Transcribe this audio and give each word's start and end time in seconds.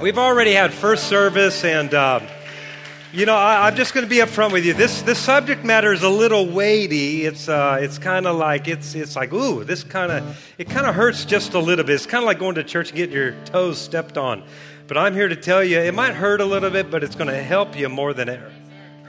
We've 0.00 0.18
already 0.18 0.52
had 0.52 0.72
first 0.72 1.08
service, 1.08 1.64
and 1.64 1.92
uh, 1.92 2.20
you 3.12 3.26
know, 3.26 3.34
I, 3.34 3.66
am 3.66 3.74
just 3.74 3.94
going 3.94 4.06
to 4.06 4.08
be 4.08 4.18
upfront 4.18 4.52
with 4.52 4.64
you. 4.64 4.72
This 4.72 5.02
this 5.02 5.18
subject 5.18 5.64
matter 5.64 5.92
is 5.92 6.04
a 6.04 6.08
little 6.08 6.46
weighty. 6.46 7.24
It's 7.24 7.48
uh, 7.48 7.78
it's 7.80 7.98
kind 7.98 8.24
of 8.24 8.36
like 8.36 8.68
it's 8.68 8.94
it's 8.94 9.16
like 9.16 9.32
ooh, 9.32 9.64
this 9.64 9.82
kind 9.82 10.12
of 10.12 10.54
it 10.56 10.70
kind 10.70 10.86
of 10.86 10.94
hurts 10.94 11.24
just 11.24 11.54
a 11.54 11.58
little 11.58 11.84
bit. 11.84 11.96
It's 11.96 12.06
kind 12.06 12.22
of 12.22 12.26
like 12.26 12.38
going 12.38 12.54
to 12.54 12.62
church 12.62 12.90
and 12.90 12.96
getting 12.96 13.16
your 13.16 13.32
toes 13.46 13.80
stepped 13.80 14.16
on. 14.16 14.44
But 14.86 14.98
I'm 14.98 15.14
here 15.14 15.26
to 15.26 15.36
tell 15.36 15.64
you, 15.64 15.80
it 15.80 15.94
might 15.94 16.14
hurt 16.14 16.40
a 16.40 16.46
little 16.46 16.70
bit, 16.70 16.92
but 16.92 17.02
it's 17.02 17.16
going 17.16 17.28
to 17.28 17.42
help 17.42 17.76
you 17.76 17.88
more 17.88 18.14
than 18.14 18.28
it 18.28 18.40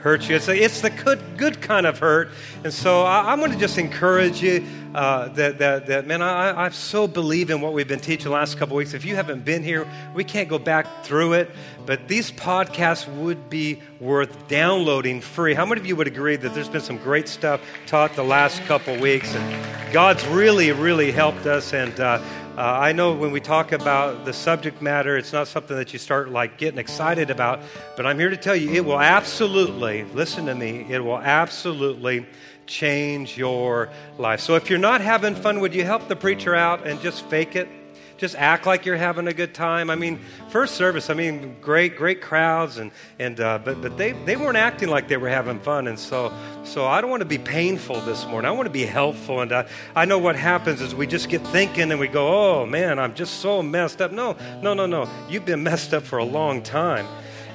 hurt 0.00 0.28
you. 0.28 0.36
It's, 0.36 0.48
a, 0.48 0.56
it's 0.56 0.80
the 0.80 0.90
good, 0.90 1.20
good 1.36 1.60
kind 1.60 1.86
of 1.86 1.98
hurt. 1.98 2.30
And 2.64 2.72
so 2.72 3.02
I, 3.02 3.32
am 3.32 3.38
going 3.38 3.52
to 3.52 3.58
just 3.58 3.78
encourage 3.78 4.42
you 4.42 4.64
uh, 4.94 5.28
that, 5.28 5.58
that, 5.58 5.86
that, 5.86 6.06
man, 6.06 6.22
I, 6.22 6.66
I 6.66 6.68
so 6.70 7.06
believe 7.06 7.50
in 7.50 7.60
what 7.60 7.74
we've 7.74 7.86
been 7.86 8.00
teaching 8.00 8.24
the 8.24 8.30
last 8.30 8.56
couple 8.56 8.76
weeks. 8.76 8.94
If 8.94 9.04
you 9.04 9.14
haven't 9.14 9.44
been 9.44 9.62
here, 9.62 9.86
we 10.14 10.24
can't 10.24 10.48
go 10.48 10.58
back 10.58 11.04
through 11.04 11.34
it. 11.34 11.50
But 11.86 12.08
these 12.08 12.30
podcasts 12.32 13.06
would 13.16 13.50
be 13.50 13.80
worth 14.00 14.48
downloading 14.48 15.20
free. 15.20 15.54
How 15.54 15.66
many 15.66 15.80
of 15.80 15.86
you 15.86 15.96
would 15.96 16.06
agree 16.06 16.36
that 16.36 16.54
there's 16.54 16.68
been 16.68 16.80
some 16.80 16.98
great 16.98 17.28
stuff 17.28 17.60
taught 17.86 18.14
the 18.16 18.24
last 18.24 18.62
couple 18.62 18.98
weeks? 18.98 19.34
And 19.34 19.92
God's 19.92 20.26
really, 20.28 20.72
really 20.72 21.12
helped 21.12 21.46
us. 21.46 21.72
And 21.74 21.98
uh, 22.00 22.22
uh, 22.60 22.78
I 22.78 22.92
know 22.92 23.14
when 23.14 23.30
we 23.30 23.40
talk 23.40 23.72
about 23.72 24.26
the 24.26 24.34
subject 24.34 24.82
matter, 24.82 25.16
it's 25.16 25.32
not 25.32 25.48
something 25.48 25.74
that 25.78 25.94
you 25.94 25.98
start 25.98 26.28
like 26.28 26.58
getting 26.58 26.78
excited 26.78 27.30
about, 27.30 27.62
but 27.96 28.04
I'm 28.04 28.18
here 28.18 28.28
to 28.28 28.36
tell 28.36 28.54
you 28.54 28.70
it 28.72 28.84
will 28.84 29.00
absolutely, 29.00 30.04
listen 30.04 30.44
to 30.44 30.54
me, 30.54 30.84
it 30.90 31.02
will 31.02 31.16
absolutely 31.16 32.26
change 32.66 33.38
your 33.38 33.88
life. 34.18 34.40
So 34.40 34.56
if 34.56 34.68
you're 34.68 34.78
not 34.78 35.00
having 35.00 35.36
fun, 35.36 35.60
would 35.60 35.74
you 35.74 35.84
help 35.84 36.06
the 36.08 36.16
preacher 36.16 36.54
out 36.54 36.86
and 36.86 37.00
just 37.00 37.24
fake 37.30 37.56
it? 37.56 37.79
Just 38.20 38.36
act 38.36 38.66
like 38.66 38.84
you're 38.84 38.98
having 38.98 39.26
a 39.28 39.32
good 39.32 39.54
time. 39.54 39.88
I 39.88 39.94
mean, 39.94 40.20
first 40.50 40.74
service, 40.74 41.08
I 41.08 41.14
mean, 41.14 41.56
great, 41.62 41.96
great 41.96 42.20
crowds, 42.20 42.76
and, 42.76 42.90
and 43.18 43.40
uh, 43.40 43.58
but, 43.64 43.80
but 43.80 43.96
they, 43.96 44.12
they 44.12 44.36
weren't 44.36 44.58
acting 44.58 44.90
like 44.90 45.08
they 45.08 45.16
were 45.16 45.30
having 45.30 45.58
fun. 45.58 45.88
And 45.88 45.98
so, 45.98 46.30
so 46.62 46.86
I 46.86 47.00
don't 47.00 47.08
want 47.08 47.22
to 47.22 47.28
be 47.28 47.38
painful 47.38 47.98
this 48.02 48.26
morning. 48.26 48.46
I 48.46 48.52
want 48.52 48.66
to 48.66 48.72
be 48.72 48.84
helpful. 48.84 49.40
And 49.40 49.50
I, 49.52 49.66
I 49.96 50.04
know 50.04 50.18
what 50.18 50.36
happens 50.36 50.82
is 50.82 50.94
we 50.94 51.06
just 51.06 51.30
get 51.30 51.40
thinking 51.46 51.90
and 51.90 51.98
we 51.98 52.08
go, 52.08 52.28
oh 52.28 52.66
man, 52.66 52.98
I'm 52.98 53.14
just 53.14 53.40
so 53.40 53.62
messed 53.62 54.02
up. 54.02 54.12
No, 54.12 54.36
no, 54.60 54.74
no, 54.74 54.84
no. 54.84 55.08
You've 55.30 55.46
been 55.46 55.62
messed 55.62 55.94
up 55.94 56.02
for 56.02 56.18
a 56.18 56.24
long 56.24 56.62
time. 56.62 57.06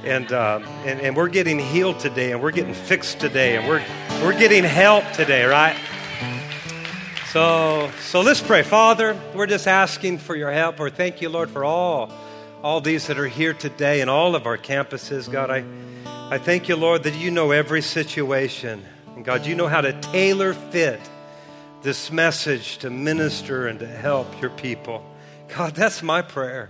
And, 0.04 0.32
uh, 0.32 0.62
and, 0.86 1.00
and 1.00 1.16
we're 1.16 1.30
getting 1.30 1.60
healed 1.60 2.00
today, 2.00 2.32
and 2.32 2.42
we're 2.42 2.52
getting 2.52 2.76
fixed 2.76 3.20
today, 3.20 3.56
and 3.56 3.68
we're, 3.68 3.84
we're 4.24 4.38
getting 4.38 4.64
help 4.64 5.04
today, 5.14 5.46
right? 5.46 5.76
So, 7.36 7.92
so 8.00 8.22
let's 8.22 8.40
pray. 8.40 8.64
Father, 8.64 9.20
we're 9.34 9.46
just 9.46 9.68
asking 9.68 10.20
for 10.20 10.38
your 10.38 10.54
help, 10.54 10.80
or 10.80 10.90
thank 10.90 11.22
you, 11.22 11.28
Lord, 11.28 11.50
for 11.50 11.66
all, 11.66 12.10
all 12.64 12.80
these 12.80 13.08
that 13.08 13.20
are 13.20 13.28
here 13.28 13.54
today 13.54 14.00
and 14.00 14.10
all 14.10 14.38
of 14.38 14.46
our 14.46 14.58
campuses. 14.58 15.30
God, 15.30 15.52
I, 15.52 15.66
I 16.34 16.38
thank 16.38 16.70
you, 16.70 16.78
Lord, 16.78 17.04
that 17.04 17.14
you 17.14 17.32
know 17.32 17.52
every 17.52 17.82
situation. 17.82 18.86
And 19.18 19.26
God, 19.26 19.46
you 19.46 19.54
know 19.54 19.68
how 19.68 19.82
to 19.82 19.92
tailor 20.00 20.54
fit 20.54 21.02
this 21.82 22.10
message 22.10 22.78
to 22.78 22.90
minister 22.90 23.68
and 23.68 23.80
to 23.80 23.86
help 23.86 24.42
your 24.42 24.52
people. 24.52 25.06
God, 25.50 25.76
that's 25.76 26.02
my 26.02 26.22
prayer. 26.22 26.70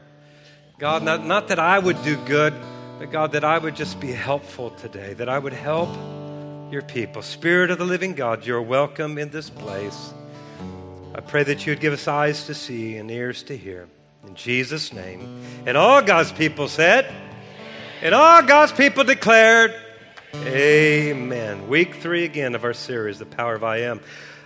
God, 0.80 1.04
not, 1.04 1.24
not 1.24 1.50
that 1.50 1.60
I 1.60 1.78
would 1.78 2.02
do 2.02 2.18
good, 2.26 2.56
but 2.98 3.12
God, 3.12 3.34
that 3.34 3.44
I 3.44 3.60
would 3.60 3.76
just 3.76 4.00
be 4.00 4.14
helpful 4.14 4.72
today, 4.72 5.14
that 5.14 5.30
I 5.30 5.38
would 5.38 5.54
help 5.54 5.96
your 6.72 6.82
people. 6.82 7.22
Spirit 7.22 7.70
of 7.70 7.78
the 7.78 7.86
living 7.86 8.16
God, 8.16 8.48
you're 8.48 8.64
welcome 8.64 9.20
in 9.20 9.30
this 9.30 9.52
place. 9.52 10.12
I 11.16 11.22
pray 11.22 11.44
that 11.44 11.66
you 11.66 11.72
would 11.72 11.80
give 11.80 11.94
us 11.94 12.10
eyes 12.10 12.46
to 12.48 12.54
see 12.54 12.98
and 12.98 13.10
ears 13.10 13.44
to 13.44 13.56
hear. 13.56 13.88
In 14.28 14.36
Jesus' 14.36 14.92
name. 14.92 15.42
And 15.66 15.78
all 15.78 16.02
God's 16.02 16.34
people 16.34 16.68
said, 16.68 17.10
and 18.02 18.14
all 18.14 18.44
God's 18.44 18.74
people 18.74 19.06
declared, 19.06 19.74
Amen. 20.36 21.70
Week 21.70 21.96
three 21.96 22.26
again 22.26 22.54
of 22.54 22.66
our 22.66 22.74
series, 22.74 23.18
The 23.18 23.26
Power 23.26 23.56
of 23.56 23.64
I 23.64 23.78
Am. 23.78 24.02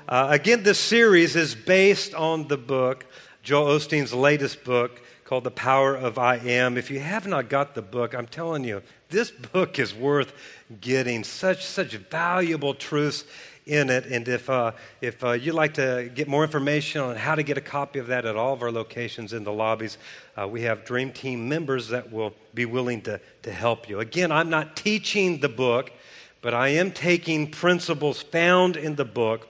Uh, 0.08 0.28
again, 0.30 0.62
this 0.62 0.80
series 0.80 1.36
is 1.36 1.56
based 1.56 2.14
on 2.14 2.48
the 2.48 2.58
book, 2.58 3.08
Joel 3.42 3.80
Osteen's 3.80 4.14
latest 4.14 4.64
book 4.64 5.02
called 5.26 5.46
The 5.46 5.52
Power 5.52 5.96
of 5.96 6.20
I 6.20 6.36
Am. 6.38 6.78
If 6.78 6.92
you 6.92 7.00
have 7.00 7.26
not 7.26 7.50
got 7.50 7.74
the 7.74 7.82
book, 7.82 8.14
I'm 8.14 8.28
telling 8.28 8.64
you, 8.64 8.84
this 9.10 9.32
book 9.32 9.80
is 9.80 9.96
worth 9.96 10.34
getting. 10.80 11.24
Such, 11.24 11.66
such 11.66 11.96
valuable 11.96 12.76
truths 12.76 13.24
in 13.70 13.90
it. 13.90 14.08
And 14.08 14.28
if, 14.28 14.50
uh, 14.50 14.72
if 15.00 15.24
uh, 15.24 15.32
you'd 15.32 15.54
like 15.54 15.76
to 15.76 16.12
get 16.14 16.28
more 16.28 16.44
information 16.44 17.02
on 17.02 17.16
how 17.16 17.36
to 17.36 17.44
get 17.44 17.58
a 17.58 17.62
copy 17.62 18.00
of 18.00 18.08
that 18.08 18.26
at 18.26 18.36
all 18.36 18.54
of 18.54 18.62
our 18.62 18.72
locations 18.72 19.32
in 19.32 19.44
the 19.44 19.54
lobbies, 19.54 19.98
uh, 20.38 20.48
we 20.48 20.64
have 20.64 20.84
Dream 20.84 21.12
Team 21.12 21.48
members 21.48 21.90
that 21.90 22.12
will 22.12 22.34
be 22.54 22.66
willing 22.66 23.02
to, 23.04 23.22
to 23.44 23.52
help 23.52 23.88
you. 23.88 24.00
Again, 24.00 24.32
I'm 24.32 24.50
not 24.50 24.76
teaching 24.76 25.40
the 25.40 25.50
book, 25.50 25.92
but 26.42 26.54
I 26.54 26.70
am 26.70 26.92
taking 26.92 27.52
principles 27.52 28.22
found 28.22 28.76
in 28.76 28.96
the 28.96 29.06
book, 29.06 29.48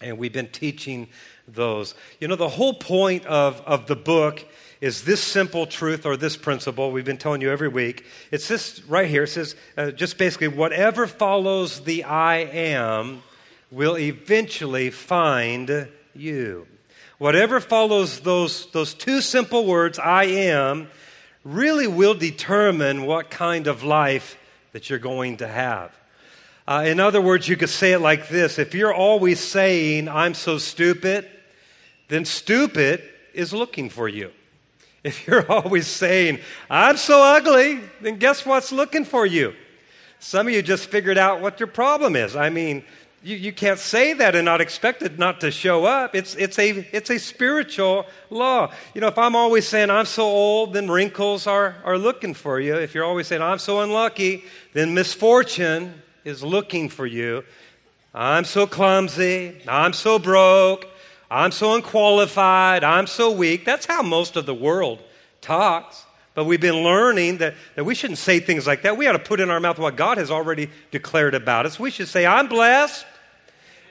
and 0.00 0.18
we've 0.18 0.32
been 0.32 0.48
teaching 0.48 1.08
those. 1.46 1.94
You 2.20 2.28
know, 2.28 2.36
the 2.36 2.48
whole 2.48 2.74
point 2.74 3.24
of, 3.26 3.60
of 3.62 3.86
the 3.86 3.96
book 3.96 4.44
is 4.80 5.04
this 5.04 5.22
simple 5.22 5.66
truth 5.66 6.04
or 6.04 6.16
this 6.16 6.36
principle 6.36 6.90
we've 6.90 7.04
been 7.04 7.16
telling 7.16 7.40
you 7.40 7.50
every 7.50 7.68
week. 7.68 8.04
It's 8.30 8.48
this 8.48 8.82
right 8.84 9.08
here. 9.08 9.22
It 9.22 9.28
says 9.28 9.56
uh, 9.76 9.92
just 9.92 10.18
basically, 10.18 10.48
whatever 10.48 11.06
follows 11.06 11.84
the 11.84 12.04
I 12.04 12.36
am 12.38 13.22
will 13.70 13.96
eventually 13.98 14.90
find 14.90 15.88
you. 16.14 16.66
Whatever 17.18 17.60
follows 17.60 18.20
those, 18.20 18.70
those 18.72 18.94
two 18.94 19.20
simple 19.20 19.66
words, 19.66 19.98
I 19.98 20.24
am, 20.24 20.88
really 21.44 21.86
will 21.86 22.14
determine 22.14 23.06
what 23.06 23.30
kind 23.30 23.66
of 23.66 23.82
life 23.82 24.38
that 24.72 24.90
you're 24.90 24.98
going 24.98 25.38
to 25.38 25.48
have. 25.48 25.94
Uh, 26.66 26.84
in 26.86 26.98
other 26.98 27.20
words, 27.20 27.46
you 27.46 27.56
could 27.56 27.68
say 27.68 27.92
it 27.92 27.98
like 27.98 28.28
this 28.28 28.58
if 28.58 28.74
you're 28.74 28.94
always 28.94 29.38
saying, 29.38 30.08
I'm 30.08 30.34
so 30.34 30.58
stupid, 30.58 31.28
then 32.08 32.24
stupid 32.24 33.02
is 33.34 33.52
looking 33.52 33.90
for 33.90 34.08
you. 34.08 34.30
If 35.02 35.26
you're 35.26 35.50
always 35.50 35.86
saying, 35.86 36.40
I'm 36.70 36.96
so 36.96 37.22
ugly, 37.22 37.80
then 38.00 38.16
guess 38.16 38.46
what's 38.46 38.72
looking 38.72 39.04
for 39.04 39.26
you? 39.26 39.54
Some 40.18 40.48
of 40.48 40.54
you 40.54 40.62
just 40.62 40.86
figured 40.86 41.18
out 41.18 41.42
what 41.42 41.60
your 41.60 41.66
problem 41.66 42.16
is. 42.16 42.34
I 42.34 42.48
mean, 42.48 42.82
you, 43.24 43.36
you 43.36 43.52
can't 43.52 43.78
say 43.78 44.12
that 44.12 44.34
and 44.34 44.44
not 44.44 44.60
expect 44.60 45.00
it 45.00 45.18
not 45.18 45.40
to 45.40 45.50
show 45.50 45.86
up. 45.86 46.14
It's, 46.14 46.34
it's, 46.34 46.58
a, 46.58 46.86
it's 46.94 47.10
a 47.10 47.18
spiritual 47.18 48.04
law. 48.28 48.70
You 48.94 49.00
know, 49.00 49.08
if 49.08 49.16
I'm 49.16 49.34
always 49.34 49.66
saying 49.66 49.88
I'm 49.88 50.04
so 50.04 50.24
old, 50.24 50.74
then 50.74 50.90
wrinkles 50.90 51.46
are, 51.46 51.76
are 51.84 51.96
looking 51.96 52.34
for 52.34 52.60
you. 52.60 52.76
If 52.76 52.94
you're 52.94 53.04
always 53.04 53.26
saying 53.26 53.40
I'm 53.40 53.58
so 53.58 53.80
unlucky, 53.80 54.44
then 54.74 54.92
misfortune 54.92 56.02
is 56.24 56.42
looking 56.42 56.90
for 56.90 57.06
you. 57.06 57.44
I'm 58.12 58.44
so 58.44 58.66
clumsy. 58.66 59.56
I'm 59.66 59.94
so 59.94 60.18
broke. 60.18 60.86
I'm 61.30 61.50
so 61.50 61.74
unqualified. 61.74 62.84
I'm 62.84 63.06
so 63.06 63.30
weak. 63.30 63.64
That's 63.64 63.86
how 63.86 64.02
most 64.02 64.36
of 64.36 64.44
the 64.44 64.54
world 64.54 65.02
talks. 65.40 66.04
But 66.34 66.44
we've 66.44 66.60
been 66.60 66.82
learning 66.82 67.38
that, 67.38 67.54
that 67.74 67.84
we 67.84 67.94
shouldn't 67.94 68.18
say 68.18 68.38
things 68.38 68.66
like 68.66 68.82
that. 68.82 68.98
We 68.98 69.06
ought 69.06 69.12
to 69.12 69.18
put 69.18 69.40
in 69.40 69.48
our 69.48 69.60
mouth 69.60 69.78
what 69.78 69.96
God 69.96 70.18
has 70.18 70.30
already 70.30 70.68
declared 70.90 71.34
about 71.34 71.64
us. 71.64 71.80
We 71.80 71.90
should 71.90 72.08
say, 72.08 72.26
I'm 72.26 72.48
blessed. 72.48 73.06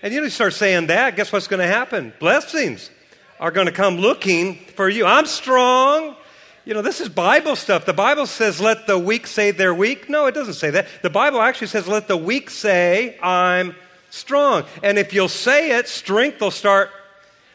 And 0.04 0.14
you 0.14 0.30
start 0.30 0.54
saying 0.54 0.88
that, 0.88 1.16
guess 1.16 1.32
what's 1.32 1.48
going 1.48 1.62
to 1.62 1.66
happen? 1.66 2.12
Blessings 2.20 2.92
are 3.40 3.52
going 3.52 3.68
to 3.68 3.72
come 3.72 3.98
looking 3.98 4.56
for 4.76 4.90
you. 4.90 5.06
I'm 5.06 5.26
strong. 5.26 6.18
You 6.66 6.74
know, 6.74 6.82
this 6.82 7.00
is 7.00 7.08
Bible 7.08 7.56
stuff. 7.56 7.86
The 7.86 7.94
Bible 7.94 8.26
says, 8.26 8.60
let 8.60 8.86
the 8.86 9.00
weak 9.00 9.28
say 9.28 9.52
they're 9.52 9.74
weak. 9.74 10.10
No, 10.10 10.26
it 10.26 10.36
doesn't 10.36 10.56
say 10.56 10.72
that. 10.72 10.88
The 11.04 11.10
Bible 11.10 11.42
actually 11.42 11.68
says, 11.68 11.88
let 11.88 12.10
the 12.10 12.18
weak 12.18 12.50
say, 12.50 13.18
I'm 13.22 13.76
strong. 14.10 14.66
And 14.84 14.98
if 14.98 15.14
you'll 15.14 15.30
say 15.30 15.78
it, 15.78 15.88
strength 15.88 16.42
will 16.42 16.52
start 16.52 16.90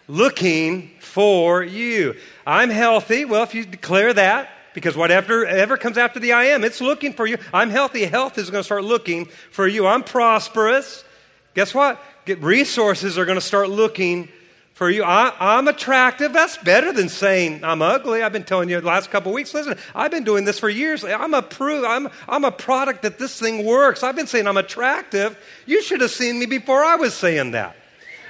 looking 0.08 0.92
for 1.00 1.62
you. 1.62 2.14
I'm 2.46 2.70
healthy. 2.70 3.26
Well, 3.26 3.42
if 3.42 3.54
you 3.54 3.66
declare 3.66 4.14
that, 4.14 4.48
because 4.72 4.96
whatever 4.96 5.44
ever 5.44 5.76
comes 5.76 5.98
after 5.98 6.18
the 6.18 6.32
I 6.32 6.44
am, 6.44 6.64
it's 6.64 6.80
looking 6.80 7.12
for 7.12 7.26
you. 7.26 7.36
I'm 7.52 7.68
healthy. 7.68 8.06
Health 8.06 8.38
is 8.38 8.48
going 8.48 8.60
to 8.60 8.64
start 8.64 8.84
looking 8.84 9.26
for 9.50 9.68
you. 9.68 9.86
I'm 9.86 10.02
prosperous. 10.02 11.04
Guess 11.54 11.74
what? 11.74 12.00
Get 12.28 12.42
resources 12.42 13.16
are 13.16 13.24
going 13.24 13.38
to 13.38 13.40
start 13.40 13.70
looking 13.70 14.28
for 14.74 14.90
you. 14.90 15.02
I, 15.02 15.56
am 15.56 15.66
attractive. 15.66 16.34
That's 16.34 16.58
better 16.58 16.92
than 16.92 17.08
saying 17.08 17.64
I'm 17.64 17.80
ugly. 17.80 18.22
I've 18.22 18.34
been 18.34 18.44
telling 18.44 18.68
you 18.68 18.78
the 18.78 18.86
last 18.86 19.10
couple 19.10 19.32
weeks. 19.32 19.54
Listen, 19.54 19.78
I've 19.94 20.10
been 20.10 20.24
doing 20.24 20.44
this 20.44 20.58
for 20.58 20.68
years. 20.68 21.06
I'm 21.06 21.32
a 21.32 21.40
proof. 21.40 21.86
I'm, 21.88 22.10
I'm 22.28 22.44
a 22.44 22.50
product 22.50 23.00
that 23.00 23.18
this 23.18 23.40
thing 23.40 23.64
works. 23.64 24.02
I've 24.02 24.14
been 24.14 24.26
saying 24.26 24.46
I'm 24.46 24.58
attractive. 24.58 25.38
You 25.64 25.80
should 25.80 26.02
have 26.02 26.10
seen 26.10 26.38
me 26.38 26.44
before 26.44 26.84
I 26.84 26.96
was 26.96 27.14
saying 27.14 27.52
that. 27.52 27.74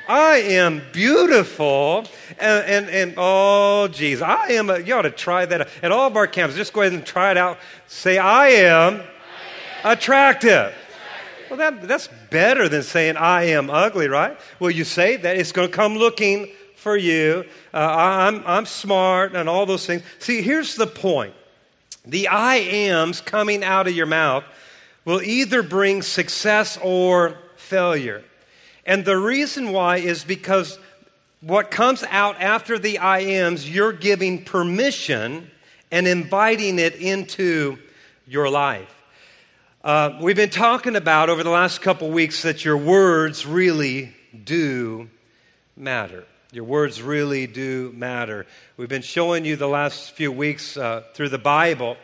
I 0.08 0.36
am 0.36 0.80
beautiful. 0.92 2.06
And, 2.38 2.66
and, 2.66 2.88
and 2.90 3.14
oh, 3.16 3.88
geez, 3.88 4.22
I 4.22 4.50
am, 4.50 4.70
a, 4.70 4.78
you 4.78 4.94
ought 4.94 5.02
to 5.02 5.10
try 5.10 5.44
that 5.44 5.68
at 5.82 5.90
all 5.90 6.06
of 6.06 6.16
our 6.16 6.28
camps. 6.28 6.54
Just 6.54 6.72
go 6.72 6.82
ahead 6.82 6.92
and 6.92 7.04
try 7.04 7.32
it 7.32 7.36
out. 7.36 7.58
Say, 7.88 8.16
I 8.16 8.46
am, 8.46 8.94
I 8.94 9.00
am. 9.00 9.92
attractive. 9.98 10.72
Well, 11.48 11.58
that, 11.58 11.88
that's 11.88 12.08
better 12.30 12.68
than 12.68 12.82
saying, 12.82 13.16
I 13.16 13.44
am 13.44 13.70
ugly, 13.70 14.08
right? 14.08 14.38
Well, 14.60 14.70
you 14.70 14.84
say 14.84 15.16
that 15.16 15.36
it's 15.36 15.52
going 15.52 15.68
to 15.68 15.74
come 15.74 15.96
looking 15.96 16.52
for 16.76 16.96
you. 16.96 17.44
Uh, 17.72 17.78
I'm, 17.78 18.42
I'm 18.46 18.66
smart 18.66 19.34
and 19.34 19.48
all 19.48 19.64
those 19.64 19.86
things. 19.86 20.02
See, 20.18 20.42
here's 20.42 20.74
the 20.74 20.86
point 20.86 21.34
the 22.04 22.28
I 22.28 22.56
ams 22.56 23.20
coming 23.20 23.64
out 23.64 23.86
of 23.86 23.94
your 23.94 24.06
mouth 24.06 24.44
will 25.04 25.22
either 25.22 25.62
bring 25.62 26.02
success 26.02 26.78
or 26.82 27.38
failure. 27.56 28.22
And 28.84 29.04
the 29.04 29.16
reason 29.18 29.72
why 29.72 29.98
is 29.98 30.24
because 30.24 30.78
what 31.40 31.70
comes 31.70 32.02
out 32.04 32.40
after 32.40 32.78
the 32.78 32.98
I 32.98 33.20
ams, 33.20 33.68
you're 33.68 33.92
giving 33.92 34.44
permission 34.44 35.50
and 35.90 36.06
inviting 36.06 36.78
it 36.78 36.94
into 36.96 37.78
your 38.26 38.50
life. 38.50 38.97
Uh, 39.84 40.18
we've 40.20 40.34
been 40.34 40.50
talking 40.50 40.96
about 40.96 41.30
over 41.30 41.44
the 41.44 41.50
last 41.50 41.80
couple 41.82 42.10
weeks 42.10 42.42
that 42.42 42.64
your 42.64 42.76
words 42.76 43.46
really 43.46 44.12
do 44.44 45.08
matter. 45.76 46.24
Your 46.50 46.64
words 46.64 47.00
really 47.00 47.46
do 47.46 47.92
matter. 47.94 48.44
We've 48.76 48.88
been 48.88 49.02
showing 49.02 49.44
you 49.44 49.54
the 49.54 49.68
last 49.68 50.10
few 50.10 50.32
weeks 50.32 50.76
uh, 50.76 51.04
through 51.14 51.28
the 51.28 51.38
Bible 51.38 51.96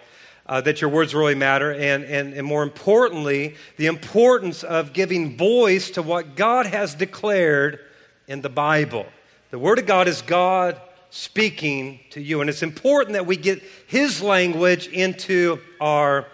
uh, 0.47 0.61
that 0.61 0.81
your 0.81 0.88
words 0.88 1.17
really 1.17 1.35
matter, 1.35 1.73
and, 1.73 2.05
and, 2.05 2.35
and 2.35 2.47
more 2.47 2.62
importantly, 2.62 3.56
the 3.77 3.87
importance 3.87 4.62
of 4.62 4.93
giving 4.93 5.37
voice 5.37 5.91
to 5.91 6.03
what 6.03 6.37
God 6.37 6.67
has 6.67 6.94
declared 6.94 7.81
in 8.29 8.41
the 8.41 8.49
Bible. 8.49 9.05
The 9.50 9.59
Word 9.59 9.81
of 9.81 9.87
God 9.87 10.06
is 10.06 10.23
God 10.23 10.81
speaking 11.11 11.99
to 12.11 12.20
you, 12.20 12.41
and 12.41 12.49
it's 12.49 12.62
important 12.62 13.15
that 13.15 13.27
we 13.27 13.37
get 13.37 13.65
His 13.88 14.23
language 14.23 14.87
into 14.87 15.59
our 15.81 16.29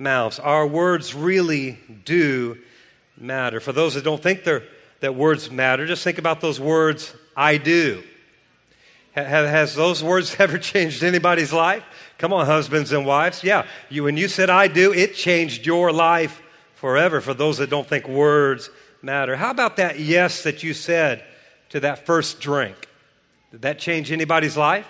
mouths. 0.00 0.38
Our 0.38 0.66
words 0.66 1.14
really 1.14 1.78
do 2.04 2.58
matter. 3.16 3.60
For 3.60 3.72
those 3.72 3.94
that 3.94 4.04
don't 4.04 4.22
think 4.22 4.44
that 4.44 5.14
words 5.14 5.50
matter, 5.50 5.86
just 5.86 6.02
think 6.02 6.18
about 6.18 6.40
those 6.40 6.58
words, 6.58 7.14
I 7.36 7.58
do. 7.58 8.02
Has 9.12 9.74
those 9.74 10.02
words 10.02 10.36
ever 10.38 10.58
changed 10.58 11.04
anybody's 11.04 11.52
life? 11.52 11.84
Come 12.18 12.32
on, 12.32 12.46
husbands 12.46 12.92
and 12.92 13.06
wives. 13.06 13.44
Yeah, 13.44 13.66
you, 13.88 14.04
when 14.04 14.16
you 14.16 14.28
said 14.28 14.50
I 14.50 14.68
do, 14.68 14.92
it 14.92 15.14
changed 15.14 15.66
your 15.66 15.92
life 15.92 16.42
forever 16.74 17.20
for 17.20 17.34
those 17.34 17.58
that 17.58 17.70
don't 17.70 17.86
think 17.86 18.08
words 18.08 18.70
matter. 19.02 19.36
How 19.36 19.50
about 19.50 19.76
that 19.76 19.98
yes 19.98 20.42
that 20.44 20.62
you 20.62 20.74
said 20.74 21.24
to 21.70 21.80
that 21.80 22.06
first 22.06 22.40
drink? 22.40 22.88
Did 23.50 23.62
that 23.62 23.78
change 23.78 24.12
anybody's 24.12 24.56
life? 24.56 24.86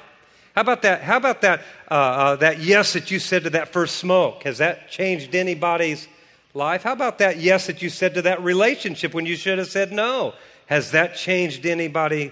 How 0.60 0.62
about 0.62 0.82
that? 0.82 1.00
How 1.00 1.16
about 1.16 1.40
that? 1.40 1.60
Uh, 1.90 1.94
uh, 1.94 2.36
that 2.36 2.60
yes 2.60 2.92
that 2.92 3.10
you 3.10 3.18
said 3.18 3.44
to 3.44 3.50
that 3.50 3.72
first 3.72 3.96
smoke. 3.96 4.42
Has 4.42 4.58
that 4.58 4.90
changed 4.90 5.34
anybody's 5.34 6.06
life? 6.52 6.82
How 6.82 6.92
about 6.92 7.16
that 7.20 7.38
yes 7.38 7.66
that 7.68 7.80
you 7.80 7.88
said 7.88 8.12
to 8.12 8.22
that 8.22 8.42
relationship 8.42 9.14
when 9.14 9.24
you 9.24 9.36
should 9.36 9.56
have 9.56 9.68
said 9.68 9.90
no? 9.90 10.34
Has 10.66 10.90
that 10.90 11.16
changed 11.16 11.64
anybody 11.64 12.30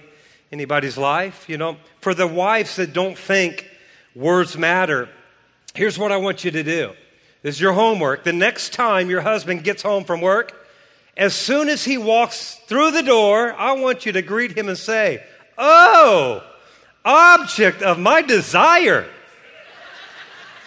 anybody's 0.53 0.99
life? 0.99 1.49
You 1.49 1.57
know, 1.57 1.79
for 2.03 2.13
the 2.13 2.27
wives 2.27 2.77
that 2.77 2.93
don't 2.93 3.17
think 3.17 3.67
words 4.15 4.59
matter, 4.59 5.09
here's 5.73 5.99
what 5.99 6.13
I 6.13 6.19
want 6.19 6.45
you 6.45 6.51
to 6.51 6.63
do. 6.63 6.93
This 7.41 7.55
is 7.55 7.61
your 7.63 7.73
homework. 7.73 8.25
The 8.25 8.35
next 8.35 8.75
time 8.75 9.09
your 9.09 9.23
husband 9.23 9.65
gets 9.65 9.81
home 9.81 10.05
from 10.05 10.21
work, 10.21 10.53
as 11.17 11.35
soon 11.35 11.71
as 11.71 11.83
he 11.83 11.97
walks 11.97 12.61
through 12.67 12.91
the 12.91 13.03
door, 13.03 13.55
I 13.55 13.73
want 13.73 14.05
you 14.05 14.13
to 14.13 14.21
greet 14.21 14.55
him 14.55 14.69
and 14.69 14.77
say, 14.77 15.25
"Oh." 15.57 16.43
Object 17.09 17.83
of 17.83 17.99
my 17.99 18.23
desire. 18.23 19.09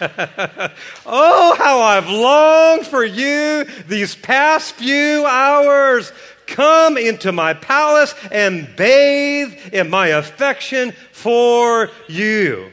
oh, 1.06 1.54
how 1.56 1.78
I've 1.80 2.08
longed 2.08 2.86
for 2.86 3.04
you 3.04 3.64
these 3.86 4.16
past 4.16 4.74
few 4.74 5.24
hours. 5.24 6.12
Come 6.46 6.98
into 6.98 7.30
my 7.30 7.54
palace 7.54 8.14
and 8.30 8.68
bathe 8.76 9.54
in 9.72 9.88
my 9.88 10.08
affection 10.08 10.92
for 11.12 11.88
you. 12.08 12.72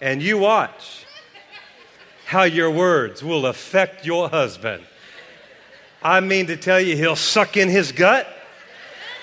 And 0.00 0.22
you 0.22 0.36
watch 0.36 1.06
how 2.26 2.42
your 2.42 2.70
words 2.70 3.22
will 3.22 3.46
affect 3.46 4.04
your 4.04 4.28
husband. 4.28 4.84
I 6.02 6.20
mean 6.20 6.48
to 6.48 6.56
tell 6.56 6.80
you, 6.80 6.96
he'll 6.96 7.16
suck 7.16 7.56
in 7.56 7.70
his 7.70 7.90
gut, 7.90 8.28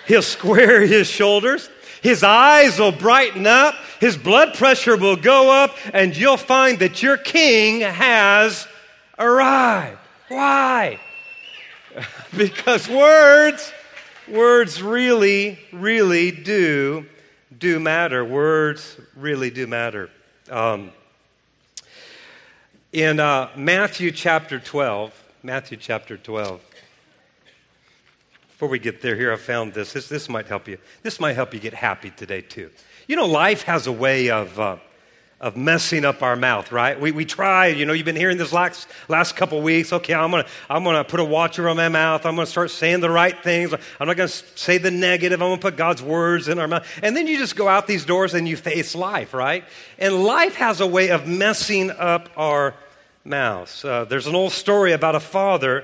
he'll 0.08 0.24
square 0.24 0.82
his 0.88 1.08
shoulders, 1.08 1.70
his 2.02 2.24
eyes 2.24 2.80
will 2.80 2.92
brighten 2.92 3.46
up, 3.46 3.76
his 4.00 4.18
blood 4.18 4.56
pressure 4.56 4.98
will 4.98 5.16
go 5.16 5.52
up, 5.52 5.78
and 5.94 6.16
you'll 6.18 6.38
find 6.38 6.80
that 6.80 7.04
your 7.04 7.18
king 7.18 7.82
has 7.82 8.68
arrived. 9.20 10.00
Why? 10.28 11.00
because 12.38 12.90
words, 12.90 13.72
words 14.28 14.82
really, 14.82 15.60
really 15.72 16.32
do, 16.32 17.06
do 17.58 17.80
matter. 17.80 18.26
Words 18.26 18.98
really 19.16 19.52
do 19.52 19.68
matter. 19.68 20.10
Um, 20.50 20.92
in 22.92 23.20
uh, 23.20 23.50
Matthew 23.56 24.12
chapter 24.12 24.60
12, 24.60 25.14
Matthew 25.44 25.78
chapter 25.78 26.18
12, 26.18 26.62
before 28.62 28.70
we 28.70 28.78
get 28.78 29.02
there, 29.02 29.16
here 29.16 29.34
I 29.34 29.38
found 29.38 29.74
this. 29.74 29.94
this. 29.94 30.08
This 30.08 30.30
might 30.30 30.46
help 30.46 30.68
you. 30.68 30.78
This 31.02 31.20
might 31.20 31.34
help 31.34 31.52
you 31.52 31.60
get 31.60 31.74
happy 31.74 32.12
today, 32.12 32.42
too. 32.42 32.70
You 33.08 33.16
know, 33.16 33.26
life 33.26 33.64
has 33.64 33.88
a 33.88 33.92
way 33.92 34.30
of, 34.30 34.60
uh, 34.60 34.78
of 35.40 35.58
messing 35.58 36.06
up 36.06 36.22
our 36.22 36.36
mouth, 36.36 36.72
right? 36.72 37.02
We, 37.02 37.12
we 37.12 37.26
try, 37.26 37.66
you 37.70 37.88
know, 37.88 37.94
you've 37.94 38.06
been 38.06 38.16
hearing 38.16 38.38
this 38.38 38.54
last, 38.54 38.88
last 39.08 39.36
couple 39.36 39.60
weeks. 39.64 39.92
Okay, 39.92 40.14
I'm 40.14 40.30
going 40.30 40.44
to 40.44 40.50
I'm 40.70 40.84
gonna 40.84 41.04
put 41.04 41.20
a 41.20 41.24
watcher 41.24 41.68
on 41.70 41.78
my 41.78 41.90
mouth. 41.90 42.24
I'm 42.24 42.36
going 42.36 42.46
to 42.46 42.52
start 42.52 42.70
saying 42.70 43.00
the 43.00 43.10
right 43.10 43.36
things. 43.44 43.74
I'm 43.74 44.08
not 44.08 44.16
going 44.16 44.30
to 44.30 44.44
say 44.54 44.78
the 44.78 44.92
negative. 44.92 45.42
I'm 45.42 45.48
going 45.48 45.58
to 45.58 45.62
put 45.64 45.76
God's 45.76 46.04
words 46.04 46.48
in 46.48 46.60
our 46.60 46.68
mouth. 46.68 46.88
And 47.02 47.18
then 47.18 47.26
you 47.26 47.40
just 47.40 47.56
go 47.56 47.68
out 47.68 47.88
these 47.88 48.06
doors 48.06 48.36
and 48.36 48.48
you 48.48 48.58
face 48.58 48.94
life, 48.94 49.34
right? 49.34 49.66
And 49.98 50.24
life 50.24 50.54
has 50.54 50.82
a 50.82 50.88
way 50.88 51.10
of 51.10 51.26
messing 51.26 51.90
up 51.90 52.30
our 52.38 52.76
mouths. 53.24 53.84
Uh, 53.84 54.06
there's 54.06 54.28
an 54.28 54.36
old 54.36 54.52
story 54.52 54.92
about 54.92 55.16
a 55.16 55.20
father 55.20 55.84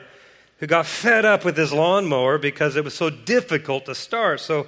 who 0.60 0.68
got 0.68 0.86
fed 0.86 1.26
up 1.26 1.46
with 1.46 1.56
his 1.56 1.72
lawnmower 1.72 2.38
because 2.38 2.76
it 2.76 2.84
was 2.84 2.94
so 2.94 3.10
difficult 3.10 3.86
to 3.86 3.96
start. 3.96 4.40
So, 4.40 4.68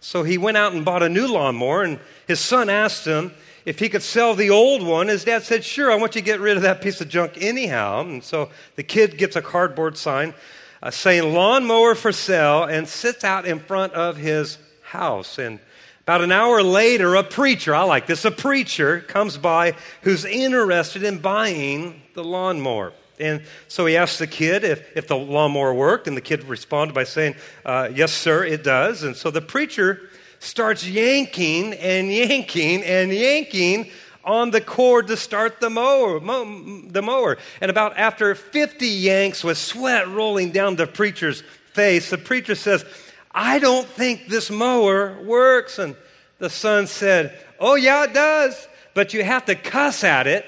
so 0.00 0.22
he 0.22 0.38
went 0.38 0.56
out 0.56 0.72
and 0.72 0.84
bought 0.84 1.02
a 1.02 1.08
new 1.08 1.26
lawnmower, 1.26 1.82
and 1.82 2.00
his 2.26 2.40
son 2.40 2.70
asked 2.70 3.06
him 3.06 3.32
if 3.64 3.78
he 3.78 3.88
could 3.88 4.02
sell 4.02 4.34
the 4.34 4.50
old 4.50 4.82
one. 4.82 5.08
His 5.08 5.24
dad 5.24 5.42
said, 5.42 5.64
Sure, 5.64 5.92
I 5.92 5.96
want 5.96 6.14
you 6.14 6.22
to 6.22 6.24
get 6.24 6.40
rid 6.40 6.56
of 6.56 6.62
that 6.62 6.80
piece 6.80 7.00
of 7.00 7.08
junk 7.08 7.32
anyhow. 7.38 8.00
And 8.00 8.24
so 8.24 8.50
the 8.76 8.82
kid 8.82 9.18
gets 9.18 9.36
a 9.36 9.42
cardboard 9.42 9.98
sign 9.98 10.34
uh, 10.82 10.90
saying 10.90 11.34
lawnmower 11.34 11.94
for 11.94 12.12
sale 12.12 12.64
and 12.64 12.88
sits 12.88 13.24
out 13.24 13.44
in 13.44 13.58
front 13.58 13.92
of 13.92 14.16
his 14.16 14.58
house. 14.82 15.38
And 15.38 15.58
about 16.02 16.22
an 16.22 16.32
hour 16.32 16.62
later, 16.62 17.16
a 17.16 17.24
preacher, 17.24 17.74
I 17.74 17.82
like 17.82 18.06
this, 18.06 18.24
a 18.24 18.30
preacher 18.30 19.00
comes 19.00 19.36
by 19.36 19.74
who's 20.02 20.24
interested 20.24 21.02
in 21.02 21.18
buying 21.18 22.02
the 22.14 22.22
lawnmower. 22.24 22.92
And 23.18 23.42
so 23.68 23.86
he 23.86 23.96
asked 23.96 24.18
the 24.18 24.26
kid 24.26 24.64
if, 24.64 24.96
if 24.96 25.08
the 25.08 25.16
lawnmower 25.16 25.72
worked, 25.72 26.06
and 26.06 26.16
the 26.16 26.20
kid 26.20 26.44
responded 26.44 26.94
by 26.94 27.04
saying, 27.04 27.36
uh, 27.64 27.88
Yes, 27.94 28.12
sir, 28.12 28.44
it 28.44 28.62
does. 28.62 29.02
And 29.02 29.16
so 29.16 29.30
the 29.30 29.40
preacher 29.40 30.08
starts 30.38 30.86
yanking 30.86 31.74
and 31.74 32.12
yanking 32.12 32.82
and 32.82 33.12
yanking 33.12 33.90
on 34.24 34.50
the 34.50 34.60
cord 34.60 35.06
to 35.06 35.16
start 35.16 35.60
the 35.60 35.70
mower, 35.70 36.18
the 36.18 37.02
mower. 37.02 37.38
And 37.60 37.70
about 37.70 37.96
after 37.96 38.34
50 38.34 38.86
yanks 38.86 39.44
with 39.44 39.56
sweat 39.56 40.08
rolling 40.08 40.50
down 40.50 40.76
the 40.76 40.86
preacher's 40.86 41.42
face, 41.72 42.10
the 42.10 42.18
preacher 42.18 42.56
says, 42.56 42.84
I 43.30 43.58
don't 43.60 43.86
think 43.86 44.26
this 44.26 44.50
mower 44.50 45.22
works. 45.22 45.78
And 45.78 45.94
the 46.38 46.50
son 46.50 46.86
said, 46.86 47.38
Oh, 47.58 47.76
yeah, 47.76 48.04
it 48.04 48.12
does, 48.12 48.68
but 48.94 49.14
you 49.14 49.22
have 49.24 49.44
to 49.46 49.54
cuss 49.54 50.04
at 50.04 50.26
it 50.26 50.44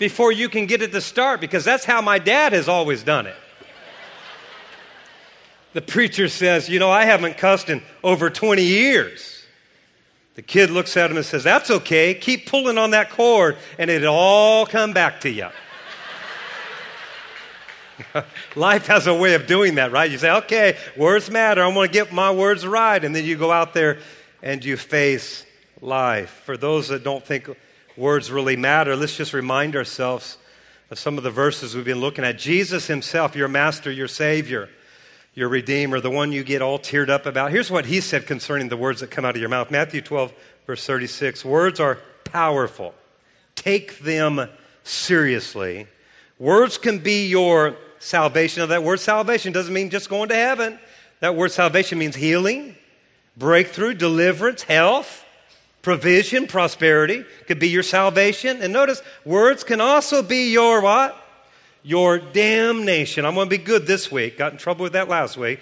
before 0.00 0.32
you 0.32 0.48
can 0.48 0.66
get 0.66 0.82
it 0.82 0.90
to 0.92 1.00
start 1.00 1.40
because 1.40 1.62
that's 1.62 1.84
how 1.84 2.00
my 2.00 2.18
dad 2.18 2.54
has 2.54 2.68
always 2.68 3.04
done 3.04 3.26
it. 3.26 3.36
The 5.74 5.82
preacher 5.82 6.26
says, 6.28 6.68
You 6.68 6.80
know, 6.80 6.90
I 6.90 7.04
haven't 7.04 7.36
cussed 7.36 7.68
in 7.68 7.82
over 8.02 8.30
20 8.30 8.64
years. 8.64 9.44
The 10.34 10.42
kid 10.42 10.70
looks 10.70 10.96
at 10.96 11.10
him 11.10 11.18
and 11.18 11.26
says, 11.26 11.44
That's 11.44 11.70
okay. 11.70 12.14
Keep 12.14 12.48
pulling 12.48 12.78
on 12.78 12.90
that 12.92 13.10
cord 13.10 13.58
and 13.78 13.90
it'll 13.90 14.12
all 14.12 14.66
come 14.66 14.92
back 14.92 15.20
to 15.20 15.30
you. 15.30 15.48
Life 18.56 18.86
has 18.86 19.06
a 19.06 19.14
way 19.14 19.34
of 19.34 19.46
doing 19.46 19.74
that, 19.74 19.92
right? 19.92 20.10
You 20.10 20.16
say, 20.16 20.30
okay, 20.30 20.78
words 20.96 21.30
matter. 21.30 21.62
I'm 21.62 21.74
going 21.74 21.88
to 21.88 21.92
get 21.92 22.10
my 22.10 22.30
words 22.30 22.66
right. 22.66 23.04
And 23.04 23.14
then 23.14 23.26
you 23.26 23.36
go 23.36 23.52
out 23.52 23.74
there 23.74 23.98
and 24.42 24.64
you 24.64 24.78
face 24.78 25.44
life. 25.82 26.30
For 26.46 26.56
those 26.56 26.88
that 26.88 27.04
don't 27.04 27.22
think 27.22 27.50
words 27.96 28.30
really 28.30 28.56
matter, 28.56 28.96
let's 28.96 29.16
just 29.16 29.32
remind 29.32 29.76
ourselves 29.76 30.38
of 30.90 30.98
some 30.98 31.18
of 31.18 31.24
the 31.24 31.30
verses 31.30 31.74
we've 31.74 31.84
been 31.84 32.00
looking 32.00 32.24
at. 32.24 32.38
Jesus 32.38 32.86
himself, 32.86 33.36
your 33.36 33.48
master, 33.48 33.90
your 33.90 34.08
savior, 34.08 34.68
your 35.34 35.48
redeemer, 35.48 36.00
the 36.00 36.10
one 36.10 36.32
you 36.32 36.42
get 36.42 36.62
all 36.62 36.78
teared 36.78 37.08
up 37.08 37.26
about. 37.26 37.50
Here's 37.50 37.70
what 37.70 37.86
he 37.86 38.00
said 38.00 38.26
concerning 38.26 38.68
the 38.68 38.76
words 38.76 39.00
that 39.00 39.10
come 39.10 39.24
out 39.24 39.36
of 39.36 39.40
your 39.40 39.50
mouth 39.50 39.70
Matthew 39.70 40.00
12, 40.00 40.32
verse 40.66 40.84
36. 40.86 41.44
Words 41.44 41.78
are 41.80 41.98
powerful, 42.24 42.94
take 43.54 43.98
them 44.00 44.48
seriously. 44.82 45.86
Words 46.38 46.78
can 46.78 46.98
be 46.98 47.26
your 47.26 47.76
salvation. 47.98 48.62
Now, 48.62 48.66
that 48.66 48.82
word 48.82 48.98
salvation 48.98 49.52
doesn't 49.52 49.72
mean 49.72 49.90
just 49.90 50.08
going 50.08 50.30
to 50.30 50.34
heaven. 50.34 50.78
That 51.20 51.36
word 51.36 51.52
salvation 51.52 51.98
means 51.98 52.16
healing, 52.16 52.76
breakthrough, 53.36 53.94
deliverance, 53.94 54.62
health, 54.62 55.24
provision, 55.82 56.46
prosperity. 56.46 57.24
Could 57.46 57.58
be 57.58 57.68
your 57.68 57.82
salvation. 57.82 58.62
And 58.62 58.72
notice, 58.72 59.02
words 59.24 59.64
can 59.64 59.80
also 59.80 60.22
be 60.22 60.52
your 60.52 60.80
what? 60.80 61.16
Your 61.82 62.18
damnation. 62.18 63.24
I'm 63.24 63.34
going 63.34 63.48
to 63.48 63.58
be 63.58 63.62
good 63.62 63.86
this 63.86 64.12
week. 64.12 64.38
Got 64.38 64.52
in 64.52 64.58
trouble 64.58 64.82
with 64.82 64.92
that 64.92 65.08
last 65.08 65.36
week, 65.36 65.60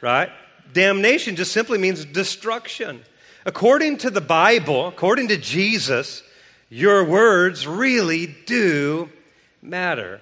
right? 0.00 0.30
Damnation 0.72 1.36
just 1.36 1.52
simply 1.52 1.78
means 1.78 2.04
destruction. 2.04 3.02
According 3.46 3.98
to 3.98 4.10
the 4.10 4.20
Bible, 4.20 4.88
according 4.88 5.28
to 5.28 5.36
Jesus, 5.36 6.22
your 6.68 7.04
words 7.04 7.66
really 7.66 8.26
do 8.46 9.08
matter. 9.62 10.20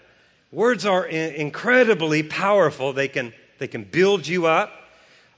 Words 0.52 0.87
are 0.87 1.05
incredibly 1.07 2.23
powerful. 2.23 2.93
They 2.93 3.09
can, 3.09 3.35
they 3.59 3.69
can 3.69 3.85
build 3.85 4.26
you 4.26 4.47
up, 4.47 4.73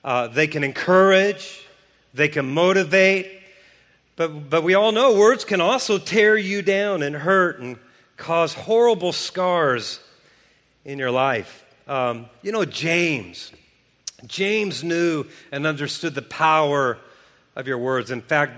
uh, 0.05 0.29
they 0.29 0.47
can 0.47 0.63
encourage, 0.63 1.67
they 2.15 2.29
can 2.29 2.53
motivate. 2.53 3.40
But, 4.21 4.51
but 4.51 4.65
we 4.65 4.75
all 4.75 4.93
know 4.93 5.17
words 5.17 5.47
can 5.47 5.63
also 5.63 5.97
tear 5.97 6.37
you 6.37 6.61
down 6.61 7.03
and 7.03 7.17
hurt 7.17 7.59
and 7.59 7.79
cause 8.19 8.53
horrible 8.53 9.15
scars 9.15 9.99
in 10.85 10.99
your 10.99 11.11
life. 11.11 11.65
Um, 11.89 12.27
you 12.43 12.53
know, 12.53 12.67
James. 12.67 13.51
James 14.27 14.85
knew 14.85 15.25
and 15.51 15.67
understood 15.67 16.15
the 16.15 16.21
power 16.21 16.99
of 17.57 17.67
your 17.67 17.79
words. 17.79 18.11
In 18.11 18.21
fact, 18.21 18.53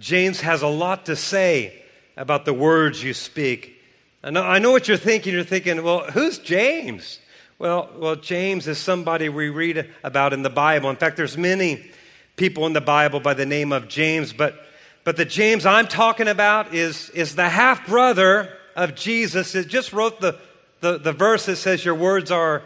James 0.00 0.42
has 0.42 0.60
a 0.60 0.68
lot 0.68 1.06
to 1.06 1.16
say 1.16 1.82
about 2.18 2.44
the 2.44 2.52
words 2.52 3.02
you 3.02 3.14
speak. 3.14 3.80
I 4.22 4.28
know, 4.28 4.42
I 4.42 4.58
know 4.58 4.70
what 4.70 4.86
you're 4.86 4.98
thinking. 4.98 5.32
You're 5.32 5.44
thinking, 5.44 5.82
well, 5.82 6.00
who's 6.10 6.38
James? 6.38 7.20
Well, 7.58 7.88
well, 7.96 8.16
James 8.16 8.68
is 8.68 8.76
somebody 8.76 9.30
we 9.30 9.48
read 9.48 9.90
about 10.04 10.34
in 10.34 10.42
the 10.42 10.50
Bible. 10.50 10.90
In 10.90 10.96
fact, 10.96 11.16
there's 11.16 11.38
many 11.38 11.90
people 12.36 12.66
in 12.66 12.74
the 12.74 12.82
Bible 12.82 13.18
by 13.18 13.32
the 13.32 13.46
name 13.46 13.72
of 13.72 13.88
James, 13.88 14.34
but, 14.34 14.62
but 15.06 15.16
the 15.16 15.24
James 15.24 15.64
I'm 15.64 15.86
talking 15.86 16.26
about 16.26 16.74
is, 16.74 17.10
is 17.10 17.36
the 17.36 17.48
half 17.48 17.86
brother 17.86 18.52
of 18.74 18.96
Jesus. 18.96 19.54
It 19.54 19.68
just 19.68 19.92
wrote 19.92 20.20
the, 20.20 20.36
the, 20.80 20.98
the 20.98 21.12
verse 21.12 21.46
that 21.46 21.58
says 21.58 21.84
your 21.84 21.94
words 21.94 22.32
are, 22.32 22.64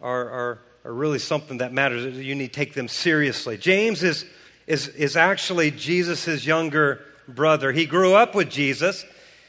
are, 0.00 0.30
are, 0.30 0.58
are 0.84 0.92
really 0.92 1.18
something 1.18 1.58
that 1.58 1.72
matters. 1.72 2.16
You 2.16 2.36
need 2.36 2.52
to 2.52 2.52
take 2.52 2.74
them 2.74 2.86
seriously. 2.86 3.58
James 3.58 4.04
is, 4.04 4.24
is, 4.68 4.86
is 4.90 5.16
actually 5.16 5.72
Jesus' 5.72 6.46
younger 6.46 7.00
brother. 7.26 7.72
He 7.72 7.84
grew 7.84 8.14
up 8.14 8.36
with 8.36 8.48
Jesus. 8.48 9.04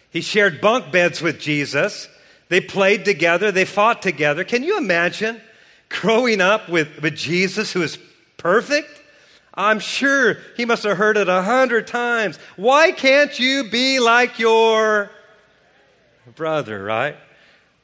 He 0.10 0.22
shared 0.22 0.60
bunk 0.60 0.91
beds 0.91 1.22
with 1.22 1.39
Jesus. 1.39 2.10
They 2.50 2.62
played 2.62 3.05
together, 3.05 3.51
they 3.51 3.65
fought 3.65 4.01
together. 4.01 4.43
Can 4.43 4.63
you 4.63 4.79
imagine 4.79 5.39
growing 5.89 6.41
up 6.41 6.67
with, 6.67 7.00
with 7.03 7.15
Jesus 7.15 7.72
who 7.72 7.84
is 7.84 8.00
perfect? 8.38 8.89
I'm 9.53 9.79
sure 9.79 10.38
he 10.55 10.65
must 10.65 10.84
have 10.84 10.98
heard 10.98 11.17
it 11.17 11.27
a 11.27 11.41
hundred 11.41 11.88
times. 11.88 12.38
Why 12.55 12.91
can't 12.91 13.38
you 13.38 13.70
be 13.70 14.00
like 14.00 14.39
your 14.39 15.12
brother, 16.36 16.84
right? 16.84 17.17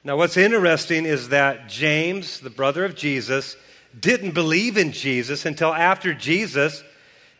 Now, 0.03 0.15
what's 0.15 0.37
interesting 0.37 1.05
is 1.05 1.29
that 1.29 1.67
James, 1.67 2.39
the 2.39 2.49
brother 2.49 2.85
of 2.85 2.95
Jesus, 2.95 3.57
didn't 3.99 4.31
believe 4.31 4.77
in 4.77 4.93
Jesus 4.93 5.45
until 5.45 5.73
after 5.73 6.13
Jesus 6.13 6.83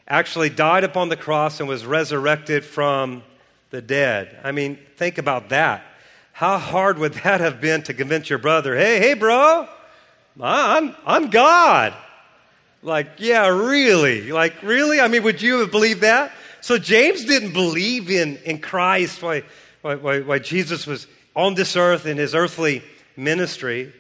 actually 0.08 0.50
died 0.50 0.84
upon 0.84 1.10
the 1.10 1.16
cross 1.16 1.60
and 1.60 1.70
was 1.70 1.86
resurrected 1.86 2.66
from 2.66 3.24
the 3.70 3.82
dead. 3.82 4.38
I 4.44 4.52
mean, 4.52 4.78
think 4.98 5.18
about 5.18 5.50
that. 5.50 5.84
How 6.34 6.58
hard 6.58 7.00
would 7.00 7.14
that 7.14 7.40
have 7.42 7.62
been 7.62 7.84
to 7.84 7.94
convince 7.94 8.30
your 8.30 8.40
brother, 8.40 8.76
hey, 8.76 9.00
hey, 9.00 9.14
bro, 9.14 9.68
I'm, 10.40 10.96
I'm 11.06 11.30
God? 11.30 11.94
Like, 12.84 13.12
yeah, 13.18 13.48
really? 13.48 14.32
Like, 14.32 14.62
really? 14.62 15.00
I 15.00 15.08
mean, 15.08 15.24
would 15.24 15.42
you 15.42 15.60
have 15.60 15.72
believed 15.72 16.02
that? 16.02 16.32
So 16.62 16.78
James 16.78 17.26
didn't 17.26 17.54
believe 17.54 18.10
in, 18.10 18.38
in 18.38 18.60
Christ 18.60 19.22
why, 19.22 19.44
why, 19.82 20.20
why 20.20 20.40
Jesus 20.40 20.86
was 20.86 21.08
on 21.36 21.56
this 21.56 21.76
earth 21.76 22.06
in 22.06 22.18
his 22.18 22.36
earthly 22.36 22.84
ministry. 23.16 23.94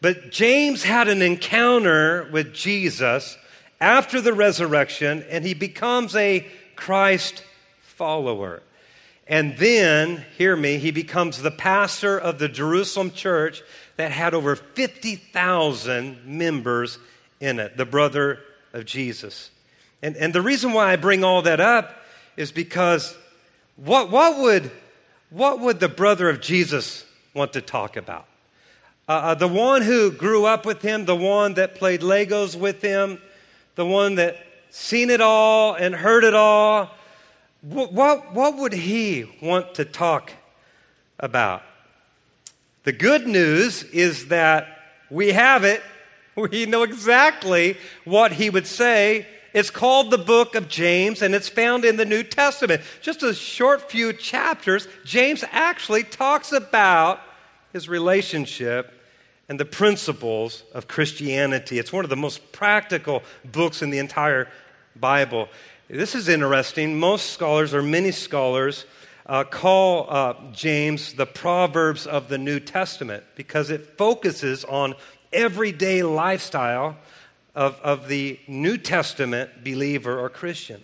But 0.00 0.30
James 0.30 0.82
had 0.82 1.08
an 1.08 1.22
encounter 1.22 2.28
with 2.32 2.54
Jesus 2.54 3.36
after 3.80 4.20
the 4.20 4.32
resurrection, 4.32 5.24
and 5.30 5.44
he 5.44 5.54
becomes 5.54 6.14
a 6.16 6.46
Christ 6.76 7.42
follower. 7.82 8.62
And 9.26 9.56
then, 9.58 10.24
hear 10.38 10.56
me, 10.56 10.78
he 10.78 10.90
becomes 10.90 11.42
the 11.42 11.50
pastor 11.50 12.18
of 12.18 12.38
the 12.38 12.48
Jerusalem 12.48 13.10
church 13.10 13.62
that 13.96 14.10
had 14.10 14.32
over 14.32 14.56
50,000 14.56 16.24
members 16.24 16.98
in 17.40 17.58
it, 17.58 17.76
the 17.76 17.84
brother 17.84 18.40
of 18.72 18.84
Jesus. 18.84 19.50
And, 20.02 20.16
and 20.16 20.32
the 20.32 20.42
reason 20.42 20.72
why 20.72 20.92
I 20.92 20.96
bring 20.96 21.24
all 21.24 21.42
that 21.42 21.60
up 21.60 22.02
is 22.36 22.52
because 22.52 23.16
what, 23.76 24.10
what, 24.10 24.38
would, 24.38 24.70
what 25.30 25.60
would 25.60 25.80
the 25.80 25.88
brother 25.88 26.28
of 26.28 26.40
Jesus 26.40 27.04
want 27.34 27.52
to 27.54 27.60
talk 27.60 27.96
about? 27.96 28.26
Uh, 29.08 29.12
uh, 29.12 29.34
the 29.34 29.48
one 29.48 29.82
who 29.82 30.10
grew 30.10 30.44
up 30.44 30.66
with 30.66 30.82
him, 30.82 31.04
the 31.04 31.16
one 31.16 31.54
that 31.54 31.74
played 31.74 32.00
Legos 32.00 32.54
with 32.54 32.82
him, 32.82 33.20
the 33.74 33.86
one 33.86 34.16
that 34.16 34.36
seen 34.70 35.10
it 35.10 35.20
all 35.20 35.74
and 35.74 35.94
heard 35.94 36.24
it 36.24 36.34
all, 36.34 36.90
what, 37.62 37.92
what, 37.92 38.34
what 38.34 38.56
would 38.58 38.72
he 38.72 39.24
want 39.42 39.74
to 39.74 39.84
talk 39.84 40.32
about? 41.18 41.62
The 42.84 42.92
good 42.92 43.26
news 43.26 43.82
is 43.82 44.28
that 44.28 44.78
we 45.10 45.32
have 45.32 45.64
it. 45.64 45.82
We 46.50 46.66
know 46.66 46.84
exactly 46.84 47.76
what 48.04 48.32
he 48.32 48.48
would 48.48 48.66
say. 48.66 49.26
It's 49.52 49.70
called 49.70 50.10
the 50.10 50.18
book 50.18 50.54
of 50.54 50.68
James, 50.68 51.20
and 51.20 51.34
it's 51.34 51.48
found 51.48 51.84
in 51.84 51.96
the 51.96 52.04
New 52.04 52.22
Testament. 52.22 52.82
Just 53.00 53.22
a 53.22 53.34
short 53.34 53.90
few 53.90 54.12
chapters, 54.12 54.86
James 55.04 55.42
actually 55.50 56.04
talks 56.04 56.52
about 56.52 57.20
his 57.72 57.88
relationship 57.88 58.92
and 59.48 59.58
the 59.58 59.64
principles 59.64 60.62
of 60.74 60.86
Christianity. 60.86 61.78
It's 61.78 61.92
one 61.92 62.04
of 62.04 62.10
the 62.10 62.16
most 62.16 62.52
practical 62.52 63.22
books 63.44 63.82
in 63.82 63.90
the 63.90 63.98
entire 63.98 64.48
Bible. 64.94 65.48
This 65.88 66.14
is 66.14 66.28
interesting. 66.28 67.00
Most 67.00 67.30
scholars, 67.30 67.74
or 67.74 67.82
many 67.82 68.12
scholars, 68.12 68.84
uh, 69.26 69.44
call 69.44 70.06
uh, 70.08 70.34
James 70.52 71.14
the 71.14 71.26
Proverbs 71.26 72.06
of 72.06 72.28
the 72.28 72.38
New 72.38 72.60
Testament 72.60 73.24
because 73.34 73.70
it 73.70 73.98
focuses 73.98 74.64
on 74.64 74.94
everyday 75.32 76.02
lifestyle 76.02 76.96
of, 77.54 77.80
of 77.82 78.08
the 78.08 78.38
New 78.46 78.78
Testament 78.78 79.64
believer 79.64 80.18
or 80.18 80.28
Christian. 80.28 80.80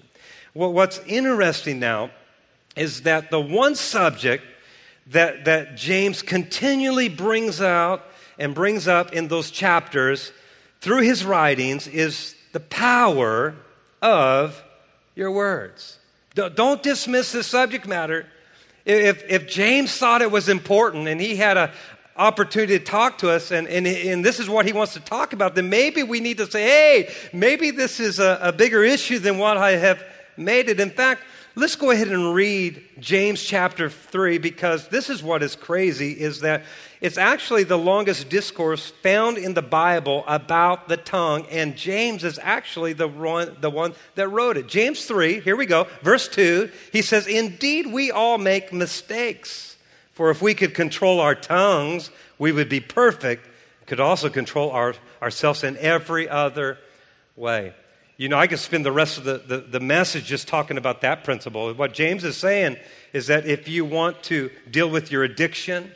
Well, 0.55 0.73
what's 0.73 0.99
interesting 1.07 1.79
now 1.79 2.11
is 2.77 3.03
that 3.03 3.31
the 3.31 3.41
one 3.41 3.75
subject 3.75 4.45
that, 5.09 5.45
that 5.45 5.77
James 5.77 6.23
continually 6.23 7.09
brings 7.09 7.61
out 7.61 8.05
and 8.39 8.55
brings 8.55 8.89
up 8.89 9.13
in 9.13 9.29
those 9.29 9.51
chapters 9.51 10.33
through 10.81 11.03
his 11.03 11.25
writings 11.25 11.87
is 11.87 12.35
the 12.53 12.61
power 12.61 13.55
of 14.03 14.63
your 15.15 15.31
words. 15.31 15.99
Don't 16.35 16.83
dismiss 16.83 17.33
this 17.33 17.47
subject 17.47 17.87
matter. 17.87 18.27
If, 18.85 19.25
if 19.31 19.49
James 19.49 19.97
thought 19.97 20.21
it 20.21 20.31
was 20.31 20.49
important 20.49 21.09
and 21.09 21.21
he 21.21 21.37
had 21.37 21.57
an 21.57 21.71
opportunity 22.17 22.79
to 22.79 22.85
talk 22.85 23.19
to 23.19 23.31
us, 23.31 23.51
and, 23.51 23.67
and, 23.69 23.87
and 23.87 24.25
this 24.25 24.39
is 24.39 24.49
what 24.49 24.67
he 24.67 24.73
wants 24.73 24.95
to 24.95 25.01
talk 25.01 25.33
about, 25.33 25.55
then 25.55 25.69
maybe 25.69 26.03
we 26.03 26.21
need 26.21 26.39
to 26.39 26.51
say, 26.51 26.63
hey, 26.63 27.15
maybe 27.33 27.71
this 27.71 27.99
is 28.01 28.19
a, 28.19 28.39
a 28.41 28.53
bigger 28.53 28.85
issue 28.85 29.19
than 29.19 29.39
what 29.39 29.57
I 29.57 29.73
have 29.73 30.03
made 30.37 30.69
it. 30.69 30.79
In 30.79 30.91
fact, 30.91 31.23
let's 31.57 31.77
go 31.77 31.91
ahead 31.91 32.09
and 32.09 32.35
read 32.35 32.83
James 33.01 33.43
chapter 33.43 33.91
3 33.91 34.39
because 34.39 34.89
this 34.89 35.11
is 35.11 35.23
what 35.23 35.43
is 35.43 35.57
crazy 35.57 36.13
is 36.13 36.41
that 36.41 36.63
it's 37.01 37.19
actually 37.19 37.65
the 37.65 37.77
longest 37.77 38.29
discourse 38.29 38.93
found 39.03 39.37
in 39.37 39.55
the 39.55 39.63
Bible 39.63 40.25
about 40.27 40.89
the 40.89 40.97
tongue, 40.97 41.47
and 41.51 41.77
James 41.77 42.25
is 42.25 42.39
actually 42.41 42.93
the 42.93 43.09
one, 43.09 43.57
the 43.61 43.71
one 43.71 43.95
that 44.15 44.29
wrote 44.29 44.57
it. 44.57 44.69
James 44.69 45.05
3, 45.05 45.41
here 45.41 45.57
we 45.57 45.67
go, 45.67 45.87
verse 46.03 46.29
2, 46.29 46.71
he 46.93 47.03
says, 47.03 47.27
Indeed, 47.27 47.93
we 47.93 48.11
all 48.11 48.39
make 48.39 48.73
mistakes. 48.73 49.74
For 50.15 50.31
if 50.31 50.41
we 50.41 50.55
could 50.55 50.75
control 50.75 51.21
our 51.21 51.35
tongues, 51.35 52.11
we 52.39 52.53
would 52.53 52.69
be 52.69 52.81
perfect 52.81 53.49
could 53.87 54.01
also 54.01 54.29
control 54.29 54.71
our, 54.71 54.95
ourselves 55.21 55.65
in 55.65 55.77
every 55.79 56.29
other 56.29 56.79
way. 57.37 57.75
You 58.17 58.29
know, 58.29 58.39
I 58.39 58.47
could 58.47 58.61
spend 58.61 58.85
the 58.85 58.93
rest 58.93 59.19
of 59.19 59.25
the, 59.25 59.39
the, 59.39 59.59
the, 59.59 59.81
message 59.81 60.25
just 60.25 60.47
talking 60.47 60.79
about 60.79 61.01
that 61.01 61.25
principle. 61.25 61.73
What 61.75 61.93
James 61.95 62.23
is 62.25 62.37
saying 62.37 62.77
is 63.13 63.27
that 63.27 63.47
if 63.47 63.67
you 63.67 63.85
want 63.85 64.23
to 64.25 64.51
deal 64.71 64.89
with 64.89 65.11
your 65.11 65.25
addiction, 65.25 65.91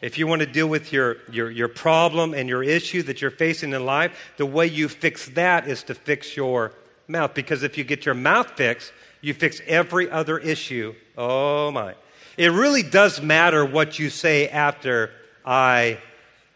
if 0.00 0.16
you 0.16 0.26
want 0.26 0.40
to 0.40 0.46
deal 0.46 0.66
with 0.66 0.92
your, 0.92 1.18
your, 1.30 1.50
your 1.50 1.68
problem 1.68 2.32
and 2.32 2.48
your 2.48 2.62
issue 2.62 3.02
that 3.02 3.20
you're 3.20 3.30
facing 3.30 3.74
in 3.74 3.84
life, 3.84 4.32
the 4.38 4.46
way 4.46 4.66
you 4.66 4.88
fix 4.88 5.28
that 5.30 5.68
is 5.68 5.82
to 5.84 5.94
fix 5.94 6.36
your 6.36 6.72
mouth. 7.06 7.34
Because 7.34 7.62
if 7.62 7.76
you 7.76 7.84
get 7.84 8.06
your 8.06 8.14
mouth 8.14 8.50
fixed, 8.56 8.92
you 9.20 9.34
fix 9.34 9.60
every 9.66 10.10
other 10.10 10.38
issue. 10.38 10.94
Oh 11.18 11.70
my. 11.70 11.94
It 12.38 12.52
really 12.52 12.84
does 12.84 13.20
matter 13.20 13.64
what 13.64 13.98
you 13.98 14.10
say 14.10 14.48
after 14.48 15.10
I 15.44 15.98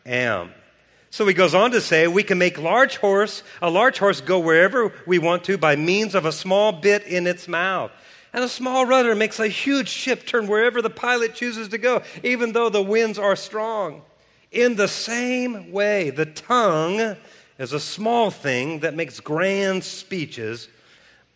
am. 0.07 0.53
So 1.11 1.27
he 1.27 1.35
goes 1.35 1.55
on 1.55 1.73
to 1.73 1.81
say, 1.81 2.07
we 2.07 2.23
can 2.23 2.39
make 2.39 2.57
large 2.57 2.99
horse, 2.99 3.43
a 3.61 3.69
large 3.69 3.99
horse 3.99 4.21
go 4.21 4.39
wherever 4.39 4.95
we 5.09 5.19
want 5.19 5.43
to 5.45 5.59
by 5.59 5.75
means 5.75 6.15
of 6.15 6.25
a 6.25 6.31
small 6.31 6.71
bit 6.71 7.03
in 7.03 7.27
its 7.27 7.49
mouth. 7.49 7.91
And 8.33 8.45
a 8.45 8.49
small 8.49 8.87
rudder 8.87 9.17
makes 9.17 9.41
a 9.41 9.49
huge 9.49 9.89
ship 9.89 10.25
turn 10.25 10.47
wherever 10.47 10.81
the 10.81 10.89
pilot 10.89 11.35
chooses 11.35 11.67
to 11.71 11.79
go, 11.79 12.03
even 12.23 12.53
though 12.53 12.69
the 12.69 12.81
winds 12.81 13.19
are 13.19 13.35
strong. 13.35 14.03
In 14.53 14.77
the 14.77 14.89
same 14.89 15.73
way, 15.73 16.11
the 16.11 16.27
tongue 16.27 17.17
is 17.59 17.73
a 17.73 17.81
small 17.81 18.31
thing 18.31 18.79
that 18.81 18.95
makes 18.95 19.19
grand 19.19 19.83
speeches, 19.83 20.69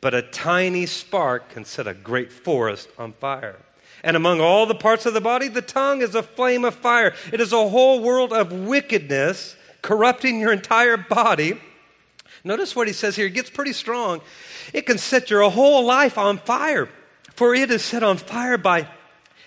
but 0.00 0.14
a 0.14 0.22
tiny 0.22 0.86
spark 0.86 1.50
can 1.50 1.64
set 1.64 1.88
a 1.88 1.94
great 1.94 2.32
forest 2.32 2.88
on 2.96 3.12
fire. 3.12 3.56
And 4.06 4.16
among 4.16 4.40
all 4.40 4.66
the 4.66 4.74
parts 4.76 5.04
of 5.04 5.14
the 5.14 5.20
body, 5.20 5.48
the 5.48 5.60
tongue 5.60 6.00
is 6.00 6.14
a 6.14 6.22
flame 6.22 6.64
of 6.64 6.76
fire. 6.76 7.12
It 7.32 7.40
is 7.40 7.52
a 7.52 7.68
whole 7.68 7.98
world 7.98 8.32
of 8.32 8.52
wickedness 8.52 9.56
corrupting 9.82 10.38
your 10.38 10.52
entire 10.52 10.96
body. 10.96 11.60
Notice 12.44 12.76
what 12.76 12.86
he 12.86 12.92
says 12.92 13.16
here. 13.16 13.26
It 13.26 13.34
gets 13.34 13.50
pretty 13.50 13.72
strong. 13.72 14.20
It 14.72 14.86
can 14.86 14.98
set 14.98 15.28
your 15.28 15.50
whole 15.50 15.84
life 15.84 16.18
on 16.18 16.38
fire, 16.38 16.88
for 17.34 17.52
it 17.52 17.68
is 17.72 17.82
set 17.82 18.04
on 18.04 18.16
fire 18.16 18.56
by 18.56 18.86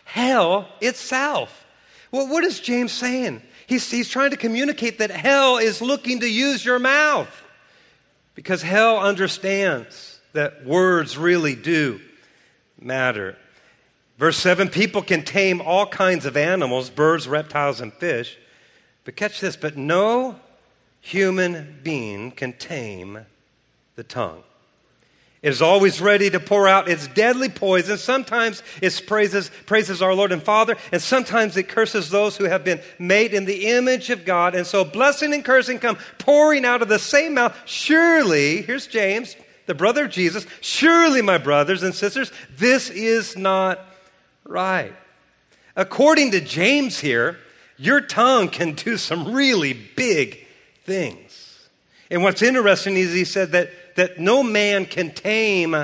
hell 0.04 0.68
itself. 0.82 1.66
Well, 2.12 2.28
what 2.28 2.44
is 2.44 2.60
James 2.60 2.92
saying? 2.92 3.42
He's, 3.66 3.90
he's 3.90 4.10
trying 4.10 4.32
to 4.32 4.38
communicate 4.38 4.98
that 4.98 5.10
hell 5.10 5.58
is 5.58 5.82
looking 5.82 6.20
to 6.20 6.28
use 6.30 6.66
your 6.66 6.80
mouth 6.80 7.34
because 8.36 8.62
hell 8.62 9.00
understands 9.00 10.20
that 10.34 10.66
words 10.66 11.18
really 11.18 11.56
do 11.56 12.02
matter. 12.78 13.38
Verse 14.20 14.38
7 14.38 14.68
people 14.68 15.02
can 15.02 15.24
tame 15.24 15.62
all 15.62 15.88
kinds 15.88 16.26
of 16.26 16.36
animals, 16.36 16.90
birds, 16.90 17.26
reptiles, 17.26 17.80
and 17.80 17.94
fish. 17.94 18.38
But 19.06 19.16
catch 19.16 19.40
this, 19.40 19.56
but 19.56 19.78
no 19.78 20.36
human 21.00 21.80
being 21.84 22.32
can 22.32 22.52
tame 22.52 23.26
the 23.96 24.04
tongue. 24.04 24.44
It 25.42 25.48
is 25.48 25.62
always 25.62 26.02
ready 26.02 26.30
to 26.32 26.40
pour 26.42 26.68
out 26.68 26.90
its 26.90 27.08
deadly 27.08 27.48
poison. 27.48 27.98
Sometimes 27.98 28.62
it 28.82 29.02
praises, 29.08 29.50
praises 29.66 30.02
our 30.02 30.14
Lord 30.14 30.34
and 30.34 30.44
Father, 30.44 30.76
and 30.92 31.02
sometimes 31.02 31.56
it 31.56 31.70
curses 31.70 32.10
those 32.10 32.36
who 32.36 32.44
have 32.44 32.66
been 32.66 32.82
made 33.00 33.34
in 33.34 33.46
the 33.46 33.68
image 33.68 34.10
of 34.10 34.26
God. 34.26 34.54
And 34.54 34.68
so 34.68 34.84
blessing 34.84 35.34
and 35.34 35.46
cursing 35.46 35.80
come 35.80 35.98
pouring 36.18 36.66
out 36.66 36.82
of 36.82 36.90
the 36.90 37.00
same 37.00 37.36
mouth. 37.36 37.56
Surely, 37.64 38.64
here's 38.64 38.86
James, 38.86 39.38
the 39.66 39.76
brother 39.76 40.06
of 40.06 40.12
Jesus, 40.12 40.46
surely, 40.60 41.22
my 41.22 41.38
brothers 41.38 41.84
and 41.84 41.96
sisters, 41.96 42.34
this 42.58 42.90
is 42.90 43.38
not 43.38 43.80
right. 44.44 44.94
According 45.76 46.32
to 46.32 46.42
James 46.42 47.00
here, 47.00 47.38
your 47.78 48.02
tongue 48.02 48.50
can 48.50 48.74
do 48.74 48.98
some 48.98 49.34
really 49.34 49.74
big 49.74 50.46
things. 50.84 51.70
And 52.12 52.24
what's 52.24 52.42
interesting 52.42 52.98
is 52.98 53.14
he 53.14 53.24
said 53.24 53.52
that, 53.52 53.70
that 53.96 54.20
no 54.20 54.44
man 54.44 54.86
can 54.86 55.12
tame 55.12 55.76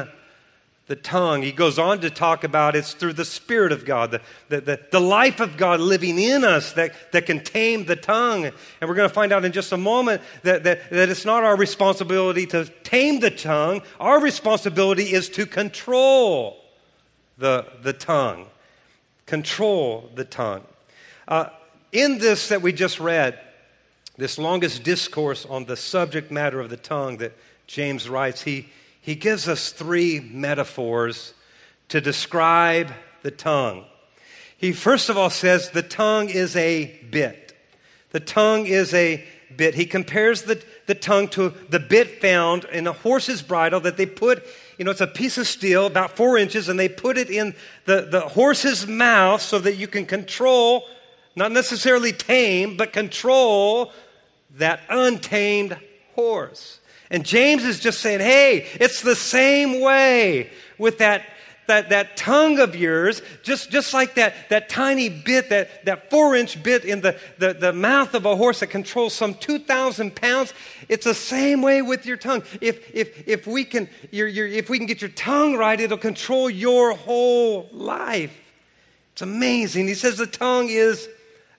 the 0.88 0.95
tongue. 0.95 1.41
He 1.41 1.51
goes 1.51 1.79
on 1.79 2.01
to 2.01 2.09
talk 2.09 2.43
about 2.43 2.75
it's 2.75 2.93
through 2.93 3.13
the 3.13 3.25
Spirit 3.25 3.71
of 3.71 3.85
God, 3.85 4.11
the, 4.11 4.22
the, 4.50 4.61
the, 4.61 4.79
the, 4.91 5.00
life 5.00 5.39
of 5.39 5.57
God 5.57 5.79
living 5.79 6.20
in 6.20 6.44
us 6.44 6.74
that, 6.74 6.94
that 7.11 7.25
can 7.25 7.44
tame 7.44 7.85
the 7.85 7.96
tongue. 7.96 8.46
And 8.46 8.53
we're 8.81 8.96
going 8.96 9.09
to 9.09 9.13
find 9.13 9.31
out 9.31 9.46
in 9.46 9.51
just 9.51 9.72
a 9.72 9.77
moment 9.77 10.22
that, 10.44 10.63
that, 10.63 10.89
that 10.91 11.09
it's 11.09 11.25
not 11.25 11.44
our 11.44 11.55
responsibility 11.55 12.46
to 12.48 12.65
tame 12.83 13.20
the 13.20 13.31
tongue, 13.31 13.81
our 14.00 14.20
responsibility 14.20 15.13
is 15.13 15.29
to 15.29 15.46
control 15.46 16.64
the, 17.37 17.65
the 17.81 17.93
tongue. 17.93 18.48
Control 19.25 20.09
the 20.15 20.25
tongue. 20.25 20.63
Uh, 21.27 21.50
in 21.91 22.17
this 22.19 22.50
that 22.50 22.61
we 22.61 22.71
just 22.71 23.00
read, 23.00 23.39
this 24.17 24.37
longest 24.37 24.83
discourse 24.83 25.45
on 25.45 25.65
the 25.65 25.75
subject 25.75 26.31
matter 26.31 26.59
of 26.59 26.69
the 26.69 26.77
tongue 26.77 27.17
that 27.17 27.33
James 27.67 28.07
writes, 28.07 28.43
he, 28.43 28.69
he 29.01 29.15
gives 29.15 29.48
us 29.48 29.71
three 29.71 30.19
metaphors 30.19 31.33
to 31.89 32.01
describe 32.01 32.91
the 33.24 33.31
tongue. 33.31 33.85
He 34.57 34.71
first 34.71 35.09
of 35.09 35.17
all 35.17 35.29
says 35.29 35.69
the 35.71 35.83
tongue 35.83 36.29
is 36.29 36.55
a 36.55 37.00
bit. 37.11 37.53
The 38.11 38.19
tongue 38.19 38.65
is 38.65 38.93
a 38.93 39.24
bit. 39.55 39.75
He 39.75 39.85
compares 39.85 40.43
the, 40.43 40.63
the 40.85 40.95
tongue 40.95 41.27
to 41.29 41.53
the 41.69 41.79
bit 41.79 42.21
found 42.21 42.63
in 42.65 42.87
a 42.87 42.93
horse's 42.93 43.41
bridle 43.41 43.81
that 43.81 43.98
they 43.98 44.05
put, 44.05 44.43
you 44.77 44.85
know, 44.85 44.92
it's 44.92 45.01
a 45.01 45.07
piece 45.07 45.38
of 45.38 45.48
steel 45.48 45.85
about 45.85 46.11
four 46.11 46.38
inches, 46.38 46.70
and 46.70 46.79
they 46.79 46.90
put 46.90 47.18
it 47.18 47.29
in 47.29 47.55
the, 47.85 48.07
the 48.09 48.22
horse's 48.22 48.88
mouth 48.88 49.42
so 49.42 49.59
that 49.59 49.75
you 49.75 49.88
can 49.88 50.05
control 50.05 50.85
not 51.35 51.51
necessarily 51.51 52.14
tame, 52.14 52.77
but 52.77 52.94
control 52.94 53.92
that 54.57 54.79
untamed 54.90 55.77
horse. 56.14 56.79
And 57.09 57.25
James 57.25 57.64
is 57.64 57.79
just 57.79 58.00
saying, 58.00 58.22
hey, 58.22 58.68
it's 58.75 59.01
the 59.01 59.16
same 59.16 59.81
way 59.81 60.50
with 60.77 61.00
that, 61.00 61.24
that, 61.68 61.90
that 61.90 62.18
tongue 62.18 62.59
of 62.59 62.75
yours, 62.75 63.22
just, 63.44 63.70
just 63.70 63.94
like 63.94 64.16
that, 64.16 64.33
that 64.50 64.70
tiny 64.70 65.09
bit, 65.09 65.50
that, 65.50 65.85
that 65.85 66.09
four 66.09 66.35
inch 66.35 66.61
bit 66.64 66.85
in 66.85 67.01
the, 67.01 67.20
the, 67.38 67.53
the 67.53 67.74
mouth 67.74 68.14
of 68.14 68.25
a 68.25 68.35
horse 68.35 68.61
that 68.61 68.68
controls 68.68 69.14
some 69.14 69.35
2,000 69.35 70.16
pounds. 70.16 70.53
It's 70.87 71.05
the 71.05 71.13
same 71.13 71.61
way 71.61 71.81
with 71.81 72.05
your 72.05 72.17
tongue. 72.17 72.43
If, 72.61 72.93
if, 72.93 73.27
if, 73.27 73.48
we 73.48 73.65
can, 73.65 73.89
your, 74.11 74.27
your, 74.27 74.48
if 74.48 74.69
we 74.69 74.77
can 74.77 74.87
get 74.87 75.01
your 75.01 75.11
tongue 75.11 75.55
right, 75.55 75.79
it'll 75.79 75.98
control 75.98 76.50
your 76.50 76.93
whole 76.93 77.67
life. 77.71 78.35
It's 79.13 79.21
amazing. 79.21 79.87
He 79.87 79.95
says 79.95 80.17
the 80.17 80.27
tongue 80.27 80.69
is 80.69 81.07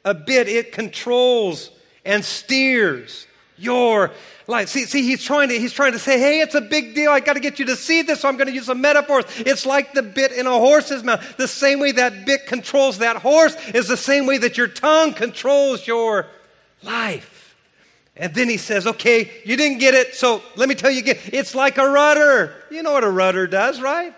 a 0.05 0.15
bit, 0.15 0.49
it 0.49 0.73
controls 0.73 1.71
and 2.05 2.25
steers 2.25 3.27
your 3.59 4.13
life. 4.47 4.69
See, 4.69 4.85
see, 4.85 5.03
he's 5.03 5.25
trying 5.25 5.49
to 5.49 5.59
he's 5.59 5.73
trying 5.73 5.93
to 5.93 5.99
say, 5.99 6.19
hey, 6.19 6.41
it's 6.41 6.55
a 6.55 6.61
big 6.61 6.95
deal. 6.95 7.11
I 7.11 7.21
got 7.21 7.33
to 7.33 7.41
get 7.41 7.59
you 7.59 7.65
to 7.67 7.77
see 7.77 8.03
this, 8.03 8.21
so 8.21 8.29
I'm 8.29 8.37
going 8.37 8.49
to 8.49 8.53
use 8.53 8.67
some 8.67 8.81
metaphors. 8.81 9.25
It's 9.39 9.67
like 9.67 9.93
the 9.93 10.03
bit 10.03 10.33
in 10.33 10.47
a 10.47 10.53
horse's 10.53 11.03
mouth. 11.03 11.37
The 11.37 11.49
same 11.49 11.81
way 11.81 11.93
that 11.93 12.27
bit 12.27 12.47
controls 12.47 12.99
that 12.99 13.17
horse 13.17 13.57
is 13.75 13.89
the 13.89 13.97
same 13.97 14.27
way 14.27 14.39
that 14.39 14.57
your 14.57 14.69
tongue 14.69 15.15
controls 15.15 15.87
your 15.87 16.27
life. 16.83 17.36
And 18.17 18.33
then 18.33 18.49
he 18.49 18.57
says, 18.57 18.87
okay, 18.87 19.31
you 19.45 19.57
didn't 19.57 19.79
get 19.79 19.93
it, 19.93 20.15
so 20.15 20.43
let 20.57 20.69
me 20.69 20.75
tell 20.75 20.91
you 20.91 21.01
again. 21.01 21.19
It's 21.27 21.55
like 21.55 21.77
a 21.77 21.87
rudder. 21.87 22.55
You 22.71 22.83
know 22.83 22.93
what 22.93 23.05
a 23.05 23.11
rudder 23.11 23.47
does, 23.47 23.81
right? 23.81 24.15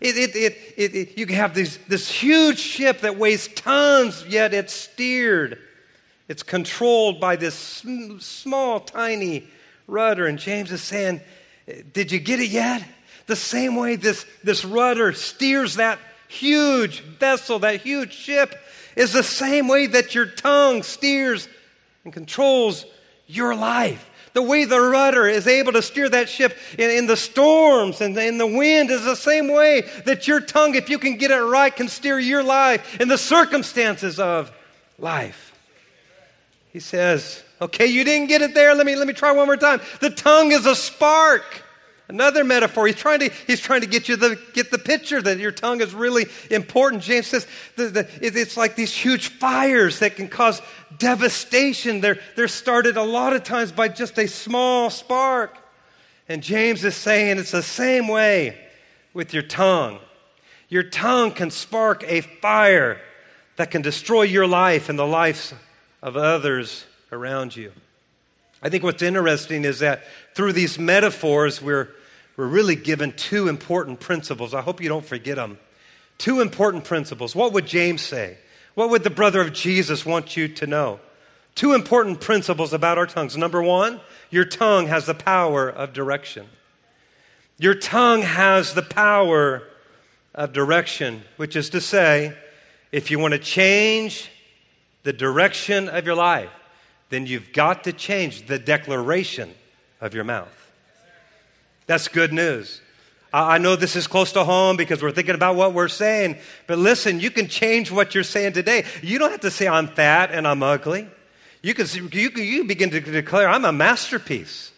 It, 0.00 0.16
it, 0.16 0.56
it, 0.76 0.94
it, 0.94 1.18
you 1.18 1.26
can 1.26 1.36
have 1.36 1.54
this, 1.54 1.78
this 1.86 2.10
huge 2.10 2.58
ship 2.58 3.02
that 3.02 3.18
weighs 3.18 3.48
tons, 3.48 4.24
yet 4.26 4.54
it's 4.54 4.72
steered. 4.72 5.58
It's 6.28 6.42
controlled 6.42 7.20
by 7.20 7.36
this 7.36 7.54
small, 7.54 8.80
tiny 8.80 9.46
rudder. 9.86 10.26
And 10.26 10.38
James 10.38 10.72
is 10.72 10.82
saying, 10.82 11.20
Did 11.92 12.10
you 12.10 12.18
get 12.18 12.40
it 12.40 12.48
yet? 12.48 12.82
The 13.26 13.36
same 13.36 13.76
way 13.76 13.96
this, 13.96 14.26
this 14.42 14.64
rudder 14.64 15.12
steers 15.12 15.76
that 15.76 15.98
huge 16.26 17.00
vessel, 17.00 17.58
that 17.60 17.82
huge 17.82 18.12
ship, 18.12 18.58
is 18.96 19.12
the 19.12 19.22
same 19.22 19.68
way 19.68 19.86
that 19.86 20.14
your 20.14 20.26
tongue 20.26 20.82
steers 20.82 21.48
and 22.04 22.12
controls 22.12 22.86
your 23.26 23.54
life. 23.54 24.08
The 24.34 24.42
way 24.42 24.64
the 24.64 24.80
rudder 24.80 25.26
is 25.26 25.46
able 25.46 25.72
to 25.72 25.82
steer 25.82 26.08
that 26.08 26.28
ship 26.28 26.56
in, 26.78 26.90
in 26.90 27.06
the 27.06 27.16
storms 27.16 28.00
and 28.00 28.16
in 28.16 28.38
the 28.38 28.46
wind 28.46 28.90
is 28.90 29.04
the 29.04 29.14
same 29.14 29.48
way 29.52 29.82
that 30.06 30.26
your 30.26 30.40
tongue, 30.40 30.74
if 30.74 30.88
you 30.88 30.98
can 30.98 31.18
get 31.18 31.30
it 31.30 31.40
right, 31.40 31.74
can 31.74 31.88
steer 31.88 32.18
your 32.18 32.42
life 32.42 32.98
in 33.00 33.08
the 33.08 33.18
circumstances 33.18 34.18
of 34.18 34.50
life. 34.98 35.52
He 36.72 36.80
says, 36.80 37.42
Okay, 37.62 37.86
you 37.86 38.02
didn't 38.02 38.26
get 38.26 38.42
it 38.42 38.54
there. 38.54 38.74
Let 38.74 38.86
me, 38.86 38.96
let 38.96 39.06
me 39.06 39.12
try 39.12 39.30
one 39.30 39.46
more 39.46 39.56
time. 39.56 39.80
The 40.00 40.10
tongue 40.10 40.50
is 40.50 40.66
a 40.66 40.74
spark. 40.74 41.62
Another 42.08 42.42
metaphor. 42.42 42.88
He's 42.88 42.96
trying 42.96 43.20
to, 43.20 43.30
he's 43.46 43.60
trying 43.60 43.82
to 43.82 43.86
get 43.86 44.08
you 44.08 44.16
to 44.16 44.36
get 44.52 44.72
the 44.72 44.78
picture 44.78 45.22
that 45.22 45.38
your 45.38 45.52
tongue 45.52 45.80
is 45.80 45.94
really 45.94 46.26
important. 46.50 47.02
James 47.02 47.28
says 47.28 47.46
the, 47.76 47.84
the, 47.84 48.00
it, 48.20 48.36
it's 48.36 48.56
like 48.56 48.74
these 48.74 48.92
huge 48.92 49.28
fires 49.28 50.00
that 50.00 50.16
can 50.16 50.28
cause 50.28 50.60
devastation. 50.98 52.00
They're, 52.00 52.18
they're 52.36 52.48
started 52.48 52.96
a 52.96 53.02
lot 53.02 53.32
of 53.32 53.44
times 53.44 53.72
by 53.72 53.88
just 53.88 54.18
a 54.18 54.28
small 54.28 54.90
spark. 54.90 55.56
And 56.28 56.42
James 56.42 56.84
is 56.84 56.94
saying 56.96 57.38
it's 57.38 57.50
the 57.50 57.62
same 57.62 58.08
way 58.08 58.58
with 59.12 59.34
your 59.34 59.42
tongue. 59.42 59.98
Your 60.68 60.82
tongue 60.82 61.32
can 61.32 61.50
spark 61.50 62.04
a 62.06 62.22
fire 62.22 63.00
that 63.56 63.70
can 63.70 63.82
destroy 63.82 64.22
your 64.22 64.46
life 64.46 64.88
and 64.88 64.98
the 64.98 65.06
lives 65.06 65.52
of 66.02 66.16
others 66.16 66.86
around 67.10 67.54
you. 67.54 67.72
I 68.62 68.68
think 68.68 68.82
what's 68.82 69.02
interesting 69.02 69.64
is 69.64 69.80
that 69.80 70.04
through 70.34 70.52
these 70.52 70.78
metaphors, 70.78 71.60
we're, 71.60 71.88
we're 72.36 72.46
really 72.46 72.76
given 72.76 73.12
two 73.12 73.48
important 73.48 74.00
principles. 74.00 74.54
I 74.54 74.62
hope 74.62 74.80
you 74.80 74.88
don't 74.88 75.04
forget 75.04 75.36
them. 75.36 75.58
Two 76.16 76.40
important 76.40 76.84
principles. 76.84 77.34
What 77.34 77.52
would 77.52 77.66
James 77.66 78.00
say? 78.00 78.38
What 78.74 78.90
would 78.90 79.04
the 79.04 79.10
brother 79.10 79.40
of 79.40 79.52
Jesus 79.52 80.06
want 80.06 80.36
you 80.36 80.48
to 80.48 80.66
know? 80.66 81.00
Two 81.54 81.74
important 81.74 82.20
principles 82.20 82.72
about 82.72 82.96
our 82.98 83.06
tongues. 83.06 83.36
Number 83.36 83.62
one, 83.62 84.00
your 84.30 84.44
tongue 84.44 84.86
has 84.86 85.06
the 85.06 85.14
power 85.14 85.68
of 85.68 85.92
direction. 85.92 86.46
Your 87.58 87.74
tongue 87.74 88.22
has 88.22 88.74
the 88.74 88.82
power 88.82 89.62
of 90.34 90.52
direction, 90.52 91.22
which 91.36 91.54
is 91.54 91.68
to 91.70 91.80
say, 91.80 92.34
if 92.90 93.10
you 93.10 93.18
want 93.18 93.32
to 93.32 93.38
change 93.38 94.30
the 95.02 95.12
direction 95.12 95.88
of 95.88 96.06
your 96.06 96.14
life, 96.14 96.50
then 97.10 97.26
you've 97.26 97.52
got 97.52 97.84
to 97.84 97.92
change 97.92 98.46
the 98.46 98.58
declaration 98.58 99.54
of 100.00 100.14
your 100.14 100.24
mouth. 100.24 100.70
That's 101.86 102.08
good 102.08 102.32
news. 102.32 102.80
I 103.32 103.58
know 103.58 103.76
this 103.76 103.96
is 103.96 104.06
close 104.06 104.32
to 104.32 104.44
home 104.44 104.76
because 104.76 105.02
we're 105.02 105.12
thinking 105.12 105.34
about 105.34 105.56
what 105.56 105.72
we're 105.72 105.88
saying, 105.88 106.36
but 106.66 106.78
listen, 106.78 107.18
you 107.18 107.30
can 107.30 107.48
change 107.48 107.90
what 107.90 108.14
you're 108.14 108.24
saying 108.24 108.52
today. 108.52 108.84
You 109.02 109.18
don't 109.18 109.30
have 109.30 109.40
to 109.40 109.50
say, 109.50 109.66
I'm 109.66 109.88
fat 109.88 110.30
and 110.30 110.46
I'm 110.46 110.62
ugly. 110.62 111.08
You 111.62 111.72
can, 111.72 111.86
you 112.12 112.30
can, 112.30 112.66
begin 112.66 112.90
to 112.90 113.00
declare, 113.00 113.48
I'm 113.48 113.64
a 113.64 113.72
masterpiece. 113.72 114.72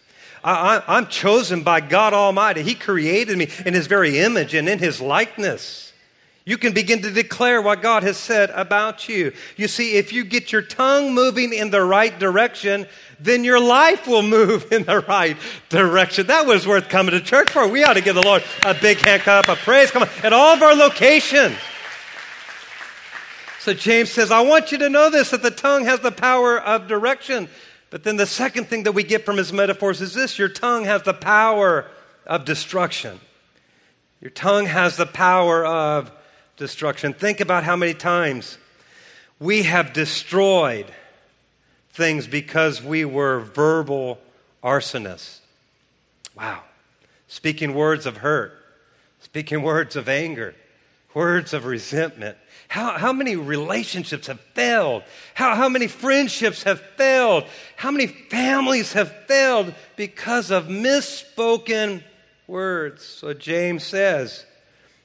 I, 0.44 0.82
am 0.86 1.06
chosen 1.06 1.62
by 1.62 1.80
God 1.80 2.12
Almighty. 2.12 2.62
He 2.62 2.74
created 2.74 3.38
me 3.38 3.48
in 3.64 3.74
His 3.74 3.86
very 3.86 4.18
image 4.18 4.54
and 4.54 4.68
in 4.68 4.78
His 4.78 5.00
likeness. 5.00 5.92
You 6.46 6.58
can 6.58 6.74
begin 6.74 7.00
to 7.02 7.10
declare 7.10 7.62
what 7.62 7.80
God 7.80 8.02
has 8.02 8.18
said 8.18 8.50
about 8.50 9.08
you. 9.08 9.32
You 9.56 9.66
see, 9.66 9.94
if 9.96 10.12
you 10.12 10.24
get 10.24 10.52
your 10.52 10.60
tongue 10.60 11.14
moving 11.14 11.54
in 11.54 11.70
the 11.70 11.82
right 11.82 12.16
direction, 12.18 12.86
then 13.20 13.44
your 13.44 13.60
life 13.60 14.06
will 14.06 14.22
move 14.22 14.66
in 14.72 14.84
the 14.84 15.00
right 15.00 15.36
direction. 15.68 16.26
That 16.26 16.46
was 16.46 16.66
worth 16.66 16.88
coming 16.88 17.12
to 17.12 17.20
church 17.20 17.50
for. 17.50 17.66
We 17.68 17.84
ought 17.84 17.94
to 17.94 18.00
give 18.00 18.14
the 18.14 18.22
Lord 18.22 18.42
a 18.64 18.74
big 18.74 18.98
hand 18.98 19.22
clap 19.22 19.48
of 19.48 19.58
praise. 19.58 19.90
Come 19.90 20.02
on, 20.02 20.08
at 20.22 20.32
all 20.32 20.54
of 20.54 20.62
our 20.62 20.74
locations. 20.74 21.56
So 23.60 23.72
James 23.72 24.10
says, 24.10 24.30
I 24.30 24.42
want 24.42 24.72
you 24.72 24.78
to 24.78 24.90
know 24.90 25.08
this 25.08 25.30
that 25.30 25.42
the 25.42 25.50
tongue 25.50 25.86
has 25.86 26.00
the 26.00 26.12
power 26.12 26.60
of 26.60 26.86
direction. 26.86 27.48
But 27.88 28.02
then 28.02 28.16
the 28.16 28.26
second 28.26 28.66
thing 28.66 28.82
that 28.82 28.92
we 28.92 29.04
get 29.04 29.24
from 29.24 29.36
his 29.36 29.52
metaphors 29.52 30.00
is 30.00 30.14
this 30.14 30.38
your 30.38 30.48
tongue 30.48 30.84
has 30.84 31.02
the 31.02 31.14
power 31.14 31.86
of 32.26 32.44
destruction. 32.44 33.20
Your 34.20 34.30
tongue 34.30 34.66
has 34.66 34.96
the 34.96 35.06
power 35.06 35.64
of 35.64 36.10
destruction. 36.56 37.12
Think 37.14 37.40
about 37.40 37.64
how 37.64 37.76
many 37.76 37.94
times 37.94 38.58
we 39.38 39.62
have 39.62 39.92
destroyed 39.92 40.86
things 41.94 42.26
because 42.26 42.82
we 42.82 43.04
were 43.04 43.40
verbal 43.40 44.18
arsonists. 44.62 45.40
Wow. 46.36 46.62
Speaking 47.28 47.74
words 47.74 48.06
of 48.06 48.18
hurt, 48.18 48.52
speaking 49.20 49.62
words 49.62 49.96
of 49.96 50.08
anger, 50.08 50.54
words 51.14 51.52
of 51.54 51.64
resentment. 51.64 52.36
How, 52.68 52.98
how 52.98 53.12
many 53.12 53.36
relationships 53.36 54.26
have 54.26 54.40
failed? 54.54 55.04
How, 55.34 55.54
how 55.54 55.68
many 55.68 55.86
friendships 55.86 56.64
have 56.64 56.80
failed? 56.96 57.44
How 57.76 57.90
many 57.90 58.06
families 58.06 58.92
have 58.94 59.26
failed 59.26 59.74
because 59.96 60.50
of 60.50 60.66
misspoken 60.66 62.02
words? 62.46 63.04
So 63.04 63.32
James 63.32 63.84
says, 63.84 64.44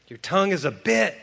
Your 0.08 0.18
tongue 0.18 0.52
is 0.52 0.66
a 0.66 0.72
bit 0.72 1.16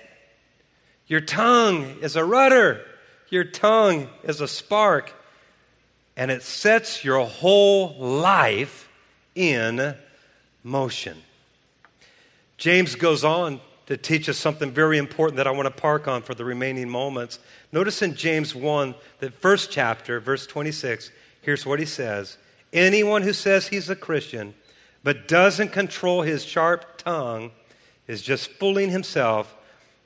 your 1.07 1.21
tongue 1.21 1.99
is 2.03 2.17
a 2.17 2.25
rudder, 2.25 2.85
your 3.29 3.45
tongue 3.45 4.09
is 4.25 4.41
a 4.41 4.49
spark, 4.49 5.13
and 6.17 6.31
it 6.31 6.43
sets 6.43 7.05
your 7.05 7.25
whole 7.27 7.95
life 7.97 8.89
in 9.35 9.95
motion. 10.63 11.17
James 12.57 12.95
goes 12.95 13.23
on 13.23 13.61
to 13.87 13.97
teach 13.97 14.29
us 14.29 14.37
something 14.37 14.71
very 14.71 14.99
important 14.99 15.37
that 15.37 15.47
I 15.47 15.51
want 15.51 15.67
to 15.67 15.81
park 15.81 16.09
on 16.09 16.23
for 16.23 16.35
the 16.35 16.45
remaining 16.45 16.89
moments. 16.89 17.39
Notice 17.71 18.03
in 18.03 18.15
James 18.15 18.55
1, 18.55 18.95
the 19.21 19.31
first 19.31 19.71
chapter, 19.71 20.19
verse 20.19 20.47
26, 20.47 21.11
here's 21.43 21.67
what 21.67 21.79
he 21.79 21.87
says 21.87 22.39
Anyone 22.73 23.23
who 23.23 23.33
says 23.33 23.69
he's 23.69 23.91
a 23.91 23.97
Christian 23.97 24.55
but 25.05 25.29
doesn't 25.29 25.69
control 25.69 26.23
his 26.23 26.45
sharp 26.45 26.99
tongue 26.99 27.53
is 28.09 28.23
just 28.23 28.51
fooling 28.53 28.91
himself 28.91 29.55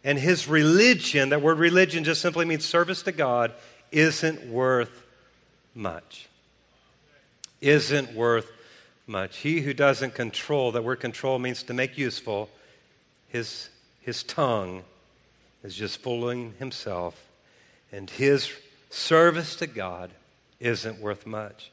and 0.05 0.19
his 0.19 0.49
religion, 0.49 1.31
that 1.31 1.43
word 1.43 1.59
religion 1.59 2.05
just 2.05 2.21
simply 2.21 2.45
means 2.45 2.65
service 2.65 3.03
to 3.03 3.13
God, 3.13 3.53
isn't 3.93 4.49
worth 4.49 4.91
much. 5.75 6.29
Isn't 7.61 8.15
worth 8.15 8.51
much. 9.07 9.39
He 9.39 9.61
who 9.61 9.75
doesn't 9.75 10.15
control, 10.15 10.73
that 10.73 10.85
word 10.85 11.01
control 11.01 11.39
means 11.39 11.63
to 11.65 11.75
make 11.75 11.99
useful, 11.99 12.49
his, 13.29 13.69
his 14.01 14.23
tongue 14.23 14.83
is 15.63 15.75
just 15.75 15.99
fooling 15.99 16.55
himself, 16.59 17.23
and 17.93 18.09
his 18.09 18.51
service 18.89 19.57
to 19.57 19.67
God 19.67 20.11
isn't 20.59 21.01
worth 21.01 21.27
much. 21.27 21.71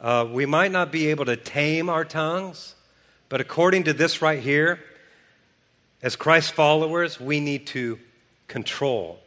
Uh, 0.00 0.26
we 0.30 0.46
might 0.46 0.72
not 0.72 0.90
be 0.90 1.08
able 1.08 1.24
to 1.24 1.36
tame 1.36 1.88
our 1.88 2.04
tongues, 2.04 2.74
but 3.28 3.40
according 3.40 3.84
to 3.84 3.92
this 3.92 4.20
right 4.20 4.40
here, 4.40 4.80
as 6.02 6.16
Christ 6.16 6.52
followers, 6.52 7.20
we 7.20 7.38
need 7.38 7.68
to 7.68 7.98
control 8.48 9.20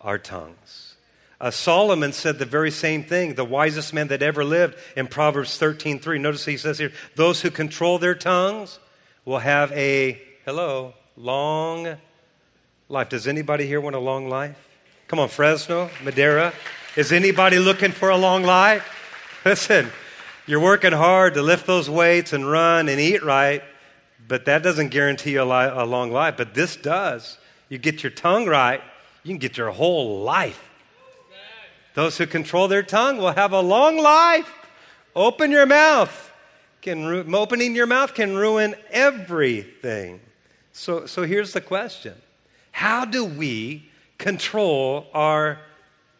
our 0.00 0.18
tongues. 0.18 0.87
Uh, 1.40 1.50
Solomon 1.50 2.12
said 2.12 2.38
the 2.38 2.44
very 2.44 2.70
same 2.70 3.04
thing, 3.04 3.34
the 3.34 3.44
wisest 3.44 3.94
man 3.94 4.08
that 4.08 4.22
ever 4.22 4.44
lived 4.44 4.76
in 4.96 5.06
Proverbs 5.06 5.58
13:3. 5.58 6.18
Notice 6.20 6.44
he 6.44 6.56
says 6.56 6.78
here, 6.78 6.92
those 7.14 7.40
who 7.42 7.50
control 7.50 7.98
their 7.98 8.14
tongues 8.14 8.78
will 9.24 9.38
have 9.38 9.70
a 9.72 10.20
hello, 10.44 10.94
long 11.16 11.96
life. 12.88 13.08
Does 13.08 13.28
anybody 13.28 13.66
here 13.66 13.80
want 13.80 13.94
a 13.94 14.00
long 14.00 14.28
life? 14.28 14.56
Come 15.06 15.20
on, 15.20 15.28
Fresno, 15.28 15.90
Madera. 16.02 16.52
Is 16.96 17.12
anybody 17.12 17.58
looking 17.58 17.92
for 17.92 18.10
a 18.10 18.16
long 18.16 18.42
life? 18.42 18.84
Listen, 19.44 19.90
you're 20.46 20.60
working 20.60 20.92
hard 20.92 21.34
to 21.34 21.42
lift 21.42 21.66
those 21.66 21.88
weights 21.88 22.32
and 22.32 22.50
run 22.50 22.88
and 22.88 23.00
eat 23.00 23.22
right 23.22 23.62
but 24.28 24.44
that 24.44 24.62
doesn't 24.62 24.88
guarantee 24.88 25.36
a, 25.36 25.44
li- 25.44 25.72
a 25.72 25.84
long 25.84 26.12
life. 26.12 26.36
But 26.36 26.54
this 26.54 26.76
does. 26.76 27.38
You 27.70 27.78
get 27.78 28.02
your 28.02 28.10
tongue 28.10 28.46
right, 28.46 28.82
you 29.24 29.30
can 29.30 29.38
get 29.38 29.56
your 29.56 29.70
whole 29.70 30.20
life. 30.20 30.67
Those 31.98 32.16
who 32.16 32.28
control 32.28 32.68
their 32.68 32.84
tongue 32.84 33.16
will 33.18 33.32
have 33.32 33.50
a 33.50 33.60
long 33.60 33.98
life. 33.98 34.48
Open 35.16 35.50
your 35.50 35.66
mouth. 35.66 36.32
Can 36.80 37.04
ru- 37.04 37.26
opening 37.34 37.74
your 37.74 37.88
mouth 37.88 38.14
can 38.14 38.36
ruin 38.36 38.76
everything. 38.90 40.20
So, 40.72 41.06
so 41.06 41.24
here's 41.24 41.54
the 41.54 41.60
question 41.60 42.14
How 42.70 43.04
do 43.04 43.24
we 43.24 43.90
control 44.16 45.08
our 45.12 45.58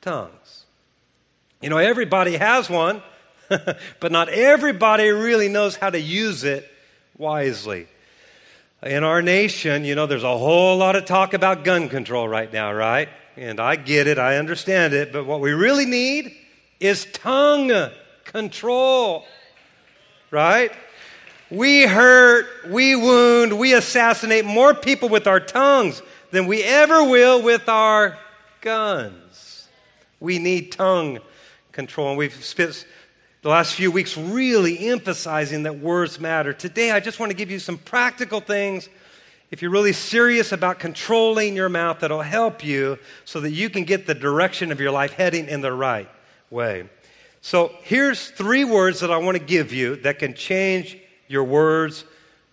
tongues? 0.00 0.64
You 1.60 1.70
know, 1.70 1.78
everybody 1.78 2.36
has 2.38 2.68
one, 2.68 3.00
but 3.48 4.10
not 4.10 4.28
everybody 4.30 5.10
really 5.10 5.48
knows 5.48 5.76
how 5.76 5.90
to 5.90 6.00
use 6.00 6.42
it 6.42 6.68
wisely. 7.16 7.86
In 8.82 9.02
our 9.02 9.20
nation, 9.22 9.84
you 9.84 9.96
know, 9.96 10.06
there's 10.06 10.22
a 10.22 10.38
whole 10.38 10.76
lot 10.76 10.94
of 10.94 11.04
talk 11.04 11.34
about 11.34 11.64
gun 11.64 11.88
control 11.88 12.28
right 12.28 12.52
now, 12.52 12.72
right? 12.72 13.08
And 13.36 13.58
I 13.58 13.74
get 13.74 14.06
it, 14.06 14.20
I 14.20 14.36
understand 14.36 14.94
it, 14.94 15.12
but 15.12 15.26
what 15.26 15.40
we 15.40 15.50
really 15.50 15.84
need 15.84 16.36
is 16.78 17.04
tongue 17.06 17.72
control, 18.22 19.26
right? 20.30 20.70
We 21.50 21.86
hurt, 21.86 22.46
we 22.68 22.94
wound, 22.94 23.58
we 23.58 23.74
assassinate 23.74 24.44
more 24.44 24.74
people 24.74 25.08
with 25.08 25.26
our 25.26 25.40
tongues 25.40 26.00
than 26.30 26.46
we 26.46 26.62
ever 26.62 27.02
will 27.02 27.42
with 27.42 27.68
our 27.68 28.16
guns. 28.60 29.66
We 30.20 30.38
need 30.38 30.70
tongue 30.70 31.18
control. 31.72 32.10
And 32.10 32.18
we've 32.18 32.44
spent 32.44 32.86
the 33.42 33.48
last 33.48 33.74
few 33.74 33.90
weeks 33.90 34.16
really 34.16 34.88
emphasizing 34.88 35.62
that 35.62 35.78
words 35.78 36.18
matter. 36.18 36.52
Today, 36.52 36.90
I 36.90 37.00
just 37.00 37.20
want 37.20 37.30
to 37.30 37.36
give 37.36 37.50
you 37.50 37.58
some 37.58 37.78
practical 37.78 38.40
things 38.40 38.88
if 39.50 39.62
you're 39.62 39.70
really 39.70 39.92
serious 39.92 40.52
about 40.52 40.78
controlling 40.78 41.56
your 41.56 41.68
mouth 41.68 42.00
that'll 42.00 42.20
help 42.20 42.64
you 42.64 42.98
so 43.24 43.40
that 43.40 43.50
you 43.50 43.70
can 43.70 43.84
get 43.84 44.06
the 44.06 44.14
direction 44.14 44.72
of 44.72 44.80
your 44.80 44.90
life 44.90 45.12
heading 45.12 45.46
in 45.46 45.60
the 45.60 45.72
right 45.72 46.08
way. 46.50 46.88
So, 47.40 47.72
here's 47.82 48.30
three 48.30 48.64
words 48.64 49.00
that 49.00 49.10
I 49.10 49.18
want 49.18 49.38
to 49.38 49.42
give 49.42 49.72
you 49.72 49.96
that 49.96 50.18
can 50.18 50.34
change 50.34 50.98
your 51.28 51.44
words 51.44 52.04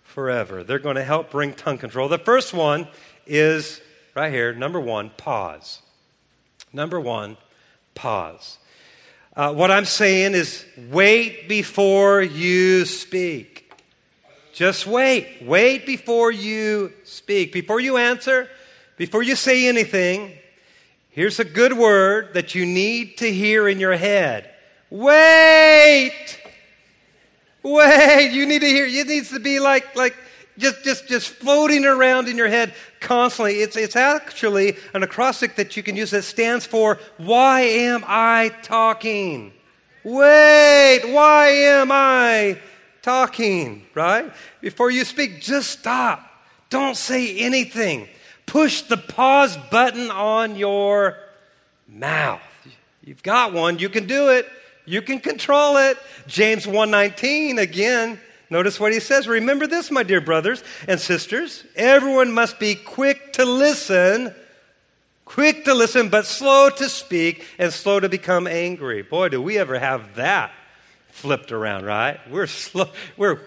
forever. 0.04 0.62
They're 0.62 0.78
going 0.78 0.96
to 0.96 1.04
help 1.04 1.30
bring 1.30 1.52
tongue 1.52 1.78
control. 1.78 2.08
The 2.08 2.18
first 2.18 2.54
one 2.54 2.86
is 3.26 3.80
right 4.14 4.32
here, 4.32 4.54
number 4.54 4.80
one, 4.80 5.10
pause. 5.16 5.82
Number 6.72 7.00
one, 7.00 7.36
pause. 7.94 8.58
Uh, 9.36 9.52
what 9.52 9.70
I'm 9.70 9.84
saying 9.84 10.32
is 10.32 10.64
wait 10.90 11.46
before 11.46 12.22
you 12.22 12.86
speak. 12.86 13.70
Just 14.54 14.86
wait. 14.86 15.42
Wait 15.42 15.84
before 15.84 16.32
you 16.32 16.90
speak. 17.04 17.52
Before 17.52 17.78
you 17.78 17.98
answer, 17.98 18.48
before 18.96 19.22
you 19.22 19.36
say 19.36 19.68
anything, 19.68 20.32
here's 21.10 21.38
a 21.38 21.44
good 21.44 21.74
word 21.74 22.32
that 22.32 22.54
you 22.54 22.64
need 22.64 23.18
to 23.18 23.30
hear 23.30 23.68
in 23.68 23.78
your 23.78 23.94
head. 23.94 24.48
Wait! 24.88 26.40
Wait! 27.62 28.30
You 28.32 28.46
need 28.46 28.62
to 28.62 28.68
hear, 28.68 28.86
it 28.86 29.06
needs 29.06 29.28
to 29.32 29.40
be 29.40 29.60
like, 29.60 29.94
like, 29.94 30.16
just, 30.58 30.84
just, 30.84 31.08
just 31.08 31.28
floating 31.28 31.84
around 31.84 32.28
in 32.28 32.36
your 32.36 32.48
head 32.48 32.74
constantly. 33.00 33.56
It's, 33.56 33.76
it's 33.76 33.96
actually 33.96 34.76
an 34.94 35.02
acrostic 35.02 35.56
that 35.56 35.76
you 35.76 35.82
can 35.82 35.96
use 35.96 36.10
that 36.10 36.22
stands 36.22 36.66
for, 36.66 36.98
Why 37.18 37.60
am 37.62 38.04
I 38.06 38.52
talking? 38.62 39.52
Wait, 40.04 41.00
why 41.04 41.48
am 41.48 41.90
I 41.90 42.58
talking? 43.02 43.86
Right? 43.94 44.32
Before 44.60 44.90
you 44.90 45.04
speak, 45.04 45.40
just 45.40 45.70
stop. 45.70 46.30
Don't 46.70 46.96
say 46.96 47.38
anything. 47.38 48.08
Push 48.46 48.82
the 48.82 48.96
pause 48.96 49.56
button 49.70 50.10
on 50.10 50.56
your 50.56 51.18
mouth. 51.88 52.40
You've 53.02 53.22
got 53.22 53.52
one, 53.52 53.78
you 53.78 53.88
can 53.88 54.06
do 54.06 54.30
it. 54.30 54.48
You 54.86 55.02
can 55.02 55.18
control 55.18 55.76
it. 55.76 55.98
James 56.28 56.66
119 56.66 57.58
again. 57.58 58.20
Notice 58.48 58.78
what 58.78 58.92
he 58.92 59.00
says. 59.00 59.26
Remember 59.26 59.66
this, 59.66 59.90
my 59.90 60.02
dear 60.02 60.20
brothers 60.20 60.62
and 60.86 61.00
sisters. 61.00 61.64
Everyone 61.74 62.32
must 62.32 62.60
be 62.60 62.74
quick 62.74 63.32
to 63.34 63.44
listen, 63.44 64.34
quick 65.24 65.64
to 65.64 65.74
listen, 65.74 66.08
but 66.08 66.26
slow 66.26 66.70
to 66.70 66.88
speak 66.88 67.44
and 67.58 67.72
slow 67.72 67.98
to 67.98 68.08
become 68.08 68.46
angry. 68.46 69.02
Boy, 69.02 69.28
do 69.28 69.42
we 69.42 69.58
ever 69.58 69.78
have 69.78 70.14
that 70.14 70.52
flipped 71.08 71.50
around, 71.50 71.84
right? 71.84 72.20
We're 72.30 72.46
slow, 72.46 72.88
we're, 73.16 73.40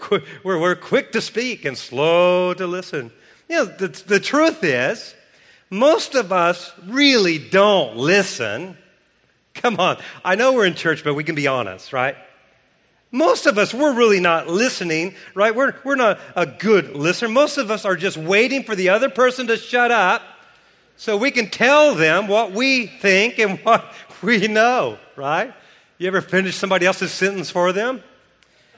we're, 0.43 0.59
we're 0.59 0.75
quick 0.75 1.13
to 1.13 1.21
speak 1.21 1.65
and 1.65 1.77
slow 1.77 2.53
to 2.53 2.67
listen. 2.67 3.11
You 3.47 3.57
know, 3.57 3.65
the, 3.65 3.87
the 3.87 4.19
truth 4.19 4.63
is, 4.63 5.15
most 5.69 6.15
of 6.15 6.33
us 6.33 6.73
really 6.87 7.37
don't 7.37 7.95
listen. 7.95 8.75
Come 9.53 9.79
on. 9.79 9.97
I 10.25 10.35
know 10.35 10.53
we're 10.53 10.65
in 10.65 10.75
church, 10.75 11.03
but 11.03 11.13
we 11.13 11.23
can 11.23 11.35
be 11.35 11.47
honest, 11.47 11.93
right? 11.93 12.15
Most 13.11 13.47
of 13.47 13.57
us, 13.57 13.73
we're 13.73 13.93
really 13.93 14.19
not 14.19 14.47
listening, 14.47 15.15
right? 15.33 15.55
We're, 15.55 15.75
we're 15.83 15.95
not 15.95 16.19
a 16.35 16.45
good 16.45 16.95
listener. 16.95 17.29
Most 17.29 17.57
of 17.57 17.71
us 17.71 17.83
are 17.83 17.95
just 17.95 18.17
waiting 18.17 18.63
for 18.63 18.75
the 18.75 18.89
other 18.89 19.09
person 19.09 19.47
to 19.47 19.57
shut 19.57 19.89
up 19.89 20.21
so 20.95 21.17
we 21.17 21.31
can 21.31 21.49
tell 21.49 21.95
them 21.95 22.27
what 22.27 22.51
we 22.51 22.85
think 22.85 23.39
and 23.39 23.57
what 23.63 23.93
we 24.21 24.47
know, 24.47 24.99
right? 25.15 25.53
You 25.97 26.07
ever 26.07 26.21
finish 26.21 26.55
somebody 26.55 26.85
else's 26.85 27.11
sentence 27.11 27.49
for 27.49 27.73
them? 27.73 28.03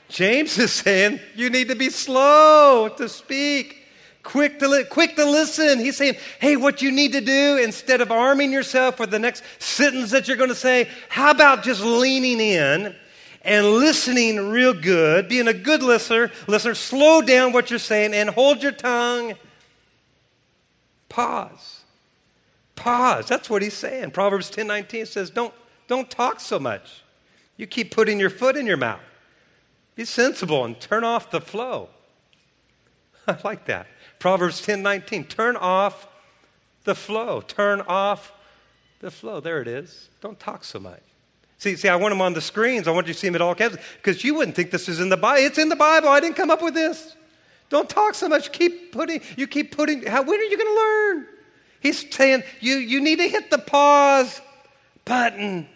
James 0.08 0.58
is 0.58 0.72
saying 0.72 1.20
you 1.34 1.50
need 1.50 1.68
to 1.68 1.74
be 1.74 1.90
slow 1.90 2.88
to 2.96 3.08
speak 3.08 3.78
quick 4.22 4.58
to, 4.60 4.68
li- 4.68 4.84
quick 4.84 5.16
to 5.16 5.24
listen. 5.24 5.78
He's 5.78 5.96
saying, 5.96 6.14
hey, 6.38 6.56
what 6.56 6.80
you 6.80 6.90
need 6.90 7.12
to 7.12 7.20
do 7.20 7.58
instead 7.58 8.00
of 8.00 8.10
arming 8.10 8.52
yourself 8.52 8.96
for 8.96 9.06
the 9.06 9.18
next 9.18 9.42
sentence 9.58 10.10
that 10.10 10.28
you're 10.28 10.36
going 10.36 10.48
to 10.50 10.54
say, 10.54 10.88
how 11.08 11.30
about 11.30 11.62
just 11.62 11.82
leaning 11.82 12.40
in 12.40 12.94
and 13.42 13.66
listening 13.66 14.50
real 14.50 14.72
good, 14.72 15.28
being 15.28 15.48
a 15.48 15.54
good 15.54 15.82
listener, 15.82 16.30
listener, 16.46 16.74
slow 16.74 17.22
down 17.22 17.52
what 17.52 17.70
you're 17.70 17.78
saying 17.78 18.14
and 18.14 18.30
hold 18.30 18.62
your 18.62 18.72
tongue. 18.72 19.34
Pause. 21.08 21.80
Pause. 22.76 23.26
That's 23.28 23.50
what 23.50 23.62
he's 23.62 23.74
saying. 23.74 24.12
Proverbs 24.12 24.48
10 24.50 24.66
19 24.66 25.06
says, 25.06 25.30
don't, 25.30 25.52
don't 25.88 26.08
talk 26.08 26.40
so 26.40 26.58
much. 26.58 27.02
You 27.56 27.66
keep 27.66 27.94
putting 27.94 28.18
your 28.18 28.30
foot 28.30 28.56
in 28.56 28.66
your 28.66 28.76
mouth. 28.76 29.00
Be 29.94 30.04
sensible 30.04 30.64
and 30.64 30.80
turn 30.80 31.04
off 31.04 31.30
the 31.30 31.40
flow. 31.40 31.90
I 33.26 33.36
like 33.44 33.66
that. 33.66 33.86
Proverbs 34.18 34.62
10 34.62 34.82
19. 34.82 35.24
Turn 35.24 35.56
off 35.56 36.06
the 36.84 36.94
flow. 36.94 37.40
Turn 37.40 37.80
off 37.82 38.32
the 39.00 39.10
flow. 39.10 39.40
There 39.40 39.60
it 39.60 39.68
is. 39.68 40.08
Don't 40.20 40.38
talk 40.38 40.64
so 40.64 40.78
much. 40.78 41.02
See, 41.62 41.76
see, 41.76 41.88
I 41.88 41.94
want 41.94 42.10
them 42.10 42.20
on 42.20 42.32
the 42.32 42.40
screens. 42.40 42.88
I 42.88 42.90
want 42.90 43.06
you 43.06 43.12
to 43.12 43.18
see 43.20 43.28
them 43.28 43.36
at 43.36 43.40
all 43.40 43.54
caps 43.54 43.76
because 43.98 44.24
you 44.24 44.34
wouldn't 44.34 44.56
think 44.56 44.72
this 44.72 44.88
is 44.88 44.98
in 44.98 45.10
the 45.10 45.16
Bible. 45.16 45.46
It's 45.46 45.58
in 45.58 45.68
the 45.68 45.76
Bible. 45.76 46.08
I 46.08 46.18
didn't 46.18 46.34
come 46.34 46.50
up 46.50 46.60
with 46.60 46.74
this. 46.74 47.14
Don't 47.68 47.88
talk 47.88 48.16
so 48.16 48.28
much. 48.28 48.50
Keep 48.50 48.90
putting, 48.90 49.20
you 49.36 49.46
keep 49.46 49.70
putting, 49.70 50.04
how, 50.04 50.24
when 50.24 50.40
are 50.40 50.42
you 50.42 50.58
going 50.58 50.68
to 50.68 50.74
learn? 50.74 51.26
He's 51.78 52.12
saying 52.12 52.42
you, 52.58 52.78
you 52.78 53.00
need 53.00 53.20
to 53.20 53.28
hit 53.28 53.48
the 53.48 53.58
pause 53.58 54.40
button. 55.04 55.68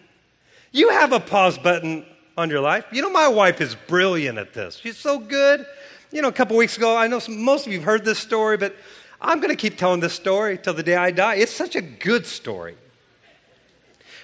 You 0.73 0.89
have 0.89 1.13
a 1.13 1.21
pause 1.21 1.57
button 1.57 2.05
on 2.37 2.49
your 2.49 2.59
life. 2.59 2.83
You 2.91 3.01
know, 3.01 3.09
my 3.09 3.29
wife 3.29 3.61
is 3.61 3.73
brilliant 3.87 4.37
at 4.37 4.53
this. 4.53 4.75
She's 4.75 4.97
so 4.97 5.17
good. 5.17 5.65
You 6.11 6.21
know, 6.21 6.27
a 6.27 6.33
couple 6.33 6.57
weeks 6.57 6.75
ago, 6.75 6.97
I 6.97 7.07
know 7.07 7.19
some, 7.19 7.41
most 7.41 7.65
of 7.65 7.71
you 7.71 7.79
have 7.79 7.85
heard 7.85 8.03
this 8.03 8.19
story, 8.19 8.57
but 8.57 8.75
I'm 9.21 9.39
going 9.39 9.55
to 9.55 9.61
keep 9.61 9.77
telling 9.77 10.01
this 10.01 10.11
story 10.11 10.57
till 10.57 10.73
the 10.73 10.83
day 10.83 10.97
I 10.97 11.11
die. 11.11 11.35
It's 11.35 11.55
such 11.55 11.77
a 11.77 11.81
good 11.81 12.25
story. 12.25 12.75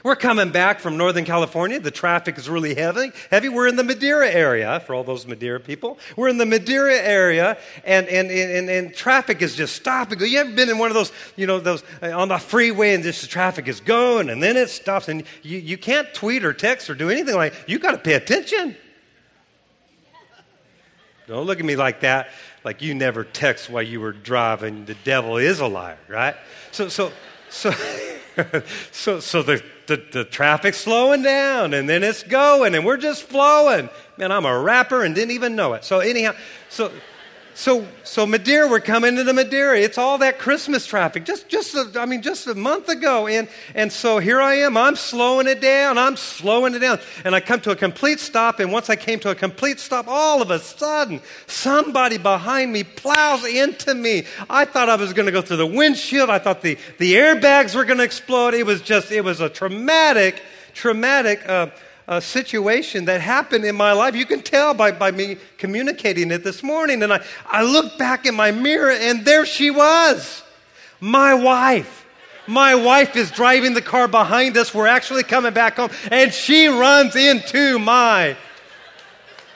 We're 0.03 0.17
coming 0.17 0.51
back 0.51 0.81
from 0.81 0.97
Northern 0.97 1.23
California. 1.23 1.79
The 1.79 1.89
traffic 1.89 2.37
is 2.37 2.49
really 2.49 2.75
heavy. 2.75 3.13
Heavy. 3.31 3.47
We're 3.47 3.69
in 3.69 3.77
the 3.77 3.85
Madera 3.85 4.29
area, 4.29 4.81
for 4.81 4.93
all 4.93 5.05
those 5.05 5.25
Madera 5.25 5.61
people. 5.61 5.97
We're 6.17 6.27
in 6.27 6.37
the 6.37 6.45
Madera 6.45 6.95
area, 6.95 7.57
and, 7.85 8.09
and, 8.09 8.29
and, 8.29 8.69
and 8.69 8.93
traffic 8.93 9.41
is 9.41 9.55
just 9.55 9.77
stopping. 9.77 10.19
You 10.19 10.39
ever 10.39 10.51
been 10.51 10.69
in 10.69 10.77
one 10.77 10.89
of 10.89 10.93
those, 10.93 11.13
you 11.37 11.47
know, 11.47 11.61
those 11.61 11.83
uh, 12.01 12.11
on 12.11 12.27
the 12.27 12.37
freeway 12.37 12.93
and 12.93 13.01
just 13.01 13.21
the 13.21 13.27
traffic 13.27 13.69
is 13.69 13.79
going, 13.79 14.29
and 14.29 14.43
then 14.43 14.57
it 14.57 14.69
stops, 14.69 15.07
and 15.07 15.23
you, 15.41 15.57
you 15.57 15.77
can't 15.77 16.13
tweet 16.13 16.43
or 16.43 16.51
text 16.51 16.89
or 16.89 16.95
do 16.95 17.09
anything 17.09 17.35
like 17.35 17.53
You 17.65 17.79
got 17.79 17.91
to 17.91 17.97
pay 17.97 18.15
attention. 18.15 18.75
Don't 21.27 21.45
look 21.45 21.59
at 21.59 21.65
me 21.65 21.77
like 21.77 22.01
that, 22.01 22.27
like 22.65 22.81
you 22.81 22.93
never 22.93 23.23
text 23.23 23.69
while 23.69 23.83
you 23.83 24.01
were 24.01 24.11
driving. 24.11 24.83
The 24.83 24.97
devil 25.05 25.37
is 25.37 25.61
a 25.61 25.67
liar, 25.67 25.97
right? 26.09 26.35
So, 26.73 26.89
so, 26.89 27.13
so, 27.49 27.71
so, 28.91 29.21
so 29.21 29.41
the, 29.41 29.63
the, 29.87 30.03
the 30.11 30.23
traffic's 30.23 30.77
slowing 30.77 31.21
down 31.21 31.73
and 31.73 31.87
then 31.87 32.03
it's 32.03 32.23
going 32.23 32.75
and 32.75 32.85
we're 32.85 32.97
just 32.97 33.23
flowing. 33.23 33.89
Man, 34.17 34.31
I'm 34.31 34.45
a 34.45 34.59
rapper 34.59 35.03
and 35.03 35.13
didn't 35.13 35.31
even 35.31 35.55
know 35.55 35.73
it. 35.73 35.83
So, 35.83 35.99
anyhow, 35.99 36.33
so, 36.69 36.91
so, 37.55 37.87
so 38.03 38.25
Madera, 38.25 38.67
we're 38.67 38.79
coming 38.79 39.17
into 39.17 39.31
Madera. 39.31 39.79
It's 39.79 39.97
all 39.97 40.17
that 40.19 40.39
Christmas 40.39 40.85
traffic. 40.85 41.23
Just, 41.25 41.47
just, 41.47 41.75
a, 41.75 41.99
I 41.99 42.05
mean, 42.05 42.21
just 42.21 42.47
a 42.47 42.55
month 42.55 42.89
ago, 42.89 43.27
and 43.27 43.47
and 43.75 43.91
so 43.91 44.17
here 44.19 44.41
I 44.41 44.55
am. 44.55 44.75
I'm 44.75 44.95
slowing 44.95 45.47
it 45.47 45.61
down. 45.61 45.97
I'm 45.97 46.17
slowing 46.17 46.73
it 46.73 46.79
down, 46.79 46.99
and 47.23 47.35
I 47.35 47.39
come 47.39 47.61
to 47.61 47.71
a 47.71 47.75
complete 47.75 48.19
stop. 48.19 48.59
And 48.59 48.71
once 48.71 48.89
I 48.89 48.95
came 48.95 49.19
to 49.19 49.29
a 49.29 49.35
complete 49.35 49.79
stop, 49.79 50.07
all 50.07 50.41
of 50.41 50.49
a 50.51 50.59
sudden, 50.59 51.21
somebody 51.45 52.17
behind 52.17 52.73
me 52.73 52.83
plows 52.83 53.45
into 53.45 53.93
me. 53.93 54.25
I 54.49 54.65
thought 54.65 54.89
I 54.89 54.95
was 54.95 55.13
going 55.13 55.27
to 55.27 55.31
go 55.31 55.41
through 55.41 55.57
the 55.57 55.67
windshield. 55.67 56.29
I 56.29 56.39
thought 56.39 56.61
the 56.61 56.77
the 56.97 57.13
airbags 57.13 57.75
were 57.75 57.85
going 57.85 57.99
to 57.99 58.03
explode. 58.03 58.53
It 58.53 58.65
was 58.65 58.81
just, 58.81 59.11
it 59.11 59.21
was 59.21 59.41
a 59.41 59.49
traumatic, 59.49 60.41
traumatic. 60.73 61.47
Uh, 61.47 61.67
a 62.07 62.21
situation 62.21 63.05
that 63.05 63.21
happened 63.21 63.65
in 63.65 63.75
my 63.75 63.93
life. 63.93 64.15
You 64.15 64.25
can 64.25 64.41
tell 64.41 64.73
by, 64.73 64.91
by 64.91 65.11
me 65.11 65.37
communicating 65.57 66.31
it 66.31 66.43
this 66.43 66.61
morning. 66.61 67.01
And 67.03 67.13
I, 67.13 67.23
I 67.45 67.63
looked 67.63 67.97
back 67.97 68.25
in 68.25 68.35
my 68.35 68.51
mirror, 68.51 68.91
and 68.91 69.23
there 69.25 69.45
she 69.45 69.71
was, 69.71 70.43
my 70.99 71.33
wife. 71.33 72.05
My 72.45 72.75
wife 72.75 73.15
is 73.15 73.31
driving 73.31 73.73
the 73.73 73.81
car 73.81 74.07
behind 74.07 74.57
us. 74.57 74.73
We're 74.73 74.87
actually 74.87 75.23
coming 75.23 75.53
back 75.53 75.77
home, 75.77 75.91
and 76.11 76.33
she 76.33 76.67
runs 76.67 77.15
into 77.15 77.79
my, 77.79 78.35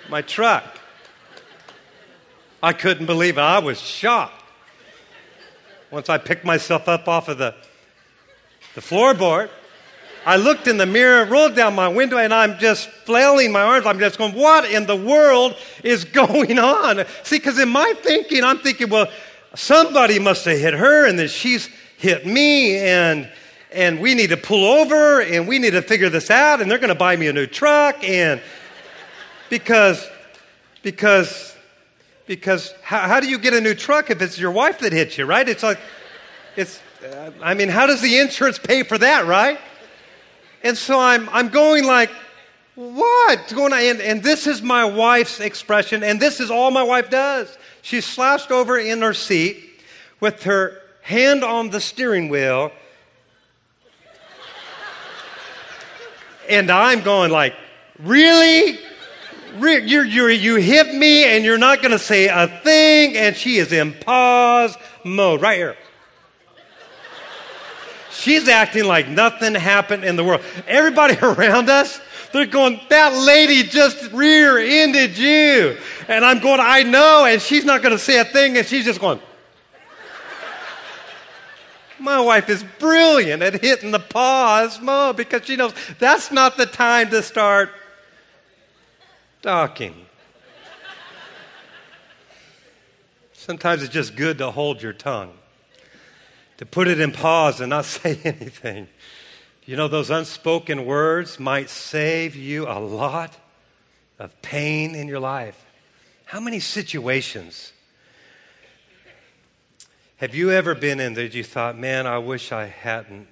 my 0.09 0.21
truck. 0.21 0.63
I 2.63 2.71
couldn't 2.73 3.05
believe 3.05 3.37
it. 3.37 3.41
I 3.41 3.59
was 3.59 3.79
shocked. 3.79 4.33
Once 5.91 6.09
I 6.09 6.17
picked 6.17 6.45
myself 6.45 6.87
up 6.87 7.07
off 7.07 7.27
of 7.27 7.37
the, 7.37 7.55
the 8.75 8.81
floorboard, 8.81 9.49
I 10.27 10.35
looked 10.35 10.67
in 10.67 10.75
the 10.75 10.85
mirror, 10.85 11.23
rolled 11.23 11.55
down 11.55 11.73
my 11.73 11.87
window, 11.87 12.17
and 12.17 12.33
I'm 12.33 12.59
just 12.59 12.89
flailing 12.89 13.49
my 13.49 13.61
arms. 13.61 13.85
I'm 13.85 13.97
just 13.97 14.17
going, 14.17 14.33
what 14.33 14.69
in 14.69 14.85
the 14.85 14.93
world 14.93 15.55
is 15.85 16.03
going 16.23 16.59
on? 16.59 17.05
See, 17.23 17.37
because 17.37 17.57
in 17.57 17.69
my 17.69 17.93
thinking, 18.01 18.43
I'm 18.43 18.59
thinking, 18.59 18.89
well, 18.89 19.09
somebody 19.55 20.19
must 20.19 20.43
have 20.43 20.59
hit 20.59 20.73
her, 20.73 21.07
and 21.07 21.17
then 21.17 21.29
she's 21.29 21.69
hit 21.97 22.27
me, 22.27 22.77
and 22.77 23.31
and 23.71 24.01
we 24.01 24.15
need 24.15 24.31
to 24.31 24.37
pull 24.37 24.65
over, 24.65 25.21
and 25.21 25.47
we 25.47 25.59
need 25.59 25.71
to 25.71 25.81
figure 25.81 26.09
this 26.09 26.29
out, 26.29 26.61
and 26.61 26.69
they're 26.69 26.77
going 26.77 26.89
to 26.89 26.95
buy 26.95 27.15
me 27.15 27.27
a 27.27 27.33
new 27.33 27.47
truck, 27.47 28.03
and 28.03 28.41
because 29.49 30.05
because 30.83 31.55
because 32.25 32.73
how, 32.83 32.99
how 32.99 33.21
do 33.21 33.29
you 33.29 33.37
get 33.37 33.53
a 33.53 33.61
new 33.61 33.73
truck 33.73 34.11
if 34.11 34.21
it's 34.21 34.37
your 34.37 34.51
wife 34.51 34.79
that 34.79 34.91
hits 34.91 35.17
you, 35.17 35.23
right? 35.25 35.47
It's 35.47 35.63
like 35.63 35.79
it's. 36.57 36.81
I 37.41 37.53
mean, 37.53 37.69
how 37.69 37.87
does 37.87 38.01
the 38.01 38.17
insurance 38.17 38.59
pay 38.59 38.83
for 38.83 38.97
that, 38.97 39.25
right? 39.25 39.57
And 40.63 40.77
so 40.77 40.99
I'm, 40.99 41.29
I'm 41.29 41.49
going 41.49 41.85
like, 41.85 42.09
what? 42.75 43.53
Going 43.55 43.73
on? 43.73 43.79
And, 43.79 44.01
and 44.01 44.23
this 44.23 44.45
is 44.45 44.61
my 44.61 44.85
wife's 44.85 45.39
expression, 45.39 46.03
and 46.03 46.19
this 46.19 46.39
is 46.39 46.51
all 46.51 46.69
my 46.71 46.83
wife 46.83 47.09
does. 47.09 47.57
She's 47.81 48.05
slouched 48.05 48.51
over 48.51 48.77
in 48.77 49.01
her 49.01 49.13
seat 49.13 49.81
with 50.19 50.43
her 50.43 50.81
hand 51.01 51.43
on 51.43 51.69
the 51.69 51.79
steering 51.79 52.29
wheel. 52.29 52.71
And 56.49 56.69
I'm 56.69 57.01
going 57.01 57.31
like, 57.31 57.55
really? 57.99 58.79
You're, 59.59 60.05
you're, 60.05 60.29
you 60.29 60.55
hit 60.57 60.93
me 60.93 61.25
and 61.25 61.43
you're 61.43 61.57
not 61.57 61.81
going 61.81 61.91
to 61.91 61.99
say 61.99 62.27
a 62.27 62.47
thing. 62.63 63.17
And 63.17 63.35
she 63.35 63.57
is 63.57 63.71
in 63.71 63.93
pause 63.93 64.77
mode 65.03 65.41
right 65.41 65.57
here. 65.57 65.77
She's 68.27 68.49
acting 68.49 68.83
like 68.83 69.07
nothing 69.07 69.55
happened 69.55 70.03
in 70.03 70.17
the 70.17 70.23
world. 70.25 70.41
Everybody 70.67 71.17
around 71.21 71.69
us, 71.69 72.01
They're 72.33 72.45
going, 72.45 72.77
that 72.89 73.13
lady 73.13 73.63
just 73.63 74.11
rear 74.11 74.57
ended 74.57 75.17
you. 75.17 75.77
And 76.09 76.25
I'm 76.25 76.39
going, 76.39 76.59
I 76.59 76.83
know. 76.83 77.23
And 77.23 77.41
she's 77.41 77.63
not 77.63 77.81
going 77.81 77.93
to 77.93 77.97
say 77.97 78.19
a 78.19 78.25
thing. 78.25 78.57
And 78.57 78.67
she's 78.67 78.83
just 78.83 78.99
going, 78.99 79.21
my 82.01 82.19
wife 82.19 82.49
is 82.49 82.65
brilliant 82.79 83.41
at 83.41 83.61
hitting 83.61 83.91
the 83.91 83.99
pause 83.99 84.81
mode 84.81 85.15
because 85.15 85.45
she 85.45 85.55
knows 85.55 85.73
that's 85.97 86.29
not 86.29 86.57
the 86.57 86.65
time 86.65 87.09
to 87.11 87.23
start 87.23 87.69
talking. 89.41 89.95
Sometimes 93.31 93.83
it's 93.83 93.93
just 93.93 94.17
good 94.17 94.39
to 94.39 94.51
hold 94.51 94.81
your 94.81 94.91
tongue, 94.91 95.36
to 96.57 96.65
put 96.65 96.87
it 96.87 96.99
in 96.99 97.11
pause 97.11 97.61
and 97.61 97.69
not 97.69 97.85
say 97.85 98.19
anything. 98.23 98.87
You 99.65 99.75
know, 99.75 99.87
those 99.87 100.09
unspoken 100.09 100.85
words 100.85 101.39
might 101.39 101.69
save 101.69 102.35
you 102.35 102.67
a 102.67 102.79
lot 102.79 103.37
of 104.17 104.41
pain 104.41 104.95
in 104.95 105.07
your 105.07 105.19
life. 105.19 105.65
How 106.25 106.39
many 106.39 106.59
situations 106.59 107.73
have 110.17 110.33
you 110.33 110.51
ever 110.51 110.73
been 110.73 110.99
in 110.99 111.13
that 111.13 111.33
you 111.33 111.43
thought, 111.43 111.77
man, 111.77 112.07
I 112.07 112.17
wish 112.17 112.51
I 112.51 112.65
hadn't 112.65 113.27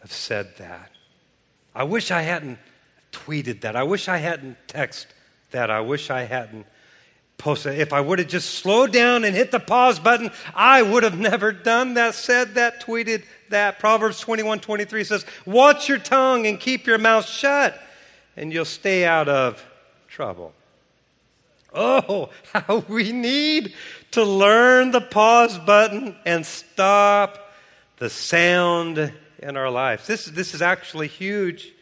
have 0.00 0.12
said 0.12 0.56
that? 0.58 0.90
I 1.74 1.84
wish 1.84 2.10
I 2.10 2.22
hadn't 2.22 2.58
tweeted 3.12 3.60
that. 3.60 3.76
I 3.76 3.82
wish 3.82 4.08
I 4.08 4.16
hadn't 4.16 4.56
texted 4.68 5.06
that. 5.50 5.70
I 5.70 5.80
wish 5.80 6.10
I 6.10 6.22
hadn't 6.22 6.66
posted. 7.38 7.78
If 7.78 7.92
I 7.92 8.00
would 8.00 8.18
have 8.18 8.28
just 8.28 8.56
slowed 8.56 8.92
down 8.92 9.24
and 9.24 9.34
hit 9.34 9.50
the 9.50 9.60
pause 9.60 9.98
button, 9.98 10.30
I 10.54 10.82
would 10.82 11.04
have 11.04 11.18
never 11.18 11.52
done 11.52 11.94
that, 11.94 12.14
said 12.14 12.56
that, 12.56 12.82
tweeted 12.82 13.24
that. 13.50 13.78
Proverbs 13.78 14.20
21 14.20 14.60
23 14.60 15.04
says, 15.04 15.24
Watch 15.46 15.88
your 15.88 15.98
tongue 15.98 16.46
and 16.46 16.60
keep 16.60 16.86
your 16.86 16.98
mouth 16.98 17.26
shut, 17.26 17.80
and 18.36 18.52
you'll 18.52 18.64
stay 18.64 19.04
out 19.04 19.28
of 19.28 19.64
trouble. 20.08 20.52
Oh, 21.72 22.30
how 22.52 22.84
we 22.88 23.12
need 23.12 23.74
to 24.10 24.24
learn 24.24 24.90
the 24.90 25.00
pause 25.00 25.58
button 25.58 26.16
and 26.26 26.44
stop 26.44 27.52
the 27.98 28.10
sound 28.10 29.12
in 29.38 29.56
our 29.56 29.70
lives. 29.70 30.06
This, 30.06 30.24
this 30.26 30.54
is 30.54 30.62
actually 30.62 31.08
huge. 31.08 31.72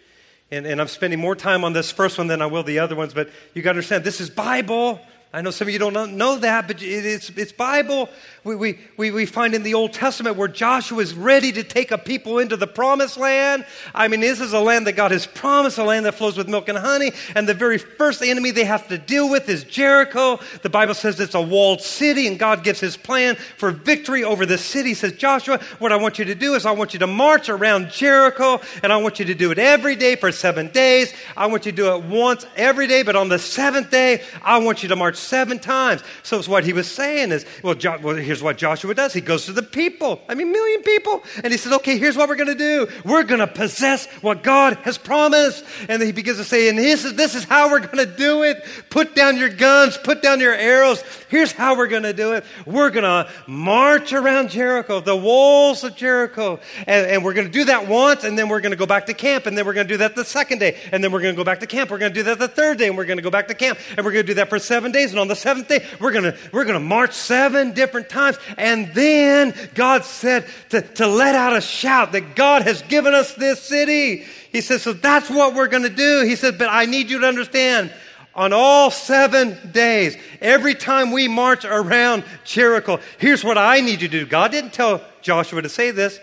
And, 0.51 0.66
and 0.66 0.81
I'm 0.81 0.88
spending 0.88 1.19
more 1.19 1.35
time 1.35 1.64
on 1.64 1.73
this 1.73 1.90
first 1.90 2.19
one 2.19 2.29
than 2.29 2.40
I 2.40 2.47
will 2.47 2.62
the 2.62 2.79
other 2.79 2.95
ones, 2.95 3.14
but 3.14 3.31
you 3.55 3.62
got 3.62 3.73
to 3.73 3.79
understand 3.79 4.05
this 4.05 4.21
is 4.21 4.31
Bible. 4.31 5.01
I 5.37 5.42
know 5.42 5.51
some 5.51 5.68
of 5.68 5.72
you 5.75 5.79
don't 5.79 6.16
know 6.16 6.38
that, 6.38 6.66
but 6.66 6.83
it's, 6.83 7.29
it's 7.29 7.53
Bible. 7.53 8.09
We, 8.42 8.55
we, 8.96 9.11
we, 9.11 9.27
find 9.27 9.55
in 9.55 9.64
the 9.64 9.75
Old 9.75 9.92
Testament 9.92 10.37
where 10.37 10.49
Joshua 10.49 10.99
is 11.01 11.12
ready 11.14 11.53
to 11.53 11.62
take 11.62 11.90
a 11.90 11.99
people 11.99 12.38
into 12.38 12.57
the 12.57 12.66
promised 12.66 13.18
land. 13.18 13.66
I 13.92 14.09
mean, 14.09 14.20
this 14.20 14.40
is 14.40 14.55
a 14.55 14.61
land 14.61 14.87
that 14.87 14.92
God 14.92 15.11
has 15.11 15.27
promised, 15.27 15.77
a 15.77 15.85
land 15.85 16.07
that 16.07 16.14
flows 16.14 16.38
with 16.38 16.49
milk 16.49 16.70
and 16.70 16.79
honey. 16.79 17.12
And 17.35 17.46
the 17.46 17.55
very 17.55 17.77
first 17.77 18.22
enemy 18.22 18.53
they 18.53 18.64
have 18.64 18.88
to 18.88 18.96
deal 18.96 19.29
with 19.29 19.49
is 19.51 19.64
Jericho. 19.64 20.38
The 20.62 20.70
Bible 20.70 20.94
says 20.94 21.20
it's 21.20 21.35
a 21.35 21.42
walled 21.42 21.83
city, 21.83 22.29
and 22.29 22.38
God 22.38 22.64
gives 22.64 22.81
his 22.81 22.96
plan 22.96 23.35
for 23.35 23.72
victory 23.72 24.25
over 24.25 24.46
the 24.46 24.57
city. 24.57 24.90
He 24.90 24.94
says, 24.94 25.12
Joshua, 25.14 25.59
what 25.81 25.92
I 25.92 25.96
want 25.96 26.18
you 26.18 26.25
to 26.27 26.35
do 26.35 26.55
is 26.55 26.64
I 26.64 26.70
want 26.70 26.94
you 26.94 27.01
to 27.01 27.09
march 27.09 27.51
around 27.51 27.90
Jericho, 27.90 28.61
and 28.83 28.90
I 28.90 28.96
want 28.99 29.18
you 29.18 29.27
to 29.27 29.35
do 29.35 29.51
it 29.51 29.59
every 29.59 29.96
day 29.96 30.16
for 30.16 30.33
seven 30.33 30.68
days. 30.68 31.12
I 31.37 31.49
want 31.49 31.66
you 31.66 31.72
to 31.72 31.77
do 31.77 31.94
it 31.94 32.05
once 32.05 32.46
every 32.57 32.87
day, 32.87 33.03
but 33.03 33.16
on 33.16 33.29
the 33.29 33.40
seventh 33.40 33.90
day, 33.90 34.22
I 34.40 34.59
want 34.59 34.85
you 34.85 34.88
to 34.90 34.96
march 34.96 35.25
seven 35.26 35.58
times. 35.58 36.02
So 36.22 36.42
what 36.44 36.64
he 36.64 36.72
was 36.72 36.90
saying 36.90 37.32
is, 37.32 37.44
well, 37.62 37.74
jo- 37.74 37.98
well 38.02 38.16
here's 38.16 38.42
what 38.42 38.56
Joshua 38.56 38.94
does. 38.94 39.12
He 39.12 39.20
goes 39.20 39.46
to 39.46 39.52
the 39.52 39.62
people, 39.62 40.20
I 40.28 40.34
mean, 40.34 40.52
million 40.52 40.82
people, 40.82 41.22
and 41.42 41.52
he 41.52 41.58
says, 41.58 41.72
okay, 41.74 41.98
here's 41.98 42.16
what 42.16 42.28
we're 42.28 42.36
going 42.36 42.48
to 42.48 42.54
do. 42.54 42.88
We're 43.04 43.24
going 43.24 43.40
to 43.40 43.46
possess 43.46 44.06
what 44.22 44.42
God 44.42 44.76
has 44.84 44.98
promised. 44.98 45.64
And 45.88 46.02
he 46.02 46.12
begins 46.12 46.38
to 46.38 46.44
say, 46.44 46.68
and 46.68 46.78
this 46.78 47.04
is, 47.04 47.14
this 47.14 47.34
is 47.34 47.44
how 47.44 47.70
we're 47.70 47.80
going 47.80 48.06
to 48.06 48.16
do 48.16 48.42
it. 48.42 48.64
Put 48.90 49.14
down 49.14 49.36
your 49.36 49.50
guns, 49.50 49.98
put 49.98 50.22
down 50.22 50.40
your 50.40 50.54
arrows. 50.54 51.02
Here's 51.28 51.50
how 51.50 51.76
we're 51.76 51.88
going 51.88 52.04
to 52.04 52.12
do 52.12 52.34
it. 52.34 52.44
We're 52.66 52.90
going 52.90 53.04
to 53.04 53.28
march 53.46 54.12
around 54.12 54.50
Jericho, 54.50 55.00
the 55.00 55.16
walls 55.16 55.82
of 55.82 55.96
Jericho. 55.96 56.60
And, 56.86 57.06
and 57.06 57.24
we're 57.24 57.34
going 57.34 57.46
to 57.46 57.52
do 57.52 57.64
that 57.64 57.88
once, 57.88 58.24
and 58.24 58.38
then 58.38 58.48
we're 58.48 58.60
going 58.60 58.70
to 58.70 58.76
go 58.76 58.86
back 58.86 59.06
to 59.06 59.14
camp, 59.14 59.46
and 59.46 59.58
then 59.58 59.66
we're 59.66 59.74
going 59.74 59.88
to 59.88 59.94
do 59.94 59.98
that 59.98 60.14
the 60.14 60.24
second 60.24 60.58
day, 60.58 60.78
and 60.92 61.02
then 61.02 61.10
we're 61.10 61.20
going 61.20 61.34
to 61.34 61.36
go 61.36 61.44
back 61.44 61.60
to 61.60 61.66
camp. 61.66 61.90
We're 61.90 61.98
going 61.98 62.12
to 62.12 62.18
do 62.18 62.24
that 62.24 62.38
the 62.38 62.48
third 62.48 62.78
day, 62.78 62.88
and 62.88 62.96
we're 62.96 63.06
going 63.06 63.18
to 63.18 63.22
go 63.22 63.30
back 63.30 63.48
to 63.48 63.54
camp, 63.54 63.78
and 63.96 64.04
we're 64.04 64.12
going 64.12 64.24
to 64.24 64.30
do 64.30 64.34
that 64.34 64.48
for 64.48 64.58
seven 64.58 64.92
days. 64.92 65.10
And 65.10 65.18
on 65.18 65.28
the 65.28 65.36
seventh 65.36 65.68
day, 65.68 65.84
we're 66.00 66.12
going 66.12 66.24
to, 66.24 66.36
we're 66.52 66.64
going 66.64 66.74
to 66.74 66.80
march 66.80 67.12
seven 67.12 67.72
different 67.72 68.08
times. 68.08 68.38
And 68.56 68.92
then 68.94 69.54
God 69.74 70.04
said 70.04 70.46
to, 70.70 70.82
to 70.82 71.06
let 71.06 71.34
out 71.34 71.56
a 71.56 71.60
shout 71.60 72.12
that 72.12 72.36
God 72.36 72.62
has 72.62 72.82
given 72.82 73.14
us 73.14 73.34
this 73.34 73.60
city. 73.62 74.24
He 74.52 74.60
says, 74.60 74.82
so 74.82 74.92
that's 74.92 75.28
what 75.28 75.54
we're 75.54 75.68
going 75.68 75.82
to 75.82 75.90
do. 75.90 76.24
He 76.24 76.36
said, 76.36 76.56
but 76.56 76.68
I 76.70 76.86
need 76.86 77.10
you 77.10 77.18
to 77.20 77.26
understand 77.26 77.92
on 78.37 78.53
all 78.53 78.90
seven 78.90 79.59
days, 79.72 80.16
every 80.40 80.75
time 80.75 81.11
we 81.11 81.27
march 81.27 81.64
around 81.64 82.22
Jericho, 82.44 83.01
here's 83.18 83.42
what 83.42 83.57
I 83.57 83.81
need 83.81 84.03
you 84.03 84.09
to 84.09 84.20
do. 84.20 84.27
God 84.27 84.53
didn't 84.53 84.75
tell 84.75 85.03
Joshua 85.22 85.62
to 85.62 85.68
say 85.68 85.90
this. 85.90 86.20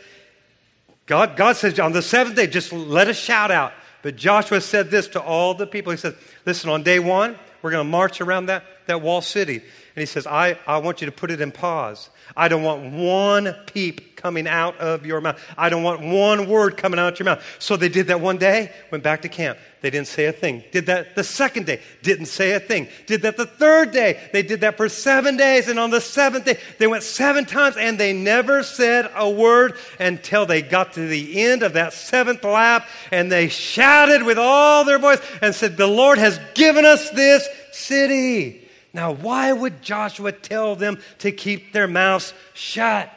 God, 1.08 1.36
God 1.36 1.58
says 1.58 1.80
on 1.80 1.91
the 1.91 2.02
seventh 2.02 2.36
day, 2.36 2.47
just 2.47 2.71
let 2.71 3.08
us 3.08 3.17
shout 3.17 3.52
out. 3.52 3.73
But 4.04 4.15
Joshua 4.15 4.62
said 4.62 4.91
this 4.91 5.08
to 5.10 5.21
all 5.21 5.54
the 5.54 5.65
people. 5.65 5.91
He 5.91 5.97
said, 5.97 6.15
Listen, 6.45 6.69
on 6.69 6.84
day 6.84 6.99
one, 6.99 7.38
we're 7.62 7.71
going 7.71 7.86
to 7.86 7.89
march 7.89 8.21
around 8.21 8.45
that, 8.45 8.63
that 8.86 9.02
wall 9.02 9.21
city. 9.21 9.56
And 9.56 10.02
he 10.02 10.06
says, 10.06 10.28
I, 10.28 10.58
I 10.67 10.78
want 10.78 11.02
you 11.02 11.06
to 11.06 11.12
put 11.12 11.32
it 11.32 11.41
in 11.41 11.52
pause. 11.52 12.10
I 12.36 12.47
don't 12.47 12.63
want 12.63 12.91
one 12.93 13.55
peep 13.67 14.13
coming 14.15 14.47
out 14.47 14.77
of 14.77 15.05
your 15.05 15.19
mouth. 15.19 15.39
I 15.57 15.67
don't 15.67 15.83
want 15.83 16.01
one 16.01 16.47
word 16.47 16.77
coming 16.77 16.97
out 16.97 17.13
of 17.13 17.19
your 17.19 17.25
mouth. 17.25 17.43
So 17.59 17.75
they 17.75 17.89
did 17.89 18.07
that 18.07 18.21
one 18.21 18.38
day, 18.38 18.71
went 18.89 19.03
back 19.03 19.21
to 19.23 19.29
camp. 19.29 19.57
They 19.81 19.89
didn't 19.89 20.07
say 20.07 20.27
a 20.27 20.31
thing. 20.31 20.63
Did 20.71 20.86
that 20.86 21.13
the 21.13 21.25
second 21.25 21.65
day, 21.65 21.81
didn't 22.01 22.27
say 22.27 22.53
a 22.53 22.59
thing. 22.62 22.88
Did 23.05 23.23
that 23.23 23.36
the 23.36 23.45
third 23.45 23.91
day. 23.91 24.29
They 24.31 24.41
did 24.41 24.62
that 24.62 24.77
for 24.77 24.88
seven 24.88 25.36
days. 25.36 25.67
And 25.67 25.77
on 25.77 25.91
the 25.91 25.99
seventh 25.99 26.45
day, 26.45 26.57
they 26.79 26.88
went 26.88 27.03
seven 27.03 27.43
times 27.43 27.75
and 27.75 27.99
they 27.99 28.13
never 28.13 28.63
said 28.63 29.12
a 29.13 29.29
word 29.29 29.75
until 29.99 30.45
they 30.45 30.62
got 30.62 30.93
to 30.93 31.05
the 31.05 31.43
end 31.43 31.62
of 31.62 31.73
that 31.73 31.91
seventh 31.91 32.45
lap. 32.45 32.88
And 33.12 33.29
they 33.29 33.49
shouted 33.49 34.23
with 34.23 34.38
all 34.38 34.86
their 34.86 34.99
voice 34.99 35.19
and 35.41 35.53
said, 35.53 35.75
The 35.75 35.86
Lord 35.86 36.17
has 36.17 36.39
given 36.53 36.86
us 36.86 37.09
this 37.09 37.45
city. 37.73 38.62
Now, 38.93 39.12
why 39.12 39.51
would 39.51 39.82
Joshua 39.82 40.32
tell 40.32 40.75
them 40.75 40.99
to 41.19 41.32
keep 41.32 41.73
their 41.73 41.88
mouths 41.88 42.34
shut? 42.53 43.12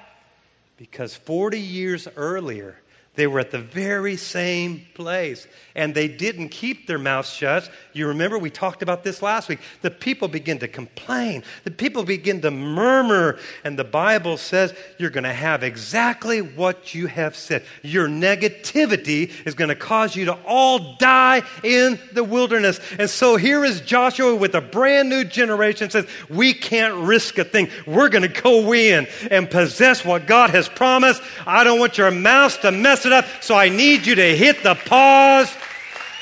Because 0.79 1.15
40 1.15 1.61
years 1.61 2.09
earlier, 2.17 2.81
they 3.17 3.27
were 3.27 3.41
at 3.41 3.51
the 3.51 3.59
very 3.59 4.17
same 4.17 4.87
place 4.95 5.47
and 5.75 5.95
they 5.95 6.09
didn't 6.09 6.51
keep 6.51 6.87
their 6.87 6.99
mouths 6.99 7.31
shut. 7.31 7.71
You 7.93 8.09
remember 8.09 8.39
we 8.39 8.51
talked 8.51 8.83
about 8.83 9.05
this 9.05 9.23
last 9.23 9.49
week. 9.49 9.61
The 9.83 9.91
people 9.91 10.29
begin 10.29 10.59
to 10.61 10.69
complain, 10.69 11.43
the 11.65 11.71
people 11.71 12.05
begin 12.05 12.41
to 12.43 12.51
murmur, 12.51 13.39
and 13.65 13.79
the 13.79 13.85
Bible 13.85 14.37
says 14.37 14.75
you're 14.99 15.11
going 15.11 15.25
to 15.25 15.33
have 15.33 15.63
exactly 15.63 16.41
what 16.41 16.95
you 16.95 17.07
have 17.07 17.37
said. 17.37 17.65
Your 17.83 18.09
negativity 18.09 19.31
is 19.47 19.55
going 19.55 19.69
to 19.69 19.75
cause 19.75 20.15
you 20.15 20.27
to 20.27 20.39
all 20.47 20.97
die 20.97 21.43
in 21.63 21.99
the 22.13 22.25
wilderness. 22.25 22.81
And 22.99 23.09
so 23.09 23.37
here 23.37 23.65
is 23.65 23.81
Joshua 23.81 24.35
with 24.35 24.55
a 24.55 24.61
brand 24.61 25.09
new 25.09 25.25
generation 25.25 25.91
says, 25.91 26.07
We 26.29 26.53
can't 26.53 26.95
risk 27.07 27.39
a 27.39 27.45
thing. 27.45 27.69
We're 27.87 28.09
going 28.09 28.31
to 28.31 28.43
go 28.43 28.73
in 28.75 29.07
and 29.31 29.51
possess 29.51 30.05
what 30.05 30.27
God 30.27 30.51
has 30.51 30.69
promised. 30.69 31.23
I 31.47 31.65
don't 31.65 31.79
want 31.79 31.99
your 31.99 32.11
mouths 32.11 32.59
to 32.59 32.73
mess 32.73 33.06
it 33.07 33.13
up, 33.13 33.25
so 33.41 33.55
I 33.55 33.69
need 33.69 34.07
you 34.07 34.15
to 34.15 34.37
hit 34.37 34.63
the 34.63 34.75
pause 34.75 35.55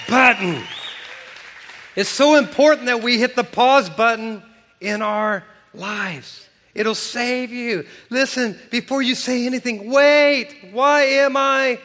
button. 0.08 0.62
It's 1.96 2.10
so 2.10 2.36
important 2.36 2.86
that 2.86 3.02
we 3.02 3.18
hit 3.18 3.36
the 3.36 3.44
pause 3.44 3.88
button 3.88 4.42
in 4.80 5.02
our 5.02 5.44
lives. 5.72 6.48
It'll 6.74 6.94
save 6.94 7.52
you. 7.52 7.86
Listen, 8.10 8.58
before 8.70 9.00
you 9.00 9.14
say 9.14 9.46
anything, 9.46 9.90
wait, 9.90 10.54
why 10.72 11.02
am 11.02 11.36
I 11.36 11.78